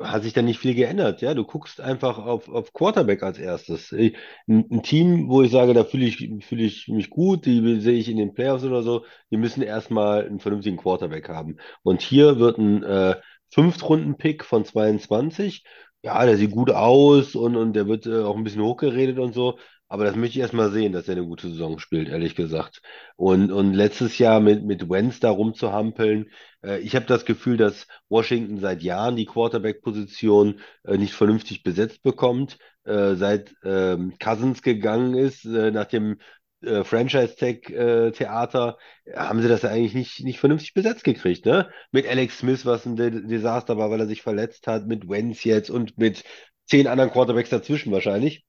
[0.00, 1.22] hat sich da nicht viel geändert.
[1.22, 3.92] Ja, du guckst einfach auf, auf Quarterback als erstes.
[3.92, 4.14] Ein,
[4.46, 8.08] ein Team, wo ich sage, da fühle ich, fühle ich mich gut, die sehe ich
[8.08, 11.56] in den Playoffs oder so, die müssen erstmal einen vernünftigen Quarterback haben.
[11.82, 13.16] Und hier wird ein äh,
[13.50, 15.64] Fünftrunden-Pick von 22
[16.02, 19.32] Ja, der sieht gut aus und, und der wird äh, auch ein bisschen hochgeredet und
[19.34, 19.58] so.
[19.94, 22.82] Aber das möchte ich erst mal sehen, dass er eine gute Saison spielt, ehrlich gesagt.
[23.14, 26.30] Und, und letztes Jahr mit, mit Wentz da rumzuhampeln,
[26.64, 32.02] äh, ich habe das Gefühl, dass Washington seit Jahren die Quarterback-Position äh, nicht vernünftig besetzt
[32.02, 32.58] bekommt.
[32.82, 36.18] Äh, seit ähm, Cousins gegangen ist, äh, nach dem
[36.62, 38.78] äh, Franchise-Tag-Theater,
[39.14, 41.70] haben sie das eigentlich nicht, nicht vernünftig besetzt gekriegt, ne?
[41.92, 45.44] Mit Alex Smith, was ein De Desaster war, weil er sich verletzt hat, mit Wentz
[45.44, 46.24] jetzt und mit
[46.66, 48.44] zehn anderen Quarterbacks dazwischen wahrscheinlich.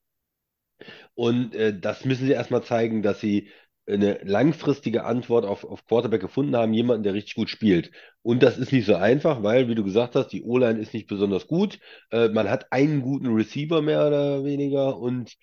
[1.16, 3.50] Und äh, das müssen sie erstmal zeigen, dass sie
[3.88, 7.92] eine langfristige Antwort auf, auf Quarterback gefunden haben, jemanden, der richtig gut spielt.
[8.24, 11.08] Und das ist nicht so einfach, weil, wie du gesagt hast, die O-Line ist nicht
[11.08, 11.80] besonders gut.
[12.12, 15.36] Äh, man hat einen guten Receiver mehr oder weniger und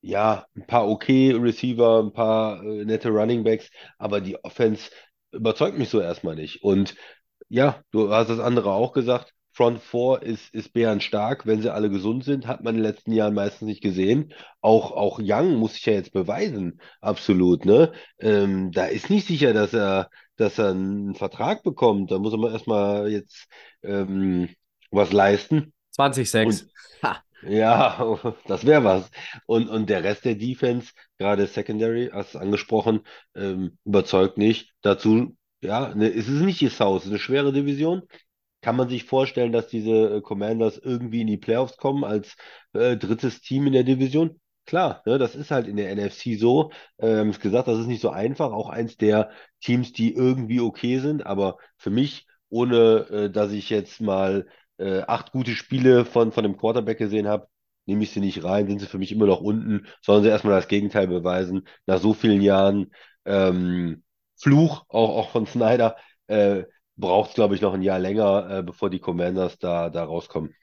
[0.00, 4.90] ja, ein paar okay Receiver, ein paar äh, nette Running Backs, aber die Offense
[5.32, 6.62] überzeugt mich so erstmal nicht.
[6.62, 6.94] Und
[7.48, 9.34] ja, du hast das andere auch gesagt.
[9.58, 13.10] Front Four ist, ist bärenstark, wenn sie alle gesund sind, hat man in den letzten
[13.10, 14.32] Jahren meistens nicht gesehen.
[14.60, 17.90] Auch, auch Young muss sich ja jetzt beweisen, absolut, ne?
[18.20, 22.12] Ähm, da ist nicht sicher, dass er, dass er einen Vertrag bekommt.
[22.12, 23.48] Da muss er mal erstmal jetzt
[23.82, 24.48] ähm,
[24.92, 25.72] was leisten.
[25.98, 26.44] 20-6.
[26.46, 26.68] Und
[27.42, 29.10] ja, das wäre was.
[29.46, 33.00] Und, und der Rest der Defense, gerade Secondary, hast du angesprochen,
[33.34, 34.72] ähm, überzeugt nicht.
[34.82, 38.02] Dazu, ja, ne, es ist nicht die South, es ist eine schwere Division.
[38.60, 42.36] Kann man sich vorstellen, dass diese äh, Commanders irgendwie in die Playoffs kommen als
[42.72, 44.40] äh, drittes Team in der Division?
[44.66, 46.70] Klar, ne, das ist halt in der NFC so.
[46.98, 48.52] Äh, haben es gesagt, das ist nicht so einfach.
[48.52, 49.30] Auch eins der
[49.60, 51.24] Teams, die irgendwie okay sind.
[51.24, 54.46] Aber für mich, ohne äh, dass ich jetzt mal
[54.78, 57.48] äh, acht gute Spiele von, von dem Quarterback gesehen habe,
[57.86, 60.54] nehme ich sie nicht rein, sind sie für mich immer noch unten, sollen sie erstmal
[60.54, 61.66] das Gegenteil beweisen.
[61.86, 62.92] Nach so vielen Jahren
[63.24, 64.02] ähm,
[64.36, 65.96] Fluch, auch, auch von Snyder,
[66.26, 66.64] äh,
[66.98, 70.54] braucht es, glaube ich, noch ein Jahr länger, äh, bevor die Commanders da, da rauskommen.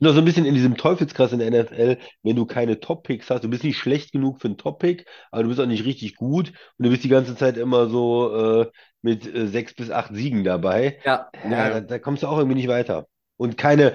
[0.00, 3.44] Nur so ein bisschen in diesem Teufelskreis in der NFL, wenn du keine Top-Picks hast,
[3.44, 6.48] du bist nicht schlecht genug für einen Top-Pick, aber du bist auch nicht richtig gut
[6.76, 8.70] und du bist die ganze Zeit immer so äh,
[9.00, 10.98] mit äh, sechs bis acht Siegen dabei.
[11.04, 13.06] Ja, Ja, da, da kommst du auch irgendwie nicht weiter.
[13.36, 13.94] Und keine,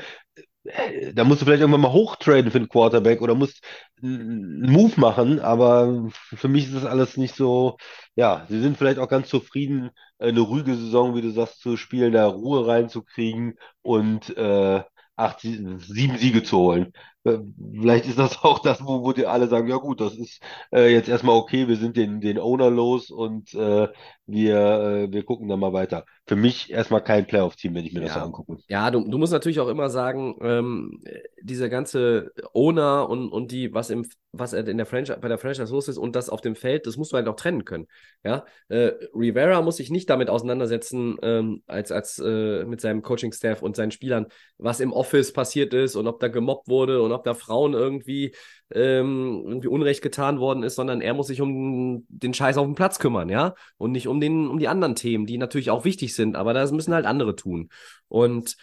[1.13, 3.63] da musst du vielleicht irgendwann mal hochtraden für einen Quarterback oder musst
[4.01, 7.77] einen Move machen, aber für mich ist das alles nicht so,
[8.15, 12.13] ja, sie sind vielleicht auch ganz zufrieden, eine ruhige Saison, wie du sagst, zu spielen,
[12.13, 14.83] da Ruhe reinzukriegen und äh,
[15.15, 16.93] acht, Sie- sieben Siege zu holen.
[17.27, 17.39] Äh,
[17.79, 20.41] Vielleicht ist das auch das, wo, wo die alle sagen, ja gut, das ist
[20.73, 23.87] äh, jetzt erstmal okay, wir sind den, den Owner los und äh,
[24.25, 26.05] wir, äh, wir gucken dann mal weiter.
[26.25, 28.25] Für mich erstmal kein Playoff-Team, wenn ich mir das so Ja.
[28.25, 28.57] angucke.
[28.69, 31.01] Ja, du, du musst natürlich auch immer sagen, ähm,
[31.41, 35.71] dieser ganze Owner und, und die, was im, was in der Franchise, bei der Franchise
[35.73, 37.87] los ist und das auf dem Feld, das musst du halt auch trennen können.
[38.25, 43.61] Ja, äh, Rivera muss sich nicht damit auseinandersetzen, ähm, als, als äh, mit seinem Coaching-Staff
[43.61, 47.23] und seinen Spielern, was im Office passiert ist und ob da gemobbt wurde und ob
[47.23, 48.33] da Frauen irgendwie,
[48.71, 52.75] ähm, irgendwie Unrecht getan worden ist, sondern er muss sich um den Scheiß auf dem
[52.75, 56.15] Platz kümmern, ja, und nicht um den, um die anderen Themen, die natürlich auch wichtig
[56.15, 57.69] sind, aber das müssen halt andere tun.
[58.07, 58.57] Und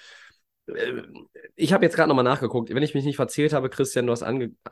[0.66, 1.02] äh,
[1.56, 4.24] ich habe jetzt gerade nochmal nachgeguckt, wenn ich mich nicht verzählt habe, Christian, du hast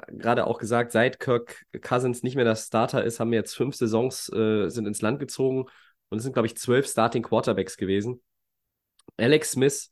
[0.08, 3.76] gerade auch gesagt, seit Kirk Cousins nicht mehr der Starter ist, haben wir jetzt fünf
[3.76, 5.66] Saisons äh, sind ins Land gezogen
[6.08, 8.20] und es sind, glaube ich, zwölf Starting Quarterbacks gewesen.
[9.16, 9.90] Alex Smith,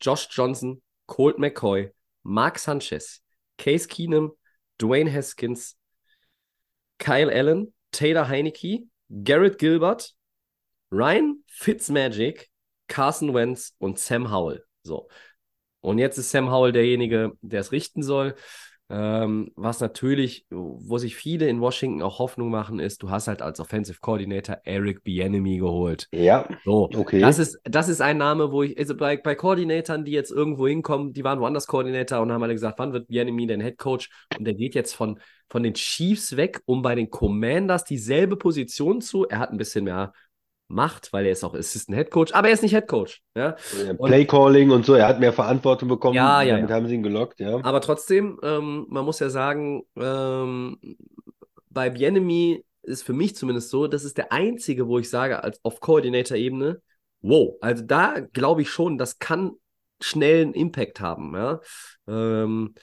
[0.00, 3.22] Josh Johnson, Colt McCoy, Mark Sanchez,
[3.58, 4.30] Case Keenum,
[4.78, 5.76] Dwayne Haskins,
[6.98, 8.86] Kyle Allen, Taylor Heineke,
[9.24, 10.14] Garrett Gilbert,
[10.90, 12.48] Ryan Fitzmagic,
[12.88, 14.64] Carson Wentz und Sam Howell.
[14.82, 15.08] So.
[15.80, 18.34] Und jetzt ist Sam Howell derjenige, der es richten soll.
[18.88, 23.42] Ähm, was natürlich, wo sich viele in Washington auch Hoffnung machen, ist, du hast halt
[23.42, 26.08] als Offensive Coordinator Eric Bieniemy geholt.
[26.12, 27.20] Ja, So, okay.
[27.20, 30.68] das ist, das ist ein Name, wo ich, also bei, bei Koordinatoren, die jetzt irgendwo
[30.68, 34.08] hinkommen, die waren woanders Koordinator und haben alle gesagt, wann wird Bieniemy denn Head Coach?
[34.38, 35.18] Und der geht jetzt von,
[35.48, 39.26] von den Chiefs weg, um bei den Commanders dieselbe Position zu.
[39.26, 40.12] Er hat ein bisschen mehr
[40.68, 43.22] Macht, weil er ist auch Assistant Head Coach, aber er ist nicht Head Coach.
[43.36, 43.56] Ja?
[44.02, 46.76] Playcalling und so, er hat mehr Verantwortung bekommen, Ja, ja, damit ja.
[46.76, 47.60] haben sie ihn gelockt, ja.
[47.62, 50.78] Aber trotzdem, ähm, man muss ja sagen, ähm,
[51.70, 55.60] bei Bienemy ist für mich zumindest so, das ist der einzige, wo ich sage, als
[55.62, 56.80] auf Coordinator-Ebene,
[57.22, 59.52] wow, also da glaube ich schon, das kann
[60.00, 61.34] schnell einen Impact haben.
[61.34, 61.60] Ja?
[62.08, 62.74] Ähm,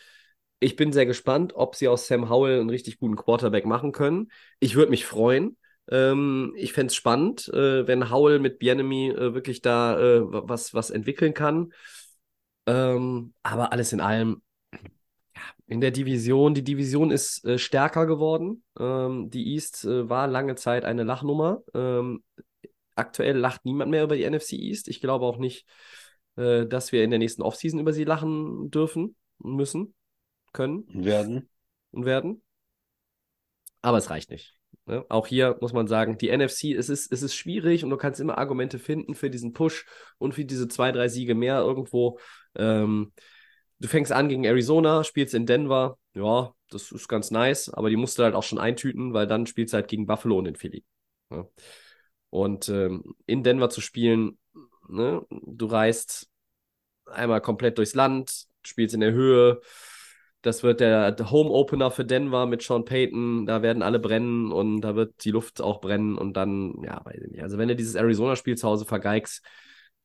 [0.59, 4.31] ich bin sehr gespannt, ob sie aus Sam Howell einen richtig guten Quarterback machen können.
[4.59, 5.57] Ich würde mich freuen.
[5.89, 10.73] Ähm, ich fände es spannend, äh, wenn Howell mit Bienemy äh, wirklich da äh, was,
[10.73, 11.73] was entwickeln kann.
[12.65, 14.79] Ähm, aber alles in allem, ja,
[15.67, 18.63] in der Division, die Division ist äh, stärker geworden.
[18.79, 21.61] Ähm, die East äh, war lange Zeit eine Lachnummer.
[21.73, 22.23] Ähm,
[22.95, 24.87] aktuell lacht niemand mehr über die NFC East.
[24.87, 25.65] Ich glaube auch nicht,
[26.35, 29.93] äh, dass wir in der nächsten Offseason über sie lachen dürfen, müssen,
[30.53, 31.49] können Werden.
[31.91, 32.41] und werden.
[33.81, 34.55] Aber es reicht nicht.
[34.85, 35.05] Ne?
[35.09, 38.19] Auch hier muss man sagen, die NFC, es ist, es ist schwierig und du kannst
[38.19, 39.85] immer Argumente finden für diesen Push
[40.17, 42.19] und für diese zwei, drei Siege mehr irgendwo.
[42.55, 43.13] Ähm,
[43.79, 45.97] du fängst an gegen Arizona, spielst in Denver.
[46.13, 49.45] Ja, das ist ganz nice, aber die musst du halt auch schon eintüten, weil dann
[49.45, 50.83] spielst du halt gegen Buffalo und in Philly.
[51.29, 51.47] Ne?
[52.29, 54.37] Und ähm, in Denver zu spielen,
[54.89, 55.25] ne?
[55.29, 56.29] du reist
[57.05, 59.61] einmal komplett durchs Land, spielst in der Höhe.
[60.43, 63.45] Das wird der Home Opener für Denver mit Sean Payton.
[63.45, 66.17] Da werden alle brennen und da wird die Luft auch brennen.
[66.17, 67.41] Und dann, ja, weiß ich nicht.
[67.43, 69.41] Also, wenn du dieses Arizona-Spiel zu Hause vergeigst,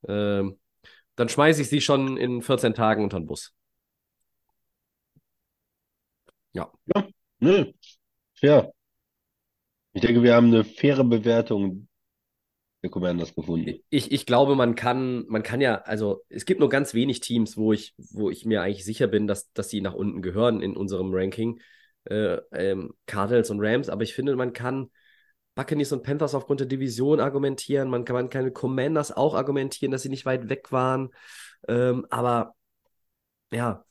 [0.03, 0.45] äh,
[1.17, 3.53] dann schmeiße ich sie schon in 14 Tagen unter den Bus.
[6.53, 6.71] Ja.
[6.95, 7.07] Ja,
[7.41, 7.75] ne,
[8.35, 8.73] fair.
[9.93, 11.88] Ich denke, wir haben eine faire Bewertung
[12.83, 13.81] der Commanders gefunden.
[13.91, 17.57] Ich, ich glaube, man kann, man kann ja, also es gibt nur ganz wenig Teams,
[17.57, 20.77] wo ich, wo ich mir eigentlich sicher bin, dass, dass sie nach unten gehören in
[20.77, 21.61] unserem Ranking.
[22.05, 24.91] Äh, ähm, Cardinals und Rams, aber ich finde, man kann
[25.55, 30.03] Buccaneers und Panthers aufgrund der Division argumentieren, man kann, man kann Commanders auch argumentieren, dass
[30.03, 31.11] sie nicht weit weg waren.
[31.67, 32.55] Ähm, aber
[33.51, 33.85] ja,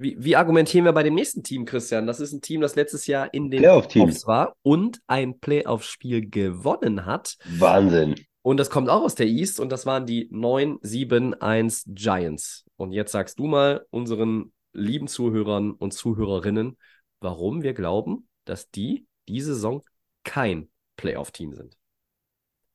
[0.00, 2.06] wie, wie argumentieren wir bei dem nächsten Team, Christian?
[2.06, 3.62] Das ist ein Team, das letztes Jahr in den.
[3.62, 7.36] Playoffs war und ein Playoff-Spiel gewonnen hat.
[7.58, 8.14] Wahnsinn.
[8.42, 12.64] Und das kommt auch aus der East und das waren die 9-7-1 Giants.
[12.76, 16.78] Und jetzt sagst du mal unseren lieben Zuhörern und Zuhörerinnen,
[17.20, 19.82] warum wir glauben, dass die diese Saison
[20.24, 21.76] kein Playoff-Team sind.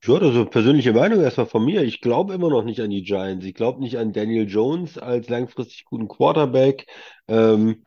[0.08, 1.82] Ja, das ist eine persönliche Meinung erstmal von mir.
[1.84, 3.46] Ich glaube immer noch nicht an die Giants.
[3.46, 6.86] Ich glaube nicht an Daniel Jones als langfristig guten Quarterback.
[7.28, 7.86] Ähm,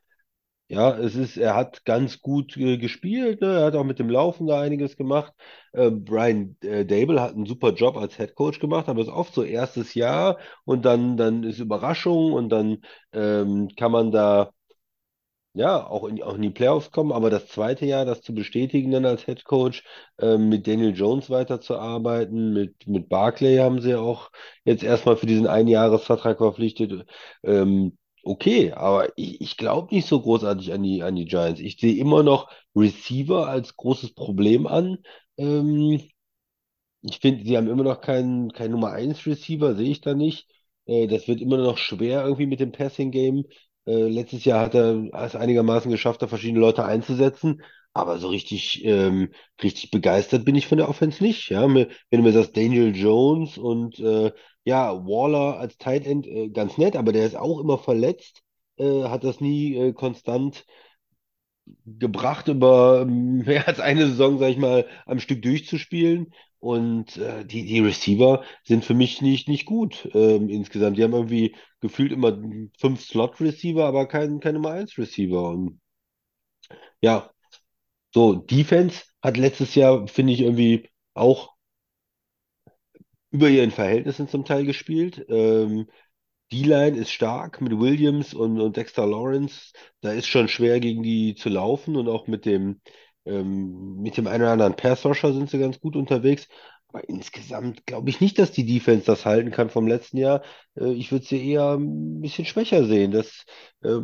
[0.69, 3.41] ja, es ist, er hat ganz gut äh, gespielt.
[3.43, 3.49] Ne?
[3.61, 5.33] Er hat auch mit dem Laufen da einiges gemacht.
[5.73, 9.15] Äh, Brian äh, Dable hat einen super Job als Head Coach gemacht, aber es ist
[9.15, 12.79] oft so erstes Jahr und dann, dann ist Überraschung und dann
[13.13, 14.53] ähm, kann man da
[15.59, 18.91] ja, auch in, auch in die Playoffs kommen, aber das zweite Jahr, das zu bestätigen
[18.93, 19.85] dann als Head Coach,
[20.19, 24.31] ähm, mit Daniel Jones weiterzuarbeiten, mit, mit Barclay haben sie auch
[24.65, 27.07] jetzt erstmal für diesen Einjahresvertrag verpflichtet.
[27.43, 31.61] Ähm, okay, aber ich, ich glaube nicht so großartig an die, an die Giants.
[31.61, 34.99] Ich sehe immer noch Receiver als großes Problem an.
[35.37, 36.01] Ähm,
[37.03, 40.49] ich finde, sie haben immer noch keinen kein Nummer 1 Receiver, sehe ich da nicht.
[40.87, 43.45] Äh, das wird immer noch schwer irgendwie mit dem Passing Game.
[43.89, 47.63] Äh, letztes Jahr hat er es einigermaßen geschafft, da verschiedene Leute einzusetzen.
[47.95, 49.31] Aber so richtig, ähm,
[49.63, 51.49] richtig begeistert bin ich von der Offense nicht.
[51.51, 51.63] Ja?
[51.75, 54.33] Wenn du mir sagst, Daniel Jones und äh,
[54.65, 58.43] ja, Waller als Tight End, äh, ganz nett, aber der ist auch immer verletzt,
[58.77, 60.65] äh, hat das nie äh, konstant
[61.87, 66.33] gebracht, über ähm, mehr als eine Saison, sag ich mal, am Stück durchzuspielen.
[66.61, 70.99] Und äh, die, die Receiver sind für mich nicht, nicht gut ähm, insgesamt.
[70.99, 72.37] Die haben irgendwie gefühlt immer
[72.79, 75.51] fünf Slot-Receiver, aber kein, kein Nummer 1-Receiver.
[75.51, 75.81] Und
[77.01, 77.31] ja,
[78.15, 81.55] so, Defense hat letztes Jahr, finde ich, irgendwie auch
[83.31, 85.25] über ihren Verhältnissen zum Teil gespielt.
[85.29, 85.87] Ähm,
[86.53, 89.73] D-Line ist stark mit Williams und, und Dexter Lawrence.
[90.01, 92.81] Da ist schon schwer gegen die zu laufen und auch mit dem,
[93.29, 96.49] ähm, mit dem einen oder anderen Pass-Rusher sind sie ganz gut unterwegs.
[96.89, 100.43] Aber insgesamt glaube ich nicht, dass die Defense das halten kann vom letzten Jahr.
[100.75, 103.13] Äh, ich würde sie eher ein bisschen schwächer sehen.
[103.13, 103.45] Das,
[103.83, 104.01] äh,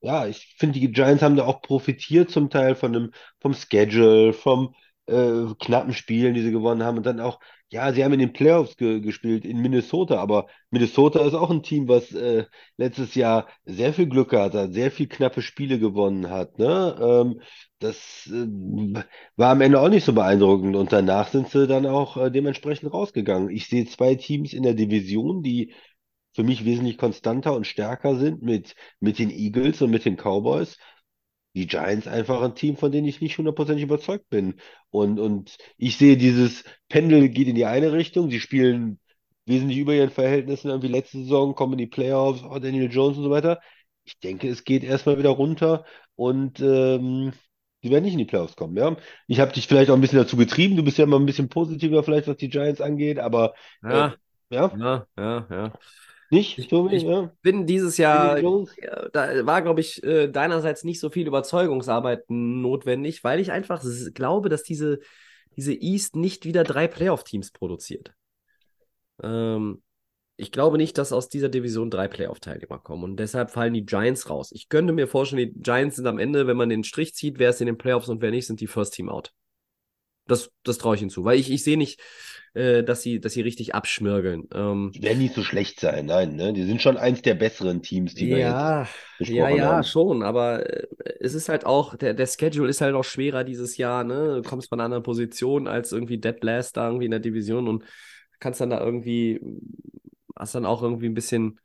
[0.00, 3.10] ja, ich finde, die Giants haben da auch profitiert zum Teil von dem,
[3.40, 4.74] vom Schedule, vom
[5.08, 7.40] äh, knappen Spielen, die sie gewonnen haben und dann auch
[7.70, 11.62] ja, sie haben in den Playoffs ge gespielt in Minnesota, aber Minnesota ist auch ein
[11.62, 12.46] Team, was äh,
[12.78, 16.58] letztes Jahr sehr viel Glück gehabt hat, sehr viel knappe Spiele gewonnen hat.
[16.58, 16.96] Ne?
[16.98, 17.42] Ähm,
[17.78, 18.46] das äh,
[19.36, 22.92] war am Ende auch nicht so beeindruckend und danach sind sie dann auch äh, dementsprechend
[22.92, 23.50] rausgegangen.
[23.50, 25.74] Ich sehe zwei Teams in der Division, die
[26.34, 30.78] für mich wesentlich konstanter und stärker sind mit, mit den Eagles und mit den Cowboys
[31.54, 34.54] die Giants einfach ein Team, von denen ich nicht hundertprozentig überzeugt bin.
[34.90, 38.30] Und, und ich sehe, dieses Pendel geht in die eine Richtung.
[38.30, 39.00] Sie spielen
[39.46, 43.24] wesentlich über ihren Verhältnissen, irgendwie letzte Saison, kommen in die Playoffs, oh, Daniel Jones und
[43.24, 43.60] so weiter.
[44.04, 45.84] Ich denke, es geht erstmal wieder runter
[46.16, 47.32] und ähm,
[47.82, 48.76] die werden nicht in die Playoffs kommen.
[48.76, 48.96] Ja?
[49.26, 50.76] Ich habe dich vielleicht auch ein bisschen dazu getrieben.
[50.76, 53.54] Du bist ja immer ein bisschen positiver, vielleicht was die Giants angeht, aber
[53.86, 54.14] äh, Ja,
[54.50, 55.78] ja, ja, ja, ja.
[56.30, 56.96] Nicht, Ich, Tobi?
[56.96, 57.32] ich Ja?
[57.42, 63.24] bin dieses Jahr, ja, da war, glaube ich, äh, deinerseits nicht so viel Überzeugungsarbeit notwendig,
[63.24, 63.82] weil ich einfach
[64.14, 65.00] glaube, dass diese,
[65.56, 68.12] diese East nicht wieder drei Playoff-Teams produziert.
[69.22, 69.82] Ähm,
[70.36, 74.30] ich glaube nicht, dass aus dieser Division drei Playoff-Teilnehmer kommen und deshalb fallen die Giants
[74.30, 74.52] raus.
[74.52, 77.50] Ich könnte mir vorstellen, die Giants sind am Ende, wenn man den Strich zieht, wer
[77.50, 79.32] ist in den Playoffs und wer nicht, sind die First Team out.
[80.28, 82.00] Das, das traue ich ihnen zu, weil ich, ich sehe nicht,
[82.54, 84.48] äh, dass, sie, dass sie richtig abschmirgeln.
[84.54, 86.52] Ähm, Die werden nicht so schlecht sein, nein, ne?
[86.52, 89.84] Die sind schon eins der besseren Teams, die wir ja, jetzt ja, besprochen ja, haben.
[89.84, 90.86] schon, aber äh,
[91.20, 94.40] es ist halt auch, der, der Schedule ist halt auch schwerer dieses Jahr, ne?
[94.42, 97.68] Du kommst von einer anderen Position als irgendwie Dead Last da irgendwie in der Division
[97.68, 97.84] und
[98.40, 99.40] kannst dann da irgendwie,
[100.36, 101.60] hast dann auch irgendwie ein bisschen,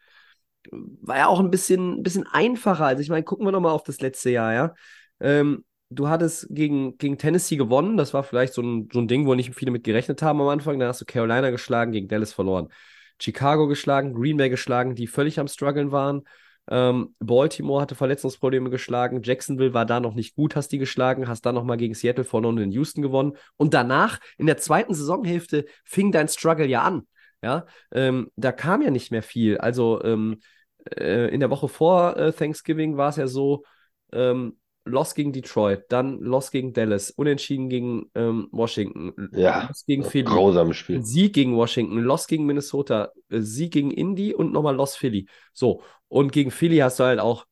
[0.71, 2.85] war ja auch ein bisschen, ein bisschen einfacher.
[2.85, 4.75] Also ich meine, gucken wir nochmal auf das letzte Jahr, ja.
[5.19, 9.25] Ähm, du hattest gegen, gegen Tennessee gewonnen, das war vielleicht so ein, so ein Ding,
[9.25, 10.79] wo nicht viele mit gerechnet haben am Anfang.
[10.79, 12.69] Dann hast du Carolina geschlagen, gegen Dallas verloren.
[13.21, 16.23] Chicago geschlagen, Green Bay geschlagen, die völlig am struggeln waren.
[16.69, 19.21] Ähm, Baltimore hatte Verletzungsprobleme geschlagen.
[19.23, 22.57] Jacksonville war da noch nicht gut, hast die geschlagen, hast dann nochmal gegen Seattle verloren
[22.57, 23.33] und in Houston gewonnen.
[23.57, 27.07] Und danach, in der zweiten Saisonhälfte, fing dein Struggle ja an.
[27.41, 29.57] Ja, ähm, da kam ja nicht mehr viel.
[29.57, 30.39] Also ähm,
[30.97, 33.63] äh, in der Woche vor äh, Thanksgiving war es ja so,
[34.13, 40.03] ähm, Loss gegen Detroit, dann Loss gegen Dallas, Unentschieden gegen ähm, Washington, Ja, Loss gegen
[40.03, 41.03] Philly, grausames Spiel.
[41.03, 45.27] Sieg gegen Washington, Loss gegen Minnesota, äh, Sieg gegen Indy und nochmal Loss Philly.
[45.53, 47.45] So, und gegen Philly hast du halt auch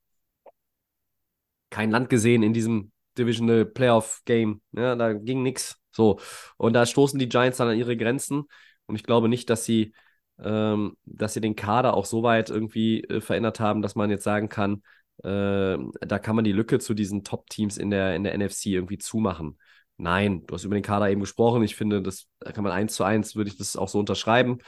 [1.70, 4.62] kein Land gesehen in diesem Divisional Playoff Game.
[4.72, 5.78] Ja, da ging nichts.
[5.92, 6.20] So,
[6.58, 8.44] und da stoßen die Giants dann an ihre Grenzen.
[8.86, 9.94] Und ich glaube nicht, dass sie,
[10.40, 14.24] ähm, dass sie den Kader auch so weit irgendwie äh, verändert haben, dass man jetzt
[14.24, 14.84] sagen kann,
[15.24, 18.98] äh, da kann man die Lücke zu diesen Top-Teams in der, in der NFC irgendwie
[18.98, 19.60] zumachen.
[19.98, 21.64] Nein, du hast über den Kader eben gesprochen.
[21.64, 24.60] Ich finde, das da kann man eins zu eins, würde ich das auch so unterschreiben.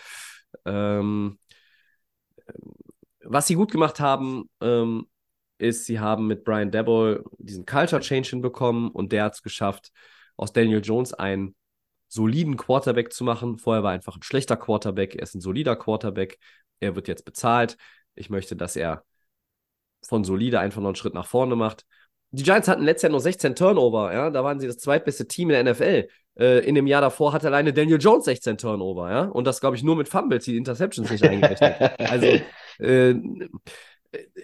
[0.65, 1.39] Ähm,
[3.23, 5.07] was sie gut gemacht haben, ähm,
[5.57, 9.91] ist, sie haben mit Brian Dabble diesen Culture Change hinbekommen und der hat es geschafft,
[10.35, 11.55] aus Daniel Jones einen
[12.07, 13.57] soliden Quarterback zu machen.
[13.57, 16.37] Vorher war er einfach ein schlechter Quarterback, er ist ein solider Quarterback,
[16.79, 17.77] er wird jetzt bezahlt.
[18.15, 19.03] Ich möchte, dass er
[20.07, 21.85] von solide einfach noch einen Schritt nach vorne macht.
[22.31, 25.49] Die Giants hatten letztes Jahr nur 16 Turnover, ja, da waren sie das zweitbeste Team
[25.51, 26.07] in der NFL.
[26.39, 29.75] Äh, in dem Jahr davor hatte alleine Daniel Jones 16 Turnover, ja, und das glaube
[29.75, 31.75] ich nur mit Fumbles, die Interceptions nicht eingerechnet.
[31.99, 32.25] Also
[32.79, 33.13] äh,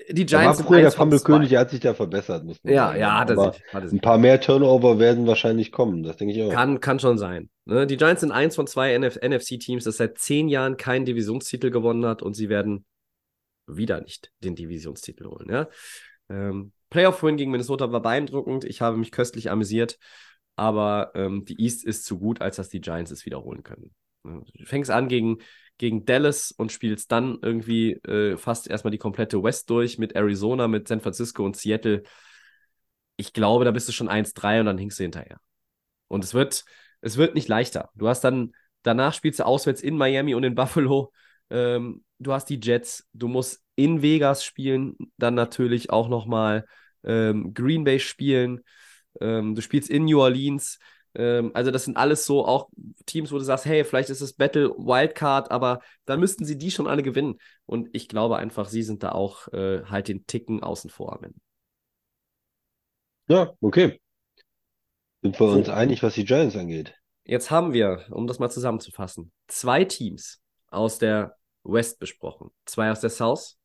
[0.10, 2.99] die Da war Giants früher der Fumble-König, hat sich da verbessert, muss man Ja, sagen.
[2.99, 3.45] ja, hat er sich.
[3.45, 4.01] Hat er ein sich.
[4.01, 6.49] paar mehr Turnover werden wahrscheinlich kommen, das denke ich auch.
[6.51, 7.49] Kann, kann schon sein.
[7.66, 7.86] Ne?
[7.86, 12.05] Die Giants sind eins von zwei NF NFC-Teams, das seit zehn Jahren keinen Divisionstitel gewonnen
[12.05, 12.86] hat und sie werden
[13.76, 15.49] wieder nicht den Divisionstitel holen.
[15.49, 15.70] Ja?
[16.30, 18.63] Ähm, Playoff-Win gegen Minnesota war beeindruckend.
[18.63, 19.97] Ich habe mich köstlich amüsiert,
[20.55, 23.93] aber ähm, die East ist zu gut, als dass die Giants es wiederholen können.
[24.24, 24.43] Ne?
[24.53, 25.38] Du fängst an gegen,
[25.78, 30.67] gegen Dallas und spielst dann irgendwie äh, fast erstmal die komplette West durch mit Arizona,
[30.67, 32.03] mit San Francisco und Seattle.
[33.17, 35.39] Ich glaube, da bist du schon 1-3 und dann hinkst du hinterher.
[36.07, 36.65] Und es wird,
[37.01, 37.89] es wird nicht leichter.
[37.95, 41.11] Du hast dann, danach spielst du auswärts in Miami und in Buffalo.
[41.49, 46.65] Ähm, du hast die Jets, du musst in Vegas spielen, dann natürlich auch nochmal
[47.03, 48.61] ähm, Green Bay spielen.
[49.22, 50.80] Ähm, du spielst in New Orleans.
[51.15, 52.70] Ähm, also, das sind alles so auch
[53.05, 56.72] Teams, wo du sagst, hey, vielleicht ist es Battle Wildcard, aber dann müssten sie die
[56.72, 57.38] schon alle gewinnen.
[57.65, 61.24] Und ich glaube einfach, sie sind da auch äh, halt den Ticken außen vor am
[61.24, 61.39] Ende.
[63.28, 63.99] Ja, okay.
[65.22, 65.55] Sind wir So.
[65.55, 66.93] uns einig, was die Giants angeht?
[67.24, 72.51] Jetzt haben wir, um das mal zusammenzufassen, zwei Teams aus der West besprochen.
[72.66, 73.57] Zwei aus der South,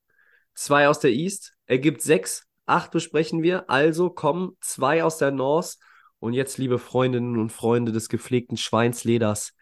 [0.54, 1.54] zwei aus der East.
[1.66, 2.46] Ergibt sechs.
[2.66, 3.68] Acht besprechen wir.
[3.68, 5.76] Also kommen zwei aus der North.
[6.18, 9.52] Und jetzt, liebe Freundinnen und Freunde des gepflegten Schweinsleders,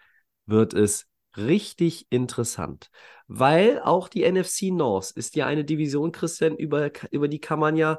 [0.46, 2.90] wird es richtig interessant.
[3.26, 7.76] Weil auch die NFC North ist ja eine Division, Christian, über, über die kann man
[7.76, 7.98] ja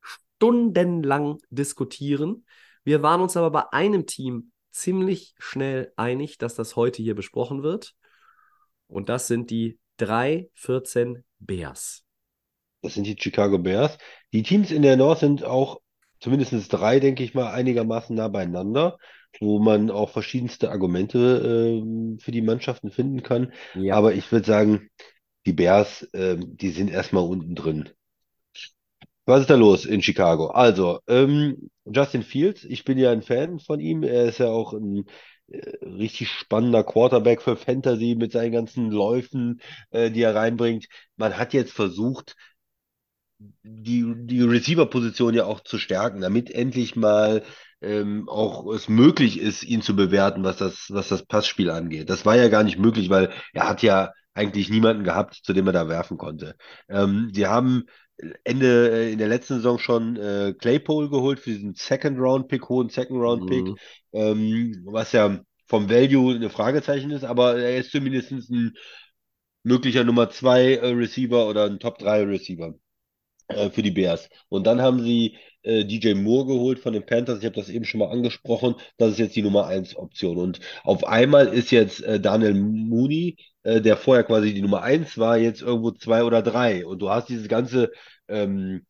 [0.00, 2.46] stundenlang diskutieren.
[2.84, 7.62] Wir waren uns aber bei einem Team ziemlich schnell einig, dass das heute hier besprochen
[7.62, 7.94] wird.
[8.88, 12.04] Und das sind die 3-14 Bears.
[12.82, 13.98] Das sind die Chicago Bears.
[14.32, 15.80] Die Teams in der North sind auch
[16.20, 18.98] zumindest drei, denke ich mal, einigermaßen nah beieinander,
[19.40, 23.52] wo man auch verschiedenste Argumente ähm, für die Mannschaften finden kann.
[23.74, 23.94] Ja.
[23.94, 24.90] Aber ich würde sagen,
[25.46, 27.90] die Bears, ähm, die sind erstmal unten drin.
[29.26, 30.46] Was ist da los in Chicago?
[30.46, 34.02] Also, ähm, Justin Fields, ich bin ja ein Fan von ihm.
[34.02, 35.04] Er ist ja auch ein äh,
[35.50, 40.86] richtig spannender Quarterback für Fantasy mit seinen ganzen Läufen, äh, die er reinbringt.
[41.16, 42.36] Man hat jetzt versucht,
[43.62, 47.44] die, die Receiver-Position ja auch zu stärken, damit endlich mal
[47.80, 52.10] ähm, auch es möglich ist, ihn zu bewerten, was das, was das Passspiel angeht.
[52.10, 55.66] Das war ja gar nicht möglich, weil er hat ja eigentlich niemanden gehabt, zu dem
[55.66, 56.56] er da werfen konnte.
[56.88, 57.84] Ähm, die haben
[58.44, 63.70] Ende äh, in der letzten Saison schon äh, Claypool geholt für diesen Second-Round-Pick, hohen Second-Round-Pick,
[63.70, 63.78] Mhm.
[64.12, 68.76] ähm, was ja vom Value eine Fragezeichen ist, aber er ist zumindest ein
[69.64, 72.74] möglicher Nummer zwei äh, Receiver oder ein Top 3 Receiver.
[73.48, 74.28] Äh, für die Bears.
[74.48, 77.38] Und dann haben sie äh, DJ Moore geholt von den Panthers.
[77.40, 78.76] Ich habe das eben schon mal angesprochen.
[78.96, 80.38] Das ist jetzt die Nummer 1 Option.
[80.38, 85.18] Und auf einmal ist jetzt äh, Daniel Mooney, äh, der vorher quasi die Nummer 1
[85.18, 86.86] war, jetzt irgendwo 2 oder 3.
[86.86, 87.90] Und du hast dieses ganze
[88.28, 88.84] ähm,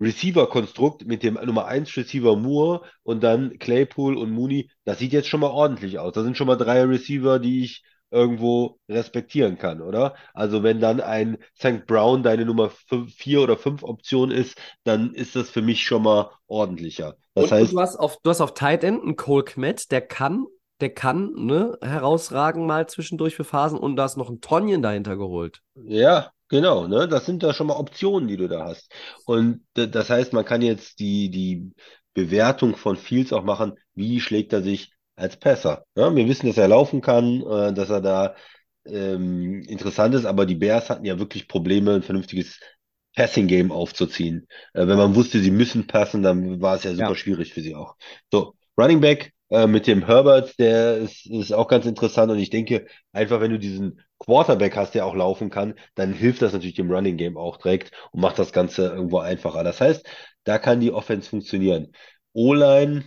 [0.00, 4.70] Receiver-Konstrukt mit dem Nummer 1 Receiver Moore und dann Claypool und Mooney.
[4.84, 6.12] Das sieht jetzt schon mal ordentlich aus.
[6.14, 10.14] Das sind schon mal drei Receiver, die ich irgendwo respektieren kann, oder?
[10.34, 11.86] Also wenn dann ein St.
[11.86, 16.30] Brown deine Nummer 4 oder 5 Option ist, dann ist das für mich schon mal
[16.46, 17.16] ordentlicher.
[17.34, 20.02] Das Und heißt, du hast auf, du hast auf Tight End einen Cole Kmet, der
[20.02, 20.46] kann,
[20.80, 25.16] der kann ne, herausragen mal zwischendurch für Phasen und da ist noch ein Tonjen dahinter
[25.16, 25.62] geholt.
[25.74, 27.08] ja, genau, ne?
[27.08, 28.92] Das sind da schon mal Optionen, die du da hast.
[29.26, 31.72] Und das heißt, man kann jetzt die, die
[32.14, 35.84] Bewertung von Fields auch machen, wie schlägt er sich als Passer.
[35.96, 38.34] Ja, wir wissen, dass er laufen kann, äh, dass er da
[38.86, 42.60] ähm, interessant ist, aber die Bears hatten ja wirklich Probleme, ein vernünftiges
[43.16, 44.46] Passing-Game aufzuziehen.
[44.74, 47.14] Äh, wenn man wusste, sie müssen passen, dann war es ja super Ja.
[47.14, 47.96] schwierig für sie auch.
[48.32, 52.50] So, Running Back äh, mit dem Herbert, der ist, ist auch ganz interessant und ich
[52.50, 56.74] denke, einfach wenn du diesen Quarterback hast, der auch laufen kann, dann hilft das natürlich
[56.76, 59.64] dem Running Game auch direkt und macht das Ganze irgendwo einfacher.
[59.64, 60.06] Das heißt,
[60.44, 61.92] da kann die Offense funktionieren.
[62.32, 63.04] O-Line,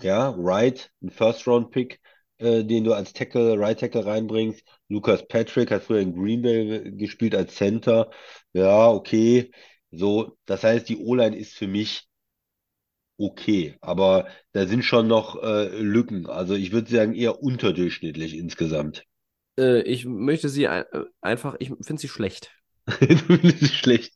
[0.00, 2.00] ja, Wright, ein First-Round-Pick,
[2.38, 4.62] äh, den du als Tackle, Right Tackle reinbringst.
[4.88, 8.10] Lucas Patrick hat früher in Green Bay gespielt als Center.
[8.52, 9.50] Ja, okay.
[9.90, 12.08] So, das heißt, die O-Line ist für mich
[13.18, 16.26] okay, aber da sind schon noch äh, Lücken.
[16.26, 19.04] Also ich würde sagen, eher unterdurchschnittlich insgesamt.
[19.58, 22.52] Äh, ich möchte sie ein, äh, einfach, ich finde sie schlecht.
[23.00, 24.14] Du findest schlecht.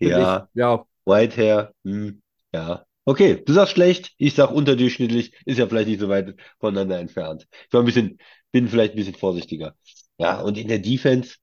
[0.00, 2.22] Ja, Ich, ja, Whitehair, hm,
[2.54, 2.86] ja.
[3.06, 7.46] Okay, du sagst schlecht, ich sag unterdurchschnittlich, ist ja vielleicht nicht so weit voneinander entfernt.
[7.66, 8.18] Ich war ein bisschen,
[8.50, 9.76] bin vielleicht ein bisschen vorsichtiger.
[10.18, 11.36] Ja, und in der Defense,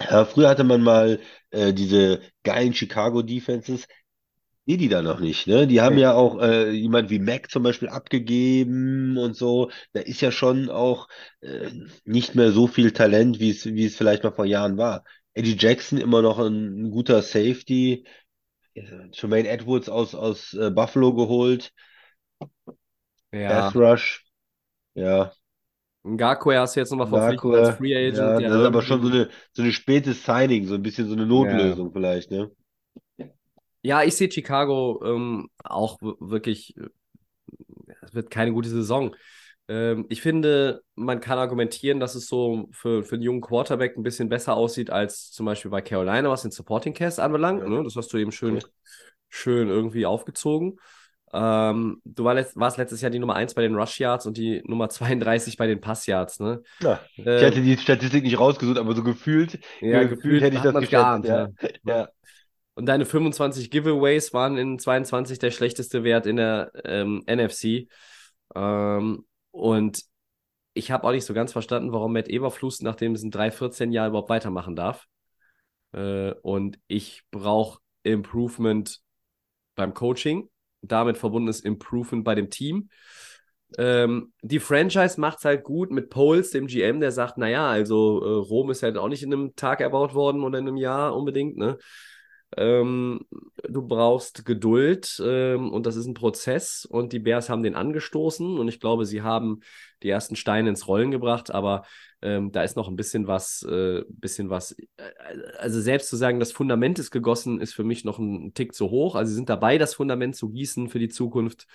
[0.00, 1.20] ja, früher hatte man mal
[1.50, 3.86] äh, diese geilen Chicago Defenses,
[4.66, 5.66] die die da noch nicht, ne?
[5.66, 9.70] Die haben ja auch äh, jemand wie Mac zum Beispiel abgegeben und so.
[9.94, 11.08] Da ist ja schon auch
[11.42, 11.70] äh,
[12.04, 15.04] nicht mehr so viel Talent, wie es, wie es vielleicht mal vor Jahren war.
[15.34, 18.06] Eddie Jackson immer noch ein, ein guter Safety.
[18.74, 21.72] Jermaine Edwards aus, aus äh, Buffalo geholt.
[23.32, 23.48] ja.
[23.48, 24.24] Pass Rush.
[24.94, 25.32] Ja,
[26.02, 27.76] Ngakwe hast du jetzt nochmal verpflichtet als.
[27.76, 28.16] Free Agent.
[28.16, 31.14] Ja, das ist aber schon so eine, so eine spätes Signing, so ein bisschen so
[31.14, 32.50] eine Notlösung vielleicht, ne?
[33.82, 36.88] Ja, ich sehe Chicago ähm, auch wirklich, äh,
[38.02, 39.14] es wird keine gute Saison.
[39.70, 44.02] Ähm, ich finde, man kann argumentieren, dass es so für, für einen jungen Quarterback ein
[44.02, 47.62] bisschen besser aussieht als zum Beispiel bei Carolina, was den Supporting Cast anbelangt.
[47.62, 47.68] Ja.
[47.68, 47.84] Ne?
[47.84, 48.62] Das hast du eben schön, Ja.
[49.28, 50.78] schön irgendwie aufgezogen.
[51.32, 54.36] Ähm, du war letzt, warst letztes Jahr die Nummer 1 bei den Rush Yards und
[54.36, 56.40] die Nummer 32 bei den Pass Yards.
[56.40, 56.62] Ne?
[56.80, 60.62] Na, ich Ähm, hätte die Statistik nicht rausgesucht, aber so gefühlt, ja, gefühlt hätte ich
[60.62, 61.48] das geschätzt, geahnt, ja.
[61.62, 61.68] ja.
[61.84, 62.08] Ja.
[62.74, 67.86] Und deine 25 Giveaways waren in 22 der schlechteste Wert in der ähm, NFC.
[68.56, 70.02] Ähm, und
[70.74, 74.30] ich habe auch nicht so ganz verstanden, warum Matt Eberflus nach dem 3-14 Jahr überhaupt
[74.30, 75.06] weitermachen darf.
[75.92, 79.00] Äh, und ich brauche Improvement
[79.74, 80.48] beim Coaching.
[80.82, 82.88] Damit verbundenes Improvement bei dem Team.
[83.78, 88.22] Ähm, die Franchise macht es halt gut mit Poles, dem GM, der sagt, naja, also
[88.24, 91.14] äh, Rom ist halt auch nicht in einem Tag erbaut worden oder in einem Jahr
[91.14, 91.78] unbedingt, ne?
[92.56, 93.20] Ähm,
[93.68, 98.58] du brauchst Geduld ähm, und das ist ein Prozess und die Bears haben den angestoßen
[98.58, 99.60] und ich glaube, sie haben
[100.02, 101.84] die ersten Steine ins Rollen gebracht, aber
[102.22, 105.12] ähm, da ist noch ein bisschen was, äh, bisschen was, äh,
[105.58, 108.90] also selbst zu sagen, das Fundament ist gegossen, ist für mich noch ein Tick zu
[108.90, 109.14] hoch.
[109.14, 111.66] Also sie sind dabei, das Fundament zu gießen für die Zukunft,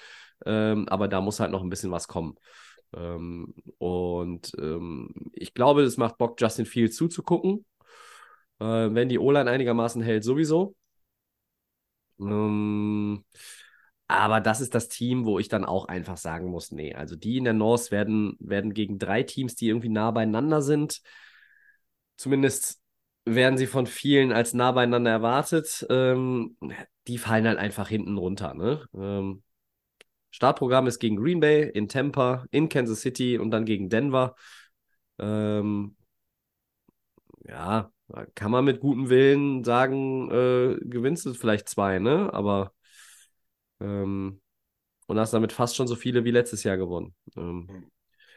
[0.46, 2.36] ähm, aber da muss halt noch ein bisschen was kommen.
[2.96, 7.66] Ähm, und ähm, ich glaube, es macht Bock, Justin Fields zuzugucken.
[8.60, 10.76] Äh, wenn die O-Line einigermaßen hält, sowieso.
[12.20, 13.26] Ähm,
[14.08, 17.38] aber das ist das Team, wo ich dann auch einfach sagen muss, nee, also die
[17.38, 21.02] in der North werden, werden gegen drei Teams, die irgendwie nah beieinander sind,
[22.18, 22.82] zumindest
[23.26, 26.58] werden sie von vielen als nah beieinander erwartet, ähm,
[27.08, 28.54] die fallen halt einfach hinten runter.
[28.54, 28.86] Ne?
[28.94, 29.44] Ähm,
[30.32, 34.36] Startprogramm ist gegen Green Bay, in Tampa, in Kansas City und dann gegen Denver.
[35.20, 35.98] Ähm,
[37.48, 37.92] ja,
[38.36, 42.32] kann man mit gutem Willen sagen, äh, gewinnst du vielleicht zwei, ne?
[42.34, 42.72] Aber
[43.80, 44.42] ähm,
[45.08, 47.16] und hast damit fast schon so viele wie letztes Jahr gewonnen.
[47.36, 47.90] Ähm,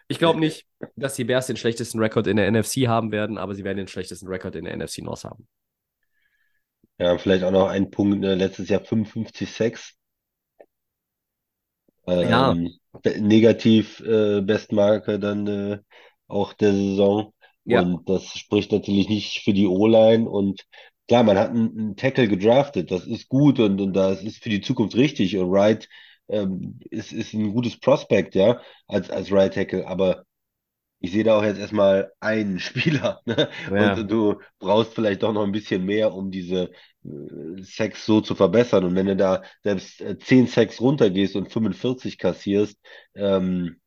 [0.08, 0.66] ich glaube nicht,
[0.96, 3.88] dass die Bears den schlechtesten Rekord in der NFC haben werden, aber sie werden den
[3.88, 5.46] schlechtesten Rekord in der NFC North haben.
[6.98, 9.94] Ja, vielleicht auch noch ein Punkt, ne, letztes Jahr 55 Sacks.
[12.06, 12.52] Ja.
[12.52, 12.70] Ähm,
[13.18, 15.78] negativ äh, Bestmarke dann äh,
[16.26, 17.34] auch der Saison.
[17.64, 17.82] Ja.
[17.82, 20.64] Und das spricht natürlich nicht für die O-Line und
[21.08, 24.50] klar, man hat einen, einen Tackle gedraftet, das ist gut und, und das ist für
[24.50, 25.36] die Zukunft richtig.
[25.36, 25.88] Und Wright
[26.28, 30.24] ähm, ist, ist ein gutes Prospect, ja, als, als Right Tackle, aber
[31.00, 33.48] ich sehe da auch jetzt erstmal einen Spieler, ne?
[33.70, 33.94] Ja.
[33.94, 36.70] Und du brauchst vielleicht doch noch ein bisschen mehr, um diese
[37.04, 38.84] äh, Sacks so zu verbessern.
[38.84, 42.78] Und wenn du da selbst äh, 10 Sacks runtergehst und 45 kassierst,
[43.14, 43.80] ähm,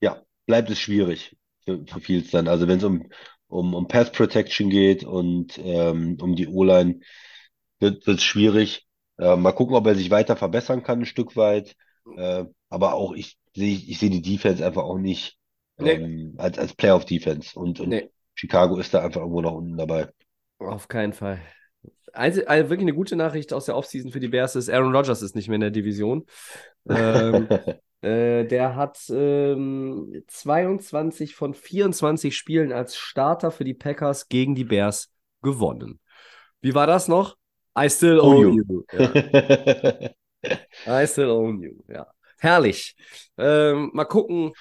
[0.00, 1.36] ja, bleibt es schwierig
[1.66, 2.48] für, für Fields dann.
[2.48, 3.08] Also wenn es um,
[3.48, 7.00] um, um Pass Protection geht und ähm, um die O-Line,
[7.80, 8.86] wird es schwierig.
[9.18, 11.76] Äh, mal gucken, ob er sich weiter verbessern kann, ein Stück weit.
[12.16, 15.38] Äh, aber auch ich sehe ich sehe die Defense einfach auch nicht
[15.78, 16.00] Nee.
[16.04, 17.58] ähm, als, als Playoff-Defense.
[17.58, 18.10] Und, und Nee.
[18.34, 20.08] Chicago ist da einfach irgendwo noch unten dabei.
[20.58, 21.40] Auf keinen Fall.
[22.12, 25.22] Also, also wirklich eine gute Nachricht aus der Offseason für die Bears ist, Aaron Rodgers
[25.22, 26.26] ist nicht mehr in der Division.
[26.88, 27.48] Ähm,
[28.06, 34.64] äh, der hat ähm, 22 von 24 Spielen als Starter für die Packers gegen die
[34.64, 35.12] Bears
[35.42, 35.98] gewonnen.
[36.60, 37.36] Wie war das noch?
[37.76, 38.64] I still Own you.
[38.68, 38.84] you.
[38.92, 40.10] Ja.
[41.02, 41.72] I still own you.
[41.88, 42.06] Ja.
[42.38, 42.96] Herrlich.
[43.36, 44.52] Ähm, mal gucken.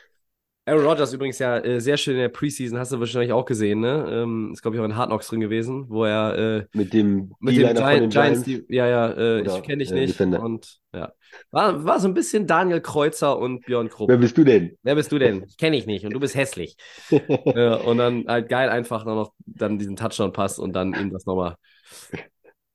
[0.67, 3.81] Aaron Rodgers übrigens ja äh, sehr schön in der Preseason, hast du wahrscheinlich auch gesehen,
[3.81, 4.07] ne?
[4.09, 7.33] Ähm, ist, glaube ich, auch in Hard Knocks drin gewesen, wo er äh, Mit dem
[7.39, 8.43] mit dem Gi Giants, Giants.
[8.43, 10.15] die, ja, ja, äh, Oder, ich kenne dich äh, nicht.
[10.15, 10.41] Defender.
[10.41, 11.13] Und ja.
[11.51, 14.09] War, war so ein bisschen Daniel Kreuzer und Björn Krupp.
[14.09, 14.75] Wer bist du denn?
[14.81, 15.43] Wer bist du denn?
[15.47, 16.77] Ich kenne dich nicht und du bist hässlich.
[17.11, 21.57] äh, und dann halt geil einfach noch dann diesen Touchdown-Pass und dann ihm das nochmal.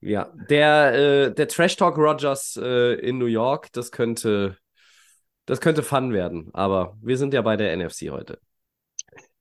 [0.00, 4.56] Ja, der, äh, der Trash Talk Rogers äh, in New York, das könnte,
[5.51, 6.51] das könnte fun werden.
[6.52, 8.39] Aber wir sind ja bei der NFC heute.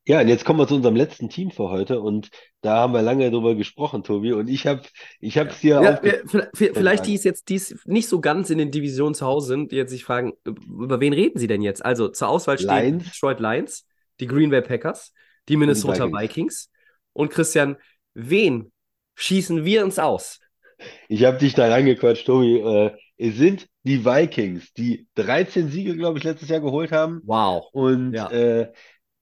[0.06, 2.30] Ja, und jetzt kommen wir zu unserem letzten Team für heute und
[2.62, 4.82] da haben wir lange drüber gesprochen, Tobi, und ich habe
[5.20, 8.58] ich hab's hier Ja, vielleicht- vielleicht die es jetzt die es nicht so ganz in
[8.58, 11.86] den Divisionen zu Hause sind, die jetzt sich fragen, über wen reden sie denn jetzt?
[11.86, 13.04] Also zur Auswahl stehen die Lions.
[13.04, 13.86] Detroit Lions,
[14.20, 15.14] die Green Bay Packers,
[15.48, 16.22] die Minnesota Vikings.
[16.22, 16.72] Vikings.
[17.14, 17.78] Und Christian,
[18.16, 18.72] wen
[19.14, 20.40] schießen wir uns aus?
[21.08, 22.58] Ich habe dich da reingequatscht, Tobi.
[22.58, 27.22] Äh, es sind die Vikings, die 13 Siege, glaube ich, letztes Jahr geholt haben.
[27.26, 27.68] Wow.
[27.74, 28.32] Und Ja.
[28.32, 28.72] äh,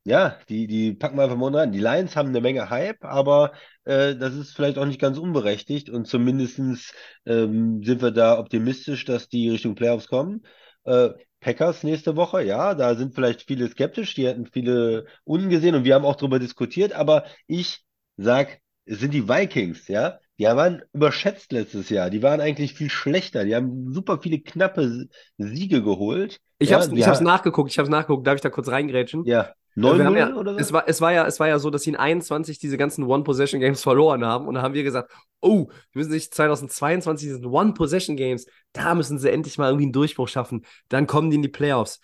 [0.05, 1.71] ja, die, die packen wir einfach mal rein.
[1.73, 3.51] Die Lions haben eine Menge Hype, aber
[3.83, 5.89] äh, das ist vielleicht auch nicht ganz unberechtigt.
[5.89, 6.93] Und zumindestens
[7.25, 10.43] ähm, sind wir da optimistisch, dass die Richtung Playoffs kommen.
[10.85, 11.09] Äh,
[11.41, 15.83] Packers nächste Woche, ja, da sind vielleicht viele skeptisch, die hätten viele unten gesehen und
[15.83, 17.83] wir haben auch darüber diskutiert, aber ich
[18.17, 20.19] sag, es sind die Vikings, ja.
[20.39, 22.09] Die waren überschätzt letztes Jahr.
[22.09, 23.43] Die waren eigentlich viel schlechter.
[23.45, 25.07] Die haben super viele knappe
[25.38, 26.39] Siege geholt.
[26.59, 28.26] Ich Ja, habe die ich hab's ha- nachgeguckt, ich habe nachgeguckt.
[28.26, 29.23] Darf ich da kurz reingrätschen?
[29.26, 29.53] Ja,
[29.84, 30.59] Äh, wir haben 9-0 ja, oder so?
[30.59, 33.03] es war, es war ja, es war ja so, dass sie in 21 diese ganzen
[33.03, 34.47] One-Possession-Games verloren haben.
[34.47, 35.11] Und da haben wir gesagt,
[35.41, 40.27] oh, wir müssen sich 2022 diesen One-Possession-Games, da müssen sie endlich mal irgendwie einen Durchbruch
[40.27, 40.65] schaffen.
[40.89, 41.99] Dann kommen die in die Playoffs.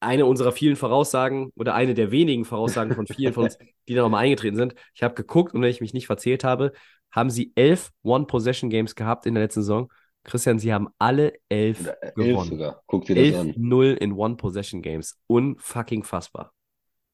[0.00, 3.56] Eine unserer vielen Voraussagen oder eine der wenigen Voraussagen von vielen von uns,
[3.88, 4.74] die da nochmal eingetreten sind.
[4.94, 6.72] Ich habe geguckt und wenn ich mich nicht verzählt habe,
[7.14, 9.90] haben sie elf One-Possession-Games gehabt in der letzten Saison.
[10.24, 12.50] Christian, sie haben alle elf Oder elf gewonnen.
[12.50, 12.82] sogar.
[12.86, 13.48] Guck dir das an.
[13.52, 15.18] 11-0 in One-Possession-Games.
[15.26, 16.52] Unfucking fassbar.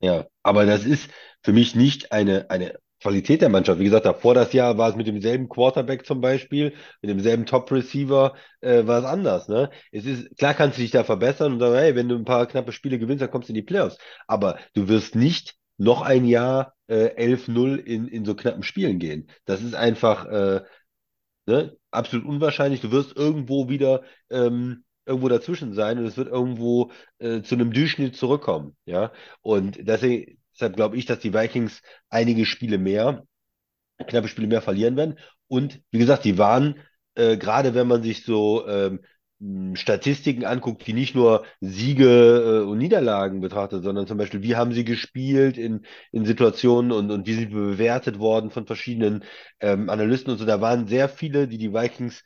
[0.00, 1.10] Ja, aber das ist
[1.42, 3.80] für mich nicht eine, eine Qualität der Mannschaft.
[3.80, 8.34] Wie gesagt, davor das Jahr war es mit demselben Quarterback zum Beispiel, mit demselben Top-Receiver,
[8.60, 9.70] äh, war es anders, ne?
[9.90, 12.46] Es ist, klar kannst du dich da verbessern und sagen, hey, wenn du ein paar
[12.46, 13.98] knappe Spiele gewinnst, dann kommst du in die Playoffs.
[14.26, 19.30] Aber du wirst nicht noch ein Jahr äh, 11-0 in, in so knappen Spielen gehen.
[19.46, 20.60] Das ist einfach äh,
[21.46, 22.82] ne, absolut unwahrscheinlich.
[22.82, 27.72] Du wirst irgendwo wieder ähm, irgendwo dazwischen sein und es wird irgendwo äh, zu einem
[27.72, 28.76] Durchschnitt zurückkommen.
[28.84, 31.80] Ja, und deswegen, deshalb glaube ich, dass die Vikings
[32.10, 33.24] einige Spiele mehr,
[34.06, 35.18] knappe Spiele mehr verlieren werden.
[35.48, 36.78] Und wie gesagt, die waren,
[37.14, 39.00] äh, gerade wenn man sich so ähm,
[39.74, 44.72] Statistiken anguckt, die nicht nur Siege äh, und Niederlagen betrachtet, sondern zum Beispiel, wie haben
[44.72, 49.24] sie gespielt in, in Situationen und, und wie sind sie bewertet worden von verschiedenen
[49.60, 50.44] ähm, Analysten und so.
[50.44, 52.22] Da waren sehr viele, die die Vikings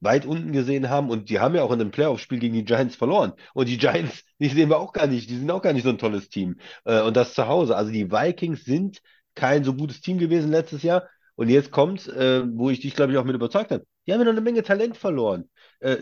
[0.00, 2.96] weit unten gesehen haben und die haben ja auch in einem Playoff-Spiel gegen die Giants
[2.96, 3.34] verloren.
[3.54, 5.90] Und die Giants, die sehen wir auch gar nicht, die sind auch gar nicht so
[5.90, 6.58] ein tolles Team.
[6.84, 7.76] Äh, und das zu Hause.
[7.76, 9.00] Also die Vikings sind
[9.34, 11.08] kein so gutes Team gewesen letztes Jahr.
[11.36, 13.86] Und jetzt kommt, äh, wo ich dich, glaube ich, auch mit überzeugt habe.
[14.06, 15.48] Die haben ja noch eine Menge Talent verloren.
[15.78, 15.98] Äh,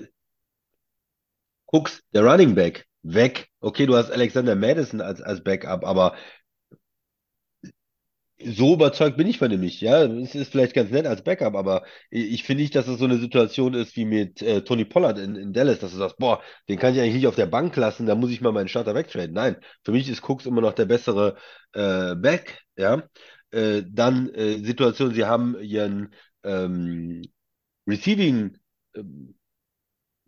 [1.69, 3.49] guck's, der Running Back, weg.
[3.61, 6.16] Okay, du hast Alexander Madison als, als Backup, aber
[8.45, 9.81] so überzeugt bin ich von dem nicht.
[9.81, 13.05] Ja, es ist vielleicht ganz nett als Backup, aber ich, finde nicht, dass es so
[13.05, 16.40] eine Situation ist wie mit äh, Tony Pollard in, in Dallas, dass du sagst, boah,
[16.69, 18.95] den kann ich eigentlich nicht auf der Bank lassen, da muss ich mal meinen Starter
[18.95, 19.35] wegtraden.
[19.35, 21.36] Nein, für mich ist Cooks immer noch der bessere
[21.73, 23.03] äh, Back, ja.
[23.51, 26.15] Äh, dann äh, Situation, sie haben ihren
[26.45, 27.23] ähm,
[27.89, 28.59] Receiving
[28.95, 29.38] ähm,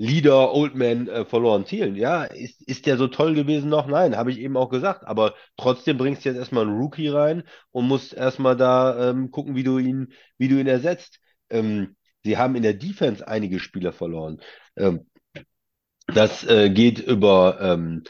[0.00, 1.94] Leader, Old Man äh, verloren Thielen.
[1.94, 3.86] Ja, ist, ist der so toll gewesen noch?
[3.86, 5.04] Nein, habe ich eben auch gesagt.
[5.06, 9.54] Aber trotzdem bringst du jetzt erstmal einen Rookie rein und musst erstmal da ähm, gucken,
[9.56, 11.18] wie du ihn, wie du ihn ersetzt.
[11.50, 14.40] Ähm, sie haben in der Defense einige Spieler verloren.
[14.76, 15.06] Ähm,
[16.06, 18.02] das äh, geht über ähm,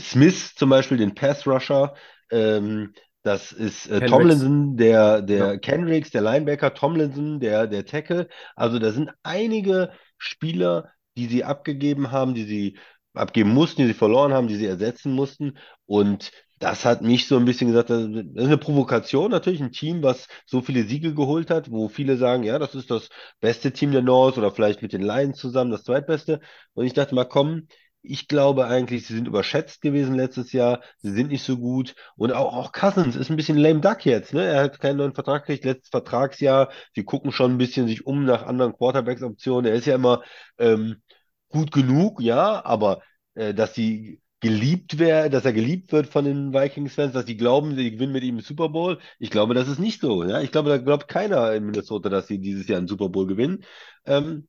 [0.00, 1.94] Smith zum Beispiel, den Pass Rusher.
[2.30, 4.04] Ähm, das ist äh.
[4.06, 5.56] Tomlinson, der, der Ja.
[5.58, 8.28] Kendricks, der Linebacker, Tomlinson, der, der Tackle.
[8.56, 12.78] Also da sind einige Spieler, die sie abgegeben haben, die sie
[13.14, 15.58] abgeben mussten, die sie verloren haben, die sie ersetzen mussten.
[15.86, 20.02] Und das hat mich so ein bisschen gesagt, das ist eine Provokation natürlich, ein Team,
[20.02, 23.08] was so viele Siege geholt hat, wo viele sagen, ja, das ist das
[23.40, 26.40] beste Team der North oder vielleicht mit den Lions zusammen das zweitbeste.
[26.74, 27.68] Und ich dachte mal, komm,
[28.04, 30.82] ich glaube eigentlich, sie sind überschätzt gewesen letztes Jahr.
[30.98, 31.94] Sie sind nicht so gut.
[32.16, 34.34] Und auch, auch Cousins ist ein bisschen lame duck jetzt.
[34.34, 34.44] Ne?
[34.44, 36.70] Er hat keinen neuen Vertrag gekriegt, letztes Vertragsjahr.
[36.94, 39.70] Sie gucken schon ein bisschen sich um nach anderen Quarterbacks-Optionen.
[39.70, 40.22] Er ist ja immer
[40.58, 41.02] ähm,
[41.48, 43.00] gut genug, ja, aber
[43.34, 47.74] äh, dass sie geliebt wäre, dass er geliebt wird von den Vikings-Fans, dass sie glauben,
[47.76, 48.98] sie gewinnen mit ihm den Super Bowl.
[49.18, 50.24] Ich glaube, das ist nicht so.
[50.24, 50.42] Ja?
[50.42, 53.64] Ich glaube, da glaubt keiner in Minnesota, dass sie dieses Jahr einen Super Bowl gewinnen.
[54.04, 54.46] Ähm,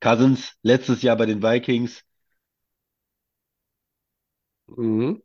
[0.00, 2.04] Cousins letztes Jahr bei den Vikings.
[4.68, 5.22] Mhm.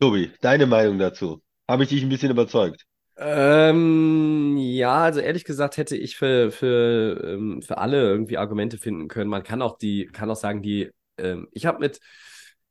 [0.00, 1.42] Tobi, deine Meinung dazu?
[1.66, 2.84] Habe ich dich ein bisschen überzeugt?
[3.16, 9.08] Ähm, ja, also ehrlich gesagt hätte ich für, für, ähm, für alle irgendwie Argumente finden
[9.08, 9.28] können.
[9.28, 11.98] Man kann auch die, kann auch sagen, die, ähm, ich habe mit,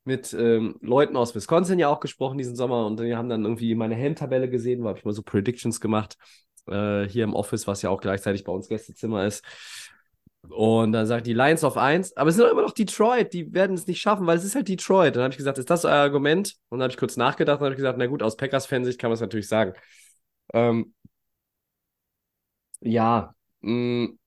[0.05, 3.75] mit ähm, Leuten aus Wisconsin ja auch gesprochen diesen Sommer und die haben dann irgendwie
[3.75, 6.15] meine Helmtabelle gesehen, wo habe ich mal so Predictions gemacht,
[6.67, 9.43] äh, hier im Office, was ja auch gleichzeitig bei uns Gästezimmer ist.
[10.49, 13.53] Und dann sagt die Lions auf 1, aber es sind doch immer noch Detroit, die
[13.53, 15.15] werden es nicht schaffen, weil es ist halt Detroit.
[15.15, 16.55] Dann habe ich gesagt, ist das euer Argument?
[16.69, 19.15] Und dann habe ich kurz nachgedacht und habe gesagt, na gut, aus Packers-Fansicht kann man
[19.15, 19.73] es natürlich sagen.
[20.53, 20.93] Ähm,
[22.81, 24.17] ja, mh,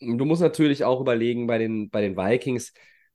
[0.00, 2.72] du musst natürlich auch überlegen, bei den, bei den Vikings,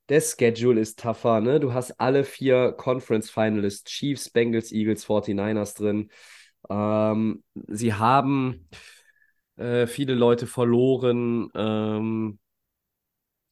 [0.08, 1.60] der Schedule ist tougher, ne?
[1.60, 6.10] Du hast alle vier Conference Finalists, Chiefs, Bengals, Eagles, 49ers drin.
[6.68, 8.68] Ähm, sie haben
[9.56, 11.48] äh, viele Leute verloren.
[11.54, 12.38] Ähm,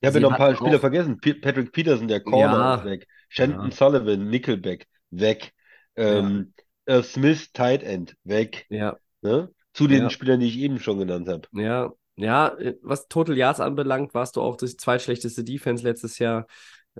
[0.00, 1.18] Ich habe ja noch ein paar Spieler auch- vergessen.
[1.20, 2.74] P Patrick Peterson, der Corner, Ja.
[2.76, 3.06] ist weg.
[3.28, 3.76] Shandon Ja.
[3.76, 5.52] Sullivan, Nickelback, weg.
[5.96, 6.52] Ähm,
[6.86, 8.66] äh, Smith, Tight End, weg.
[8.68, 9.50] ja, Ne?
[9.72, 10.10] Zu den Ja.
[10.10, 11.46] Spielern, die ich eben schon genannt habe.
[11.52, 16.46] Ja, ja, äh, was Total Yards anbelangt, warst du auch das zweitschlechteste Defense letztes Jahr.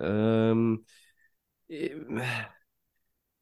[0.01, 0.85] Ähm,
[1.69, 1.91] äh,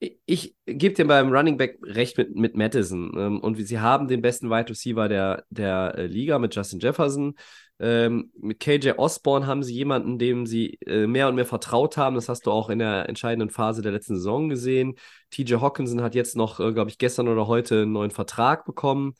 [0.01, 3.13] ich gebe dir beim Running Back recht mit, mit Madison.
[3.17, 7.35] Ähm, und sie haben den besten Wide Receiver der, der äh, Liga mit Justin Jefferson.
[7.79, 12.15] Ähm, mit KJ Osborne haben sie jemanden, dem sie äh, mehr und mehr vertraut haben.
[12.15, 14.95] Das hast du auch in der entscheidenden Phase der letzten Saison gesehen.
[15.31, 19.15] TJ Hawkinson hat jetzt noch, äh, glaube ich, gestern oder heute einen neuen Vertrag bekommen.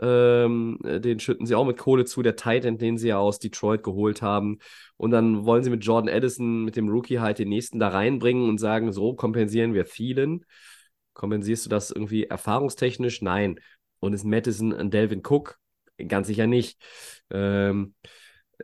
[0.00, 3.18] Ähm, äh, den schütten sie auch mit Kohle zu, der Tight End, den sie ja
[3.18, 4.58] aus Detroit geholt haben.
[4.96, 8.48] Und dann wollen sie mit Jordan Addison, mit dem Rookie halt den nächsten da reinbringen
[8.48, 10.44] und sagen, so kompensieren wir Thielen.
[11.12, 13.20] Kompensierst du das irgendwie erfahrungstechnisch?
[13.20, 13.60] Nein.
[14.00, 15.58] Und ist Madison und Delvin Cook?
[16.08, 16.80] Ganz sicher nicht.
[17.30, 17.94] Ähm,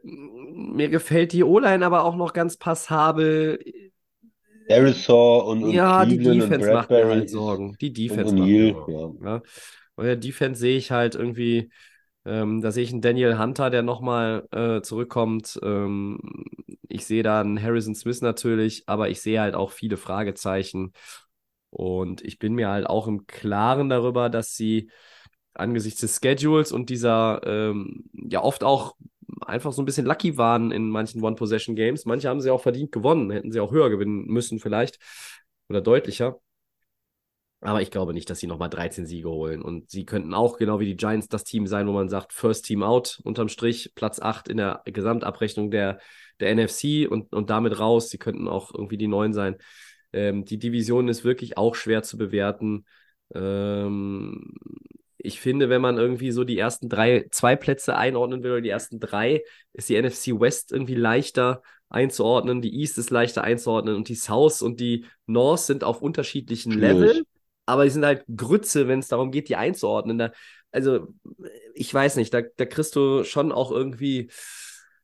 [0.03, 3.59] mir gefällt die O-Line aber auch noch ganz passabel.
[4.71, 7.77] Harrisor und, und Ja, die Cleveland und Defense macht mir halt Sorgen.
[7.81, 9.19] Die Defense macht mir Sorgen.
[9.23, 9.31] ja.
[9.31, 9.43] Ja.
[9.99, 11.71] Der Defense sehe ich halt irgendwie,
[12.25, 15.59] ähm, da sehe ich einen Daniel Hunter, der nochmal äh, zurückkommt.
[15.63, 16.19] Ähm,
[16.89, 20.93] ich sehe da einen Harrison Smith natürlich, aber ich sehe halt auch viele Fragezeichen.
[21.71, 24.91] Und ich bin mir halt auch im Klaren darüber, dass sie
[25.55, 28.97] angesichts des Schedules und dieser ähm, ja oft auch
[29.47, 32.05] einfach so ein bisschen lucky waren in manchen One-Possession-Games.
[32.07, 34.99] Manche haben sie auch verdient gewonnen, hätten sie auch höher gewinnen müssen vielleicht
[35.69, 36.41] oder deutlicher.
[37.67, 39.61] Aber ich glaube nicht, dass sie nochmal 13 Siege holen.
[39.61, 42.65] Und sie könnten auch, genau wie die Giants, das Team sein, wo man sagt, First
[42.65, 45.99] Team out unterm Strich, Platz 8 in der Gesamtabrechnung der,
[46.39, 48.09] der NFC und, und damit raus.
[48.09, 49.57] Sie könnten auch irgendwie die Neuen sein.
[50.13, 52.85] Ähm, die Division ist wirklich auch schwer zu bewerten.
[53.35, 54.55] Ähm,
[55.19, 58.69] ich finde, wenn man irgendwie so die ersten drei, zwei Plätze einordnen will oder die
[58.69, 64.09] ersten drei, ist die NFC West irgendwie leichter einzuordnen, die East ist leichter einzuordnen und
[64.09, 66.71] die South und die North sind auf unterschiedlichen.
[66.73, 67.25] Level,
[67.67, 70.19] aber die sind halt Grütze, wenn es darum geht, die einzuordnen.
[70.19, 70.33] Da,
[70.73, 71.09] also,
[71.75, 74.31] ich weiß nicht, da, da kriegst du schon auch irgendwie,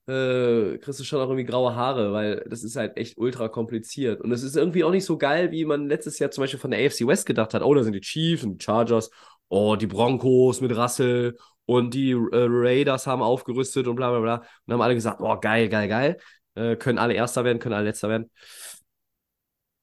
[0.06, 4.20] äh, kriegst du schon auch irgendwie graue Haare, weil das ist halt echt ultra kompliziert.
[4.20, 6.70] Und es ist irgendwie auch nicht so geil, wie man letztes Jahr zum Beispiel von
[6.70, 7.62] der AFC West gedacht hat.
[7.62, 9.10] Oh, da sind die Chiefs und die Chargers,
[9.48, 11.36] oh, die Broncos mit Russell
[11.66, 14.36] und die äh, Raiders haben aufgerüstet und bla bla bla.
[14.66, 16.18] Und haben alle gesagt, oh, geil, geil, geil.
[16.54, 18.30] Äh, können alle Erster werden, können alle Letzter werden.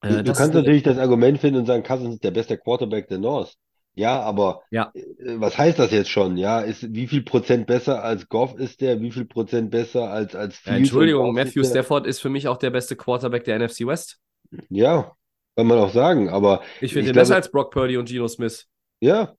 [0.02, 3.08] Du, Äh, das kannst natürlich das Argument finden und sagen, Cousins ist der beste Quarterback
[3.08, 3.56] der North.
[3.96, 4.94] Ja, aber Ja.
[4.94, 5.04] äh,
[5.40, 6.38] was heißt das jetzt schon?
[6.38, 9.02] Ja, ist wie viel Prozent besser als Goff ist der?
[9.02, 11.64] Wie viel Prozent besser als als Ja, Fields Entschuldigung, ist Matthew?
[11.64, 14.20] Stafford ist für mich auch der beste Quarterback der NFC West.
[14.70, 15.16] Ja,
[15.56, 18.68] kann man auch sagen, aber Ich finde ihn besser als Brock Purdy und Geno Smith.
[19.00, 19.36] ja,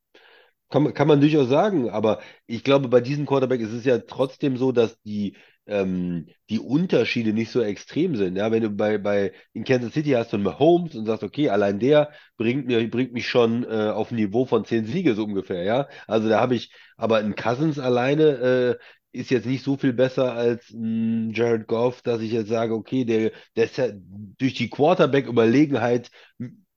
[0.70, 3.99] kann, man- kann man durchaus sagen, aber ich glaube, bei diesem Quarterback ist es ja
[4.01, 5.37] trotzdem so, dass die,
[5.70, 8.36] ähm, die Unterschiede nicht so extrem sind.
[8.36, 11.48] Ja, wenn du bei, bei in Kansas City hast du einen Mahomes und sagst, okay,
[11.48, 15.24] allein der bringt mir, bringt mich schon äh, auf ein Niveau von zehn Siege so
[15.24, 15.88] ungefähr, ja.
[16.06, 18.76] Also da habe ich, aber ein Cousins alleine äh,
[19.12, 23.05] ist jetzt nicht so viel besser als ein Jared Goff, dass ich jetzt sage, okay,
[23.05, 26.10] der, der ist ja durch die Quarterback-Überlegenheit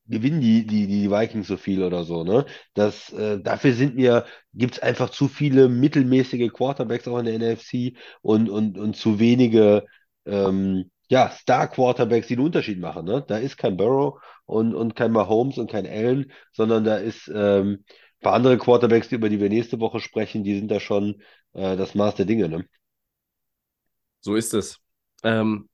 [0.08, 2.46] gewinnen die, die, die Vikings so viel oder so, ne?
[2.74, 7.36] Das, äh, dafür sind mir, gibt es einfach zu viele mittelmäßige Quarterbacks auch in der
[7.36, 9.86] NFC und, und, und zu wenige
[10.26, 13.24] ähm, ja, Star-Quarterbacks, die einen Unterschied machen, ne?
[13.28, 17.84] Da ist kein Burrow und, und kein Mahomes und kein Allen, sondern da ist ähm,
[17.84, 21.22] ein paar andere Quarterbacks, über die wir nächste Woche sprechen, die sind da schon
[21.54, 22.66] äh, das Maß der Dinge, ne?
[24.22, 24.80] So ist es.
[25.24, 25.73] Ähm, äh,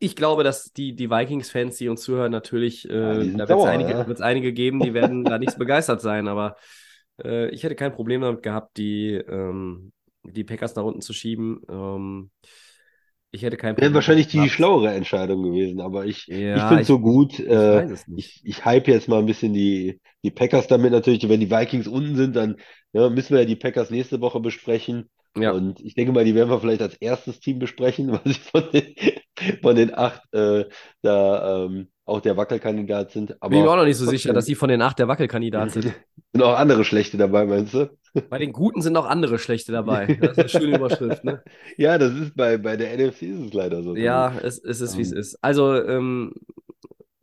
[0.00, 3.58] ich glaube, dass die, die Vikings-Fans, die uns zuhören, natürlich, Ja, äh, sind da wird
[3.60, 4.06] es einige, ja.
[4.06, 6.56] wird's einige geben, die werden da nicht begeistert sein, aber
[7.22, 9.92] äh, ich hätte kein Problem damit gehabt, die, ähm,
[10.24, 11.60] die Packers nach unten zu schieben.
[11.68, 12.30] Ähm,
[13.30, 14.50] ich hätte kein Wäre Problem wahrscheinlich die gehabt.
[14.50, 18.26] schlauere Entscheidung gewesen, aber ich, ich Ja, finde ich, so gut, ich äh, es nicht.
[18.26, 21.28] ich, ich hype jetzt mal ein bisschen die, die Packers damit natürlich.
[21.28, 22.56] Wenn die Vikings unten sind, dann
[22.92, 25.10] ja, müssen wir ja die Packers nächste Woche besprechen.
[25.36, 28.34] Ja, Und ich denke mal, die werden wir vielleicht als erstes Team besprechen, weil sie
[28.34, 28.94] von den,
[29.62, 30.66] von den acht äh,
[31.02, 33.40] da ähm, auch der Wackelkandidat sind.
[33.48, 35.08] bin ich mir auch Aber noch nicht so sicher, dass sie von den acht der
[35.08, 35.94] Wackelkandidat sind.
[36.32, 37.90] sind auch andere schlechte dabei, meinst du?
[38.28, 40.12] Bei den Guten sind auch andere schlechte dabei.
[40.20, 41.42] Das ist eine schöne Überschrift, ne?
[41.76, 43.94] Ja, das ist bei, bei der NFC ist es leider so.
[43.94, 45.36] Ja, es, es ist, wie es Ähm, ist.
[45.42, 46.32] Also, ähm,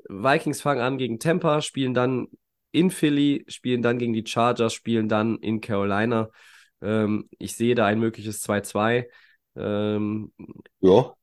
[0.09, 2.27] Vikings fangen an gegen Tampa, spielen dann
[2.71, 6.29] in Philly, spielen dann gegen die Chargers, spielen dann in Carolina.
[6.81, 9.07] Ähm, ich sehe da ein mögliches 2-2.
[9.55, 10.31] Ähm,
[10.79, 11.15] ja,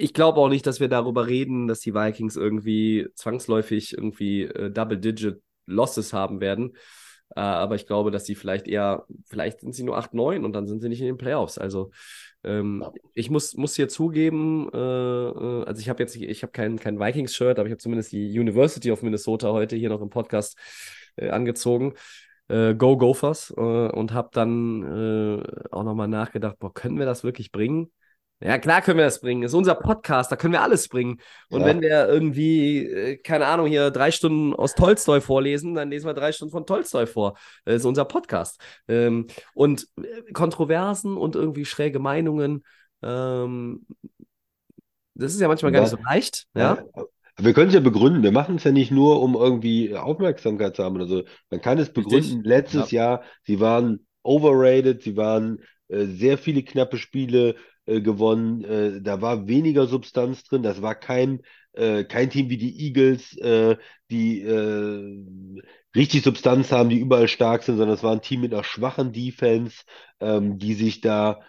[0.00, 4.70] ich glaube auch nicht, dass wir darüber reden, dass die Vikings irgendwie zwangsläufig irgendwie äh,
[4.70, 6.76] Double-Digit Losses haben werden.
[7.34, 10.68] Äh, aber ich glaube, dass sie vielleicht eher, vielleicht sind sie nur 8-9 und dann
[10.68, 11.58] sind sie nicht in den Playoffs.
[11.58, 11.90] Also
[12.44, 12.92] ähm, Ja.
[13.14, 17.00] ich muss, muss hier zugeben, äh, äh, also ich habe jetzt, ich habe kein, kein
[17.00, 20.56] Vikings-Shirt, aber ich habe zumindest die University of Minnesota heute hier noch im Podcast
[21.16, 21.94] äh, angezogen.
[22.48, 27.24] Äh, Go Gophers äh, und habe dann äh, auch nochmal nachgedacht, boah, können wir das
[27.24, 27.92] wirklich bringen?
[28.40, 29.42] Ja, klar können wir das bringen.
[29.42, 31.20] Ist unser Podcast, da können wir alles bringen.
[31.50, 31.66] Und Ja.
[31.66, 36.14] wenn wir irgendwie, äh, keine Ahnung, hier drei Stunden aus Tolstoi vorlesen, dann lesen wir
[36.14, 37.36] drei Stunden von Tolstoi vor.
[37.64, 38.60] Das ist unser Podcast.
[38.86, 42.64] Ähm, und äh, Kontroversen und irgendwie schräge Meinungen,
[43.02, 43.86] ähm,
[45.14, 46.46] das ist ja manchmal gar nicht so leicht.
[46.54, 46.78] Ja,
[47.38, 48.22] wir können es ja begründen.
[48.22, 51.22] Wir machen es ja nicht nur, um irgendwie Aufmerksamkeit zu haben oder so.
[51.50, 52.42] Man kann es begründen.
[52.42, 57.54] Letztes Jahr, sie waren overrated, sie waren äh, sehr viele knappe Spiele
[57.86, 58.64] äh, gewonnen.
[58.64, 60.62] Äh, da war weniger Substanz drin.
[60.62, 61.40] Das war kein,
[61.72, 63.76] äh, kein Team wie die Eagles, äh,
[64.10, 65.24] die äh,
[65.94, 69.12] richtig Substanz haben, die überall stark sind, sondern es war ein Team mit einer schwachen
[69.12, 69.82] Defense,
[70.20, 71.40] ähm, die sich da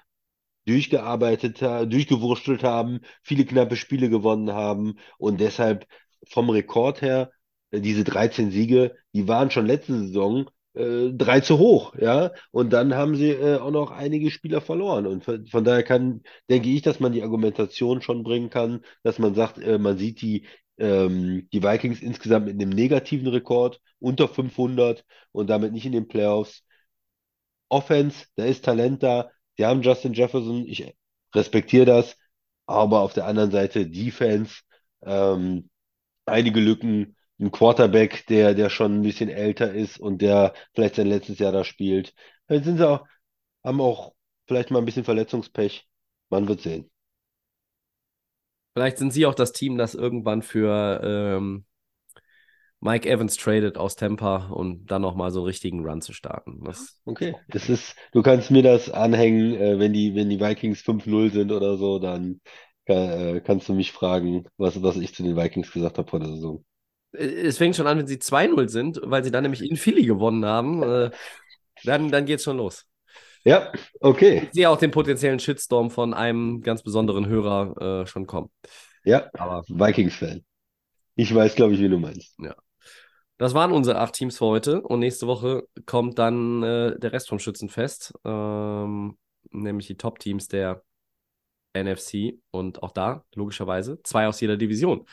[0.70, 5.86] durchgearbeitet, durchgewurschtelt haben, viele knappe Spiele gewonnen haben und deshalb
[6.28, 7.32] vom Rekord her,
[7.72, 12.72] äh, diese 13 Siege, die waren schon letzte Saison äh, drei zu hoch, ja, und
[12.74, 16.70] dann haben sie äh, auch noch einige Spieler verloren und von, von daher kann, denke
[16.70, 20.46] ich, dass man die Argumentation schon bringen kann, dass man sagt, äh, man sieht die
[20.78, 26.08] ähm, die Vikings insgesamt mit einem negativen Rekord unter 500 und damit nicht in den
[26.08, 26.64] Playoffs.
[27.70, 29.32] Offense, da ist Talent da.
[29.60, 30.96] Sie haben Justin Jefferson, ich
[31.36, 32.16] respektiere das,
[32.66, 34.62] aber auf der anderen Seite Defense,
[35.02, 35.70] ähm,
[36.26, 41.08] einige Lücken, ein Quarterback, der, der schon ein bisschen älter ist und der vielleicht sein
[41.08, 42.14] letztes Jahr da spielt.
[42.48, 43.06] Dann sind sie auch,
[43.62, 44.14] haben auch
[44.48, 45.86] vielleicht mal ein bisschen Verletzungspech.
[46.30, 46.90] Man wird sehen.
[48.74, 51.66] vielleicht sind sie auch das Team, das irgendwann für ähm,
[52.82, 56.64] Mike Evans tradet aus Tampa und dann nochmal so einen richtigen Run zu starten.
[56.64, 60.82] Das, Okay, es ist, du kannst mir das anhängen, äh, wenn die, wenn die Vikings
[60.82, 62.40] 5-0 sind oder so, dann
[62.86, 66.30] äh, kannst du mich fragen, was, was ich zu den Vikings gesagt habe vor der
[66.30, 66.64] Saison.
[67.12, 70.46] es fängt schon an, wenn sie 2-0 sind, weil sie dann nämlich in Philly gewonnen
[70.46, 70.84] haben.
[70.84, 71.12] Äh,
[71.84, 72.86] dann, dann geht's schon los.
[73.46, 74.44] Ja, okay.
[74.48, 78.50] Ich sehe auch den potenziellen Shitstorm von einem ganz besonderen Hörer äh, schon kommen.
[79.04, 80.44] Ja, Aber Vikings-Fan.
[81.16, 82.38] Ich weiß, glaube ich, wie du meinst.
[83.40, 84.82] Das waren unsere acht Teams für heute.
[84.82, 89.18] Und nächste Woche kommt dann äh, der Rest vom Schützenfest, ähm,
[89.50, 90.84] nämlich die Top-Teams der
[91.74, 92.38] NFC.
[92.52, 95.06] Und auch da, logischerweise, zwei aus jeder Division,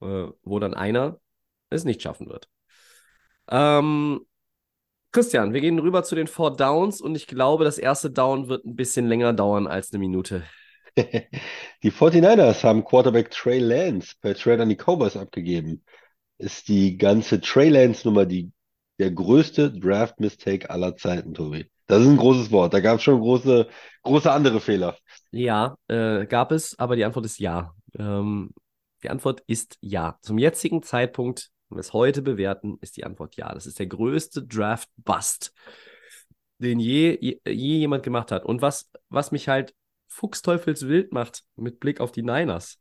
[0.00, 1.20] äh, wo dann einer
[1.68, 2.48] es nicht schaffen wird.
[3.50, 4.24] Ähm,
[5.12, 8.64] Christian, wir gehen rüber zu den Four Downs und ich glaube, das erste Down wird
[8.64, 10.44] ein bisschen länger dauern als eine Minute.
[10.96, 15.84] Die 49ers haben Quarterback Trey Lance per Trade an die Cowboys abgegeben.
[16.38, 18.50] Ist die ganze Trey Lance-Nummer die,
[18.98, 21.70] der größte Draft-Mistake aller Zeiten, Tobi?
[21.86, 22.74] Das ist ein großes Wort.
[22.74, 23.66] Da gab es schon große,
[24.02, 24.96] große andere Fehler.
[25.30, 27.74] Ja, äh, gab es, aber die Antwort ist ja.
[27.98, 28.50] Ähm,
[29.02, 30.18] die Antwort ist ja.
[30.20, 33.52] Zum jetzigen Zeitpunkt, wenn wir es heute bewerten, ist die Antwort ja.
[33.52, 35.52] Das ist der größte Draft-Bust,
[36.58, 38.44] den je, je, je jemand gemacht hat.
[38.44, 39.74] Und was, was mich halt
[40.08, 42.78] fuchsteufelswild macht mit Blick auf die Niners.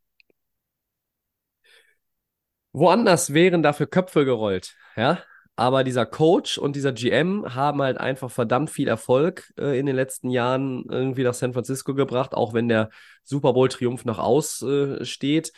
[2.73, 5.19] Woanders wären dafür Köpfe gerollt, ja.
[5.59, 9.95] Aber dieser Coach und dieser GM haben halt einfach verdammt viel Erfolg äh, in den
[9.95, 12.91] letzten Jahren irgendwie nach San Francisco gebracht, auch wenn der
[13.23, 15.47] Super Bowl-Triumph noch aussteht.
[15.47, 15.51] Äh,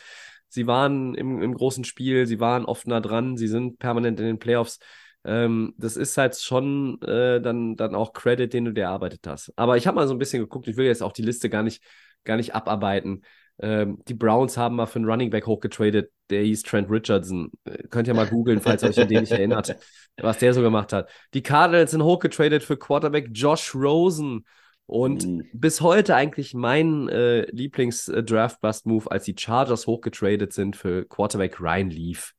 [0.48, 4.26] sie waren im, im großen Spiel, sie waren oft nah dran, sie sind permanent in
[4.26, 4.78] den Playoffs.
[5.22, 9.52] Ähm, das ist halt schon äh, dann, dann auch Credit, den du dir erarbeitet hast.
[9.56, 11.62] Aber ich habe mal so ein bisschen geguckt, ich will jetzt auch die Liste gar
[11.62, 11.82] nicht,
[12.24, 13.22] gar nicht abarbeiten.
[13.62, 17.50] Ähm, die Browns haben mal für einen Running Back hochgetradet, der hieß Trent Richardson.
[17.64, 19.76] Äh, könnt ihr mal googeln, falls euch an den nicht erinnert,
[20.16, 21.10] was der so gemacht hat.
[21.34, 24.44] Die Cardinals sind hochgetradet für Quarterback Josh Rosen.
[24.86, 25.44] Und mhm.
[25.52, 32.34] bis heute eigentlich mein äh, Lieblings-Draft-Bust-Move, als die Chargers hochgetradet sind für Quarterback Ryan Leaf.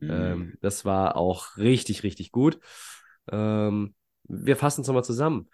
[0.00, 0.10] Mhm.
[0.10, 2.58] Ähm, das war auch richtig, richtig gut.
[3.30, 3.94] Ähm,
[4.24, 5.50] wir fassen es nochmal zusammen.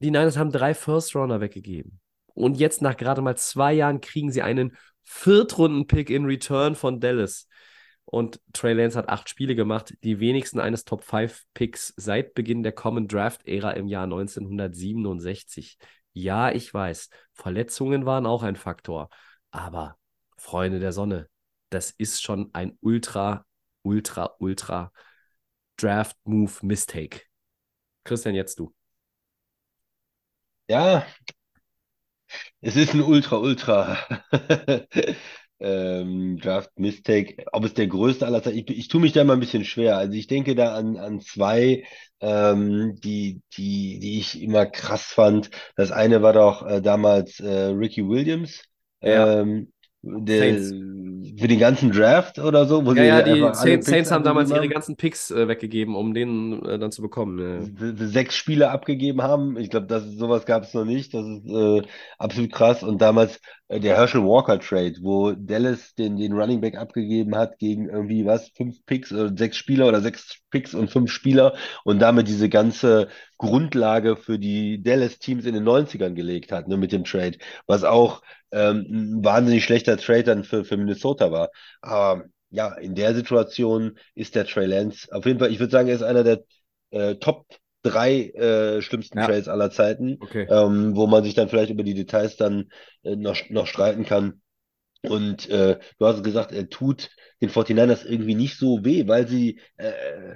[0.00, 2.00] Die Niners haben drei First-Runner weggegeben.
[2.34, 7.48] Und jetzt nach gerade mal zwei Jahren kriegen sie einen Viertrunden-Pick in Return von Dallas.
[8.04, 12.62] Und Trey Lance hat acht Spiele gemacht, die wenigsten eines Top 5 Picks seit Beginn
[12.62, 15.78] der Common Draft Ära im Jahr 1967.
[16.12, 19.10] Ja, ich weiß, Verletzungen waren auch ein Faktor.
[19.52, 19.96] Aber
[20.36, 21.28] Freunde der Sonne,
[21.70, 23.46] das ist schon ein ultra,
[23.82, 24.92] ultra, ultra
[25.76, 27.22] Draft Move Mistake.
[28.04, 28.74] Christian, jetzt du.
[30.68, 31.04] Ja,
[32.60, 33.98] es ist ein ultra, ultra
[35.60, 37.44] ähm, Draft Mistake.
[37.52, 39.96] Ob es der größte aller Zeiten ich, ich tue mich da mal ein bisschen schwer.
[39.96, 41.84] Also ich denke da an, an zwei,
[42.20, 45.50] ähm, die, die, die ich immer krass fand.
[45.76, 48.62] Das eine war doch äh, damals äh, Ricky Williams.
[49.02, 49.40] Ja.
[49.40, 50.58] Ähm, der,
[51.38, 52.84] für den ganzen Draft oder so?
[52.84, 56.64] Wo ja, ja, die Saints, Saints haben damals ihre ganzen Picks äh, weggegeben, um den
[56.64, 57.38] äh, dann zu bekommen.
[57.78, 58.06] Ja.
[58.06, 59.56] Sechs Spiele abgegeben haben.
[59.56, 61.14] Ich glaube, das sowas gab es noch nicht.
[61.14, 61.82] Das ist äh,
[62.18, 62.82] absolut krass.
[62.82, 67.58] Und damals äh, der Herschel Walker Trade, wo Dallas den, den Running Back abgegeben hat
[67.58, 71.54] gegen irgendwie was, fünf Picks oder sechs Spieler oder sechs Picks und fünf Spieler
[71.84, 73.08] und damit diese ganze
[73.40, 78.22] Grundlage für die Dallas-Teams in den 90ern gelegt hat, ne, mit dem Trade, was auch
[78.52, 81.48] ähm, ein wahnsinnig schlechter Trade dann für, für Minnesota war.
[81.80, 85.88] Aber ja, in der Situation ist der Trey Lance auf jeden Fall, ich würde sagen,
[85.88, 86.44] er ist einer der
[86.90, 87.46] äh, Top
[87.82, 89.26] drei äh, schlimmsten ja.
[89.26, 90.46] Trades aller Zeiten, okay.
[90.50, 92.70] ähm, wo man sich dann vielleicht über die Details dann
[93.04, 94.42] äh, noch, noch streiten kann.
[95.02, 97.08] Und äh, du hast gesagt, er tut
[97.40, 100.34] den 49ers irgendwie nicht so weh, weil sie äh,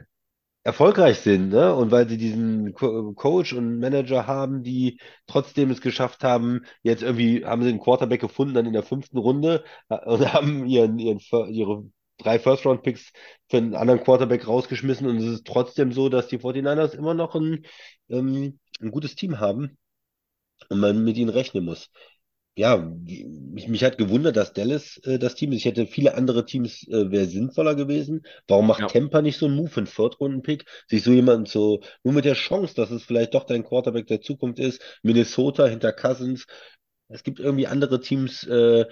[0.65, 1.75] erfolgreich sind, ne?
[1.75, 7.03] Und weil sie diesen Co Coach und Manager haben, die trotzdem es geschafft haben, jetzt
[7.03, 10.99] irgendwie haben sie einen Quarterback gefunden, dann in der fünften Runde äh, und haben ihren,
[10.99, 11.21] ihren
[11.51, 11.85] ihre
[12.19, 13.13] drei First-Round-Picks
[13.49, 17.35] für einen anderen Quarterback rausgeschmissen und es ist trotzdem so, dass die 49ers immer noch
[17.35, 17.67] ein,
[18.09, 19.77] ähm, ein gutes Team haben
[20.71, 21.91] und man mit ihnen rechnen muss
[22.57, 25.59] ja, mich, mich hat gewundert, dass Dallas äh, das Team ist.
[25.59, 28.25] Ich hätte viele andere Teams, äh, wäre sinnvoller gewesen.
[28.47, 28.87] Warum macht Ja.
[28.87, 30.65] Tampa nicht so einen Move, einen Viertrunden-Pick?
[30.89, 34.21] Sich so jemanden so, nur mit der Chance, dass es vielleicht doch dein Quarterback der
[34.21, 34.81] Zukunft ist.
[35.03, 36.47] Minnesota hinter Cousins.
[37.09, 38.87] Es gibt irgendwie andere Teams, äh,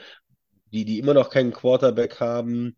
[0.72, 2.76] die, die immer noch keinen Quarterback haben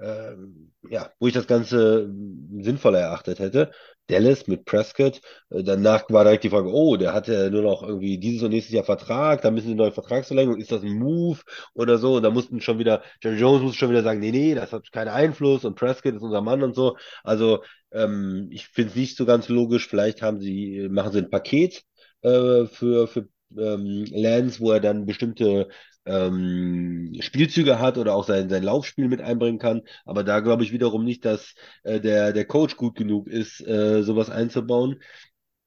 [0.00, 3.70] ähm, ja, wo ich das Ganze äh, sinnvoller erachtet hätte.
[4.12, 5.20] Dallas mit Prescott.
[5.50, 8.50] Äh, danach war direkt die Frage, oh, der hat ja nur noch irgendwie dieses und
[8.50, 11.40] nächstes Jahr Vertrag, da müssen sie neue Vertragsverlängerung, ist das ein Move
[11.74, 12.16] oder so?
[12.16, 14.92] Und da mussten schon wieder, Jerry Jones muss schon wieder sagen, nee, nee, das hat
[14.92, 16.96] keinen Einfluss und Prescott ist unser Mann und so.
[17.24, 17.62] Also
[17.92, 19.88] ähm, ich finde es nicht so ganz logisch.
[19.88, 21.82] Vielleicht haben sie, machen sie ein Paket
[22.22, 25.68] äh, für, für ähm, Lance, wo er dann bestimmte
[26.06, 29.82] ähm, Spielzüge hat oder auch sein, sein Laufspiel mit einbringen kann.
[30.04, 31.54] Aber da glaube ich wiederum nicht, dass
[31.84, 35.00] äh, der, der Coach gut genug ist, äh, sowas einzubauen.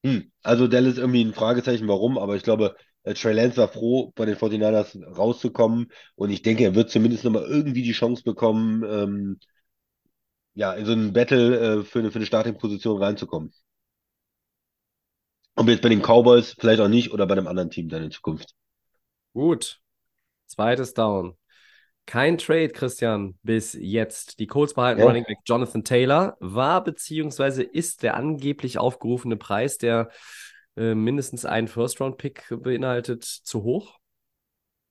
[0.05, 0.31] Hm.
[0.43, 4.25] Also ist irgendwie ein Fragezeichen, warum, aber ich glaube, äh, Trey Lance war froh, bei
[4.25, 9.39] den 49ers rauszukommen und ich denke, er wird zumindest nochmal irgendwie die Chance bekommen, ähm,
[10.53, 13.51] ja, in so einen Battle äh, für eine, für eine Starting-Position reinzukommen.
[15.55, 18.11] Und jetzt bei den Cowboys vielleicht auch nicht oder bei einem anderen Team dann in
[18.11, 18.53] Zukunft.
[19.33, 19.81] Gut.
[20.47, 21.35] Zweites Down.
[22.05, 24.39] Kein Trade, Christian, bis jetzt.
[24.39, 25.07] Die Colts behalten Ja.
[25.07, 26.37] Running Back Jonathan Taylor.
[26.39, 30.09] War beziehungsweise ist der angeblich aufgerufene Preis, der
[30.77, 33.97] äh, mindestens einen First-Round-Pick beinhaltet, zu hoch?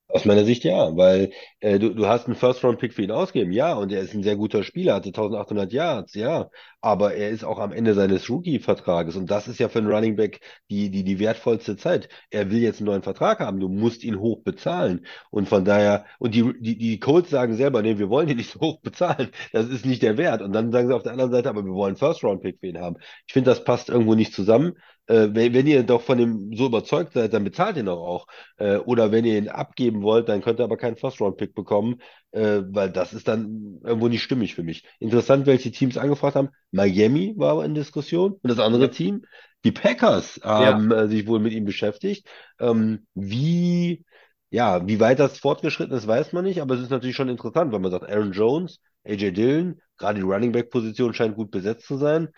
[0.07, 3.73] Aus meiner Sicht ja, weil äh, du, du hast einen First-Round-Pick für ihn ausgegeben, ja,
[3.73, 6.49] und er ist ein sehr guter Spieler, hatte 1800 Yards, ja,
[6.79, 10.15] aber er ist auch am Ende seines Rookie-Vertrages und das ist ja für einen Running
[10.15, 12.07] Back die, die, die wertvollste Zeit.
[12.29, 16.05] Er will jetzt einen neuen Vertrag haben, du musst ihn hoch bezahlen und von daher,
[16.19, 19.31] und die, die, die Colts sagen selber, nee, wir wollen ihn nicht so hoch bezahlen,
[19.53, 21.73] das ist nicht der Wert und dann sagen sie auf der anderen Seite, aber wir
[21.73, 22.97] wollen First-Round-Pick für ihn haben.
[23.25, 24.73] Ich finde, das passt irgendwo nicht zusammen.
[25.07, 28.27] Äh, wenn, wenn ihr doch von dem so überzeugt seid, dann bezahlt ihn doch auch.
[28.57, 32.01] Äh, oder wenn ihr ihn abgeben wollt, dann könnt ihr aber keinen First-Round-Pick bekommen,
[32.31, 34.85] äh, weil das ist dann irgendwo nicht stimmig für mich.
[34.99, 36.49] Interessant, welche Teams angefragt haben.
[36.71, 38.87] Miami war in Diskussion und das andere Ja.
[38.89, 39.25] Team,
[39.63, 42.27] die Packers, haben äh, sich wohl mit ihm beschäftigt.
[42.59, 44.05] Ähm, wie,
[44.49, 47.71] ja, wie weit das fortgeschritten ist, weiß man nicht, aber es ist natürlich schon interessant,
[47.71, 51.97] weil man sagt, Aaron Jones, AJ Dillon, gerade die Running Back-Position scheint gut besetzt zu
[51.97, 52.29] sein.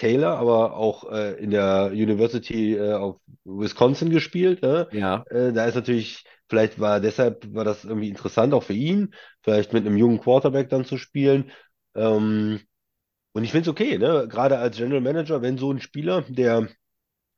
[0.00, 4.62] Taylor, aber auch äh, in der University äh, of Wisconsin gespielt.
[4.62, 4.88] Ne?
[4.92, 5.24] Ja.
[5.28, 9.72] Äh, da ist natürlich, vielleicht war deshalb war das irgendwie interessant auch für ihn, vielleicht
[9.74, 11.50] mit einem jungen Quarterback dann zu spielen.
[11.94, 12.60] Ähm,
[13.32, 14.26] und ich finde es okay, ne?
[14.28, 16.68] Gerade als General Manager, wenn so ein Spieler, der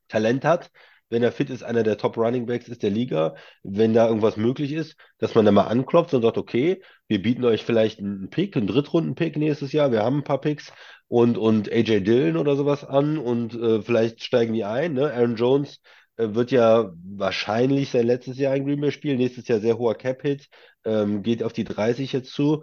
[0.08, 0.70] Talent hat,
[1.10, 4.36] wenn er fit ist, einer der Top Running Backs ist der Liga, wenn da irgendwas
[4.36, 6.80] möglich ist, dass man da mal anklopft und sagt, okay,
[7.12, 10.72] wir bieten euch vielleicht einen Pick, einen Drittrunden-Pick nächstes Jahr, wir haben ein paar Picks
[11.08, 14.94] und, und AJ Dillon oder sowas an und äh, vielleicht steigen die ein.
[14.94, 15.12] Ne?
[15.12, 15.82] Aaron Jones
[16.16, 19.94] äh, wird ja wahrscheinlich sein letztes Jahr in Green Bay spielen, nächstes Jahr sehr hoher
[19.94, 20.48] Cap-Hit,
[20.86, 22.62] ähm, geht auf die 30 jetzt zu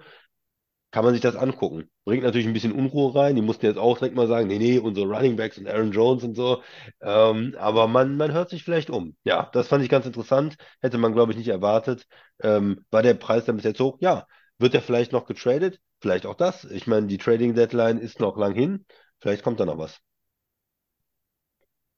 [0.91, 1.89] kann man sich das angucken.
[2.03, 3.35] Bringt natürlich ein bisschen Unruhe rein.
[3.35, 6.23] Die mussten jetzt auch direkt mal sagen, nee, nee, unsere Running Backs und Aaron Jones
[6.23, 6.63] und so.
[7.01, 9.15] Ähm, aber man, man hört sich vielleicht um.
[9.23, 10.55] Ja, das fand ich ganz interessant.
[10.81, 12.07] Hätte man, glaube ich, nicht erwartet.
[12.41, 13.97] Ähm, war der Preis dann bis jetzt hoch?
[14.01, 14.25] Ja.
[14.59, 15.79] Wird er vielleicht noch getradet?
[16.01, 16.65] Vielleicht auch das.
[16.65, 18.85] Ich meine, die Trading Deadline ist noch lang hin.
[19.19, 19.99] Vielleicht kommt da noch was.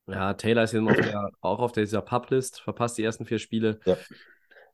[0.07, 3.79] Ja, Taylor ist jetzt auf der, auch auf dieser Publist, verpasst die ersten vier Spiele.
[3.85, 3.97] Ja.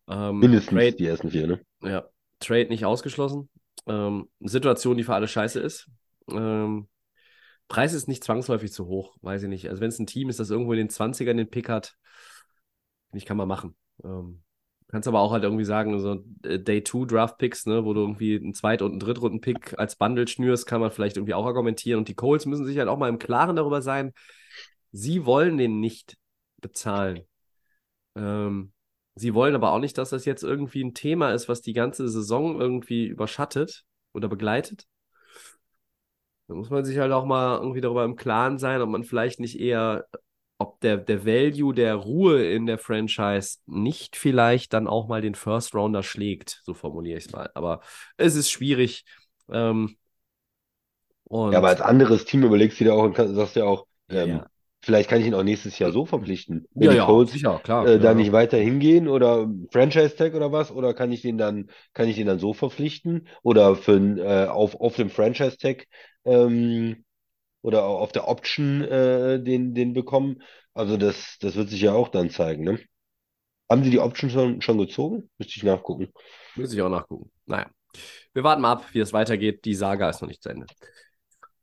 [0.08, 1.62] Ähm, Mindestens Trade, die ersten vier, ne?
[1.82, 2.06] ja,
[2.40, 3.50] Trade nicht ausgeschlossen.
[3.86, 5.90] Ähm, Situation, die für alle scheiße ist.
[6.30, 6.88] Ähm,
[7.68, 9.70] Preis ist nicht zwangsläufig zu hoch, weiß ich nicht.
[9.70, 11.96] Also wenn es ein Team ist, das irgendwo in den 20ern den Pick hat,
[13.10, 13.76] finde ich, kann man machen.
[14.04, 14.44] Ähm,
[14.90, 18.02] kannst aber auch halt irgendwie sagen, so äh, Day 2 Draft Picks, ne, wo du
[18.02, 22.00] irgendwie einen Zweit- und einen Drittrunden-Pick als Bundle schnürst, kann man vielleicht irgendwie auch argumentieren.
[22.00, 24.14] Und die Colts müssen sich halt auch mal im Klaren darüber sein,
[24.92, 26.18] sie wollen den nicht
[26.62, 27.24] bezahlen.
[28.16, 28.72] Ähm,
[29.16, 32.08] sie wollen aber auch nicht, dass das jetzt irgendwie ein Thema ist, was die ganze
[32.08, 33.84] Saison irgendwie überschattet
[34.14, 34.88] oder begleitet.
[36.48, 39.42] Da muss man sich halt auch mal irgendwie darüber im Klaren sein, ob man vielleicht
[39.42, 40.06] nicht eher,
[40.60, 45.36] ob der, der Value der Ruhe in der Franchise nicht vielleicht dann auch mal den
[45.36, 47.50] First Rounder schlägt, so formuliere ich es mal.
[47.54, 47.82] Aber
[48.18, 49.06] es ist schwierig.
[49.50, 49.98] Ähm,
[51.30, 54.48] Ja, aber als anderes Team überlegst du dir auch und sagst ja auch, ähm, ja.
[54.82, 56.66] vielleicht kann ich ihn auch nächstes Jahr so verpflichten.
[56.74, 57.88] Wenn ja, die ja, Colts sicher, klar.
[57.88, 60.72] äh, da nicht weiter hingehen oder Franchise Tag oder was?
[60.72, 63.28] Oder kann ich den dann, kann ich den dann so verpflichten?
[63.44, 65.86] Oder für äh, auf, auf dem Franchise Tag
[66.26, 67.04] ähm,
[67.62, 70.42] oder au- auf der Option äh, den, den bekommen?
[70.74, 72.80] Also das, das wird sich ja auch dann zeigen, ne?
[73.70, 75.30] Haben Sie die Option schon, schon gezogen?
[75.38, 76.14] Müsste ich nachgucken.
[76.56, 77.30] Muss ich auch nachgucken.
[77.46, 77.68] Naja,
[78.34, 79.66] wir warten mal ab, wie es weitergeht.
[79.66, 80.68] Die Saga ist noch nicht zu Ende.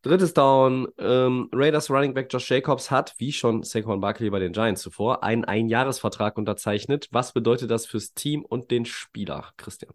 [0.03, 0.89] Drittes Down.
[0.99, 5.25] Ähm, Raiders Running Back Josh Jacobs hat, wie schon Saquon Barkley bei den Giants zuvor,
[5.25, 7.09] einen Einjahresvertrag unterzeichnet.
[7.11, 9.95] Was bedeutet das fürs Team und den Spieler, Christian?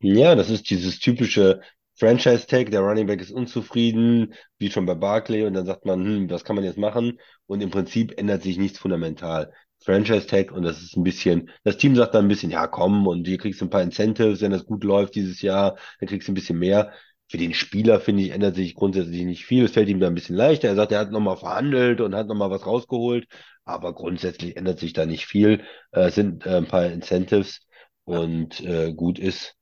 [0.00, 1.62] Ja, das ist dieses typische
[1.98, 6.30] Franchise-Tag, der Running Back ist unzufrieden, wie schon bei Barkley, und dann sagt man, hm,
[6.30, 7.18] was kann man jetzt machen?
[7.46, 9.52] Und im Prinzip ändert sich nichts fundamental.
[9.84, 13.26] Franchise-Tag, und das ist ein bisschen, das Team sagt dann ein bisschen, ja, komm, und
[13.26, 16.32] hier kriegst du ein paar Incentives, wenn das gut läuft dieses Jahr, dann kriegst du
[16.32, 16.92] ein bisschen mehr.
[17.28, 19.64] Für den Spieler, finde ich, ändert sich grundsätzlich nicht viel.
[19.64, 20.68] Es fällt ihm da ein bisschen leichter.
[20.68, 23.26] Er sagt, er hat nochmal verhandelt und hat nochmal was rausgeholt,
[23.64, 25.64] aber grundsätzlich ändert sich da nicht viel.
[25.92, 27.66] Äh, es sind äh, ein paar Incentives
[28.04, 29.54] und äh, gut ist.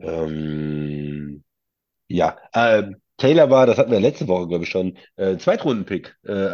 [0.00, 1.44] Ähm,
[2.08, 2.84] ja, äh,
[3.16, 6.50] Taylor war, das hatten wir letzte Woche, glaube ich, schon, äh, Zweitrunden-Pick, äh,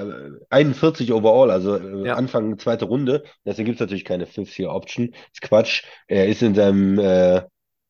[0.51, 2.15] 41 overall, also äh, Ja.
[2.17, 3.25] Anfang zweite Runde.
[3.47, 5.15] Deswegen gibt es natürlich keine Fifth-Year-Option.
[5.33, 5.85] Ist Quatsch.
[6.07, 7.43] Er ist in seinem äh,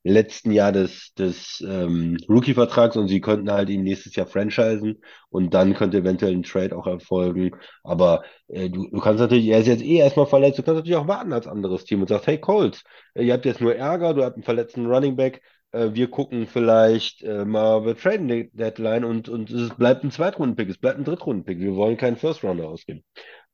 [0.03, 5.53] letzten Jahr des, des ähm, Rookie-Vertrags und sie könnten halt ihn nächstes Jahr franchisen und
[5.53, 7.51] dann könnte eventuell ein Trade auch erfolgen.
[7.83, 10.97] Aber äh, du, du kannst natürlich, er ist jetzt eh erstmal verletzt, du kannst natürlich
[10.97, 12.83] auch warten als anderes Team und sagst, hey Colts,
[13.15, 15.43] äh, ihr habt jetzt nur Ärger, du habt einen verletzten Running Back,
[15.73, 20.11] äh, wir gucken vielleicht äh, mal bei Trading De- Deadline und, und es bleibt ein
[20.11, 21.59] Zweitrunden-Pick, es bleibt ein Drittrunden-Pick.
[21.61, 23.05] Wir wollen keinen First-Rounder ausgeben.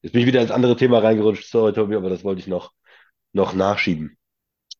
[0.03, 2.73] Jetzt bin ich wieder ins andere Thema reingerutscht, sorry Tobi, aber das wollte ich noch,
[3.33, 4.17] noch nachschieben.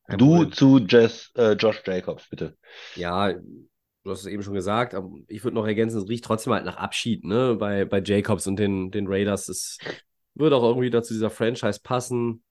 [0.07, 0.51] Kein Du Problem.
[0.51, 2.57] zu Jess, äh, Josh Jacobs, bitte.
[2.95, 6.53] Ja, du hast es eben schon gesagt, aber ich würde noch ergänzen, es riecht trotzdem
[6.53, 7.55] halt nach Abschied, ne?
[7.59, 9.49] Bei, bei Jacobs und den, den Raiders.
[9.49, 9.77] Es
[10.33, 12.43] würde auch irgendwie dazu dieser Franchise passen.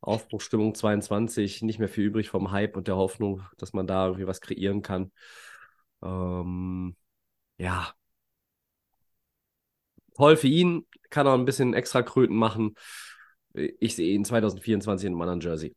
[0.00, 4.26] Aufbruchstimmung 22, nicht mehr viel übrig vom Hype und der Hoffnung, dass man da irgendwie
[4.26, 5.12] was kreieren kann.
[6.02, 6.96] Ähm,
[7.58, 7.92] ja.
[10.16, 12.74] Toll für ihn, kann auch ein bisschen extra Kröten machen.
[13.54, 15.74] Ich sehe ihn 2024 in einem anderen Jersey.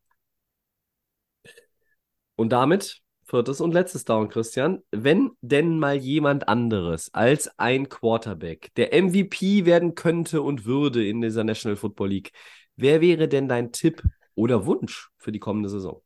[2.35, 4.83] Und damit viertes und letztes Down, Christian.
[4.91, 11.21] Wenn denn mal jemand anderes als ein Quarterback der MVP werden könnte und würde in
[11.21, 12.31] dieser National Football League,
[12.75, 14.03] wer wäre denn dein Tipp
[14.35, 16.01] oder Wunsch für die kommende Saison?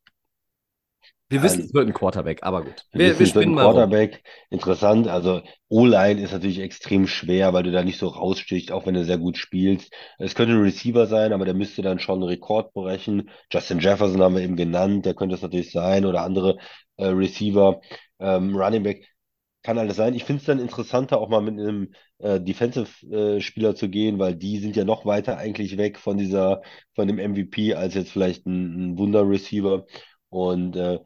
[1.28, 2.84] Wir wissen, es wird ein Quarterback, aber gut.
[2.92, 3.62] Wir Wir, wir es wird spinnen ein mal.
[3.72, 4.22] Quarterback.
[4.48, 5.08] Interessant.
[5.08, 9.04] Also O-Line ist natürlich extrem schwer, weil du da nicht so rausstichst, auch wenn du
[9.04, 9.92] sehr gut spielst.
[10.18, 13.28] Es könnte ein Receiver sein, aber der müsste dann schon einen Rekord brechen.
[13.52, 16.58] Justin Jefferson haben wir eben genannt, der könnte es natürlich sein oder andere
[16.96, 17.80] äh, Receiver.
[18.20, 19.06] Ähm, Running Back
[19.66, 20.14] kann alles sein.
[20.14, 24.58] Ich finde es dann interessanter, auch mal mit einem äh, Defensive-Spieler zu gehen, weil die
[24.60, 26.62] sind ja noch weiter eigentlich weg von dieser,
[26.94, 29.84] von dem MVP als jetzt vielleicht ein, ein Wunder-Receiver.
[30.28, 31.00] Und äh,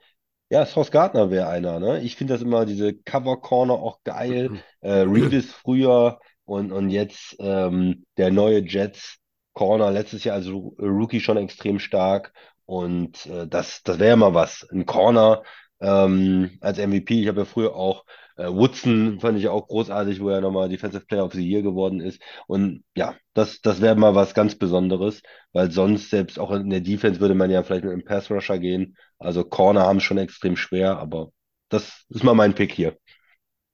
[0.51, 2.03] ja, Sauce Gardner wäre einer, ne?
[2.03, 4.63] Ich finde das immer, diese Cover Corner auch geil.
[4.83, 9.19] Äh, Reeves früher und, und jetzt ähm, der neue Jets
[9.55, 12.33] Corner, letztes Jahr als Rookie schon extrem stark.
[12.67, 14.67] Und äh, das, das wäre mal was.
[14.71, 15.43] Ein Corner
[15.81, 17.23] ähm, als MVP.
[17.23, 18.05] Ich habe ja früher auch
[18.37, 22.01] äh, Woodson, fand ich auch großartig, wo er nochmal Defensive Player of the Year geworden
[22.01, 22.21] ist.
[22.47, 26.81] Und ja, das, das wäre mal was ganz Besonderes, weil sonst selbst auch in der
[26.81, 28.97] Defense würde man ja vielleicht mit einem Pass Rusher gehen.
[29.19, 31.31] Also Corner haben schon extrem schwer, aber
[31.69, 32.97] das ist mal mein Pick hier.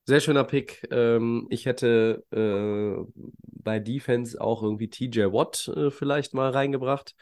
[0.09, 0.87] Sehr schöner Pick.
[0.93, 3.05] Ähm, ich hätte äh,
[3.43, 7.17] bei Defense auch irgendwie TJ Watt äh, vielleicht mal reingebracht.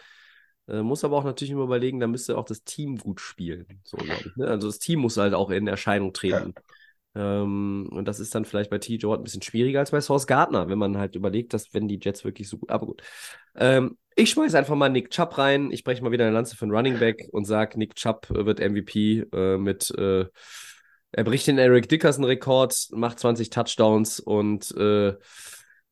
[0.68, 3.66] Äh, muss aber auch natürlich immer überlegen, da müsste auch das Team gut spielen.
[3.84, 4.46] So, ich, ne?
[4.46, 6.54] Also das Team muss halt auch in Erscheinung treten.
[7.14, 10.26] Ähm, und das ist dann vielleicht bei TJ Watt ein bisschen schwieriger als bei Sauce
[10.26, 12.70] Gardner, wenn man halt überlegt, dass wenn die Jets wirklich so gut.
[12.70, 13.02] Aber gut.
[13.54, 15.70] Ähm, ich schmeiß einfach mal Nick Chubb rein.
[15.70, 18.46] Ich breche mal wieder eine Lanze für einen Running Back und sage, Nick Chubb äh,
[18.46, 19.90] wird MVP äh, mit.
[19.90, 20.26] Äh,
[21.16, 25.14] er bricht den Eric Dickerson-Rekord, macht 20 Touchdowns und äh,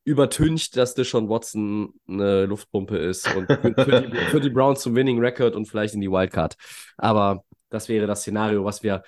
[0.05, 5.21] übertüncht, dass Deshaun Watson eine Luftpumpe ist und für, die, für die Browns zum Winning
[5.21, 6.57] Record und vielleicht in die Wildcard.
[6.97, 9.03] Aber das wäre das Szenario, was wir,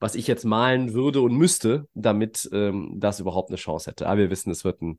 [0.00, 4.06] was ich jetzt malen würde und müsste, damit ähm, das überhaupt eine Chance hätte.
[4.08, 4.98] Aber wir wissen, es wird ein,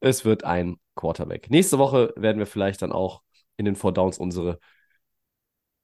[0.00, 1.50] es wird ein Quarterback.
[1.50, 3.22] Nächste Woche werden wir vielleicht dann auch
[3.56, 4.58] in den Four Downs unsere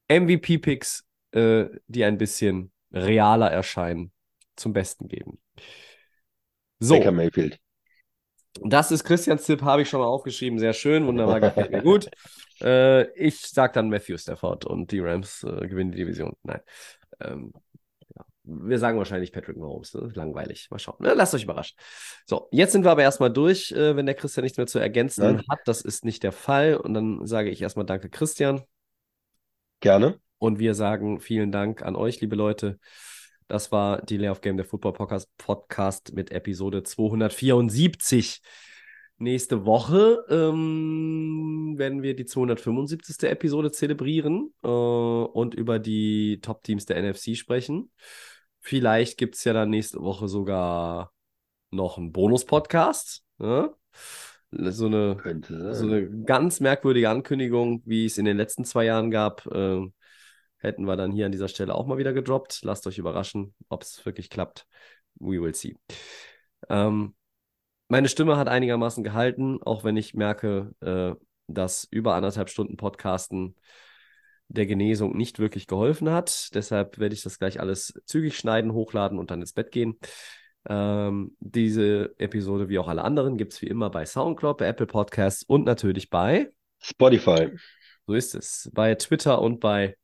[0.09, 4.12] MVP-Picks, äh, die ein bisschen realer erscheinen,
[4.56, 5.40] zum Besten geben.
[6.81, 7.60] So, Baker Mayfield.
[8.62, 10.59] Das ist Christians Tipp, habe ich schon mal aufgeschrieben.
[10.59, 12.10] Sehr schön, wunderbar, gefällt mir gut.
[12.62, 16.36] Äh, ich sage dann Matthew Stafford und die Rams äh, gewinnen die Division.
[16.43, 16.60] Nein.
[17.18, 17.55] Ähm,
[18.14, 18.22] ja.
[18.44, 19.94] Wir sagen wahrscheinlich Patrick Mahomes.
[19.94, 20.10] Ne?
[20.14, 20.68] Langweilig.
[20.70, 20.97] Mal schauen.
[20.98, 21.14] Ne?
[21.14, 21.78] Lasst euch überraschen.
[22.27, 25.24] So, jetzt sind wir aber erstmal durch, äh, wenn der Christian nichts mehr zu ergänzen
[25.24, 25.43] Nein.
[25.48, 25.60] hat.
[25.64, 26.77] Das ist nicht der Fall.
[26.77, 28.60] Und dann sage ich erstmal Danke, Christian.
[29.81, 30.20] Gerne.
[30.36, 32.78] Und wir sagen vielen Dank an euch, liebe Leute.
[33.51, 38.43] Das war die Lay of Game, der Football Podcast, Podcast mit Episode 274.
[39.18, 43.28] Nächste Woche ähm, werden wir die 275.
[43.28, 47.90] Episode zelebrieren äh, und über die Top-Teams der NFC sprechen.
[48.60, 51.12] Vielleicht gibt es ja dann nächste Woche sogar
[51.72, 53.24] noch einen Bonus-Podcast.
[53.39, 53.74] Ne?
[54.52, 59.44] So eine so eine ganz merkwürdige Ankündigung, wie es in den letzten zwei Jahren gab,
[59.52, 59.93] ähm,
[60.61, 62.61] hätten wir dann hier an dieser Stelle auch mal wieder gedroppt.
[62.62, 64.66] Lasst euch überraschen, ob es wirklich klappt.
[65.19, 65.77] We will see.
[66.69, 67.15] Ähm,
[67.89, 71.15] meine Stimme hat einigermaßen gehalten, auch wenn ich merke, äh,
[71.49, 73.57] dass über anderthalb Stunden Podcasten
[74.49, 76.55] der Genesung nicht wirklich geholfen hat.
[76.55, 79.99] Deshalb werde ich das gleich alles zügig schneiden, hochladen und dann ins Bett gehen.
[80.69, 84.87] Ähm, diese Episode, wie auch alle anderen, gibt es wie immer bei Soundcloud, bei Apple
[84.87, 87.51] Podcasts und natürlich bei, Spotify.
[88.07, 89.97] so ist es, bei Twitter und bei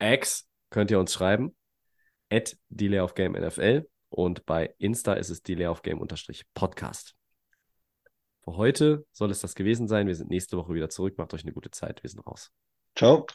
[0.00, 1.56] X könnt ihr uns schreiben.
[2.30, 6.00] At Delay of Game NFL und bei Insta ist es Delay of Game
[6.54, 7.14] Podcast.
[8.44, 10.06] Für heute soll es das gewesen sein.
[10.06, 11.16] Wir sind nächste Woche wieder zurück.
[11.16, 12.02] Macht euch eine gute Zeit.
[12.02, 12.50] Wir sind raus.
[12.94, 13.26] Ciao.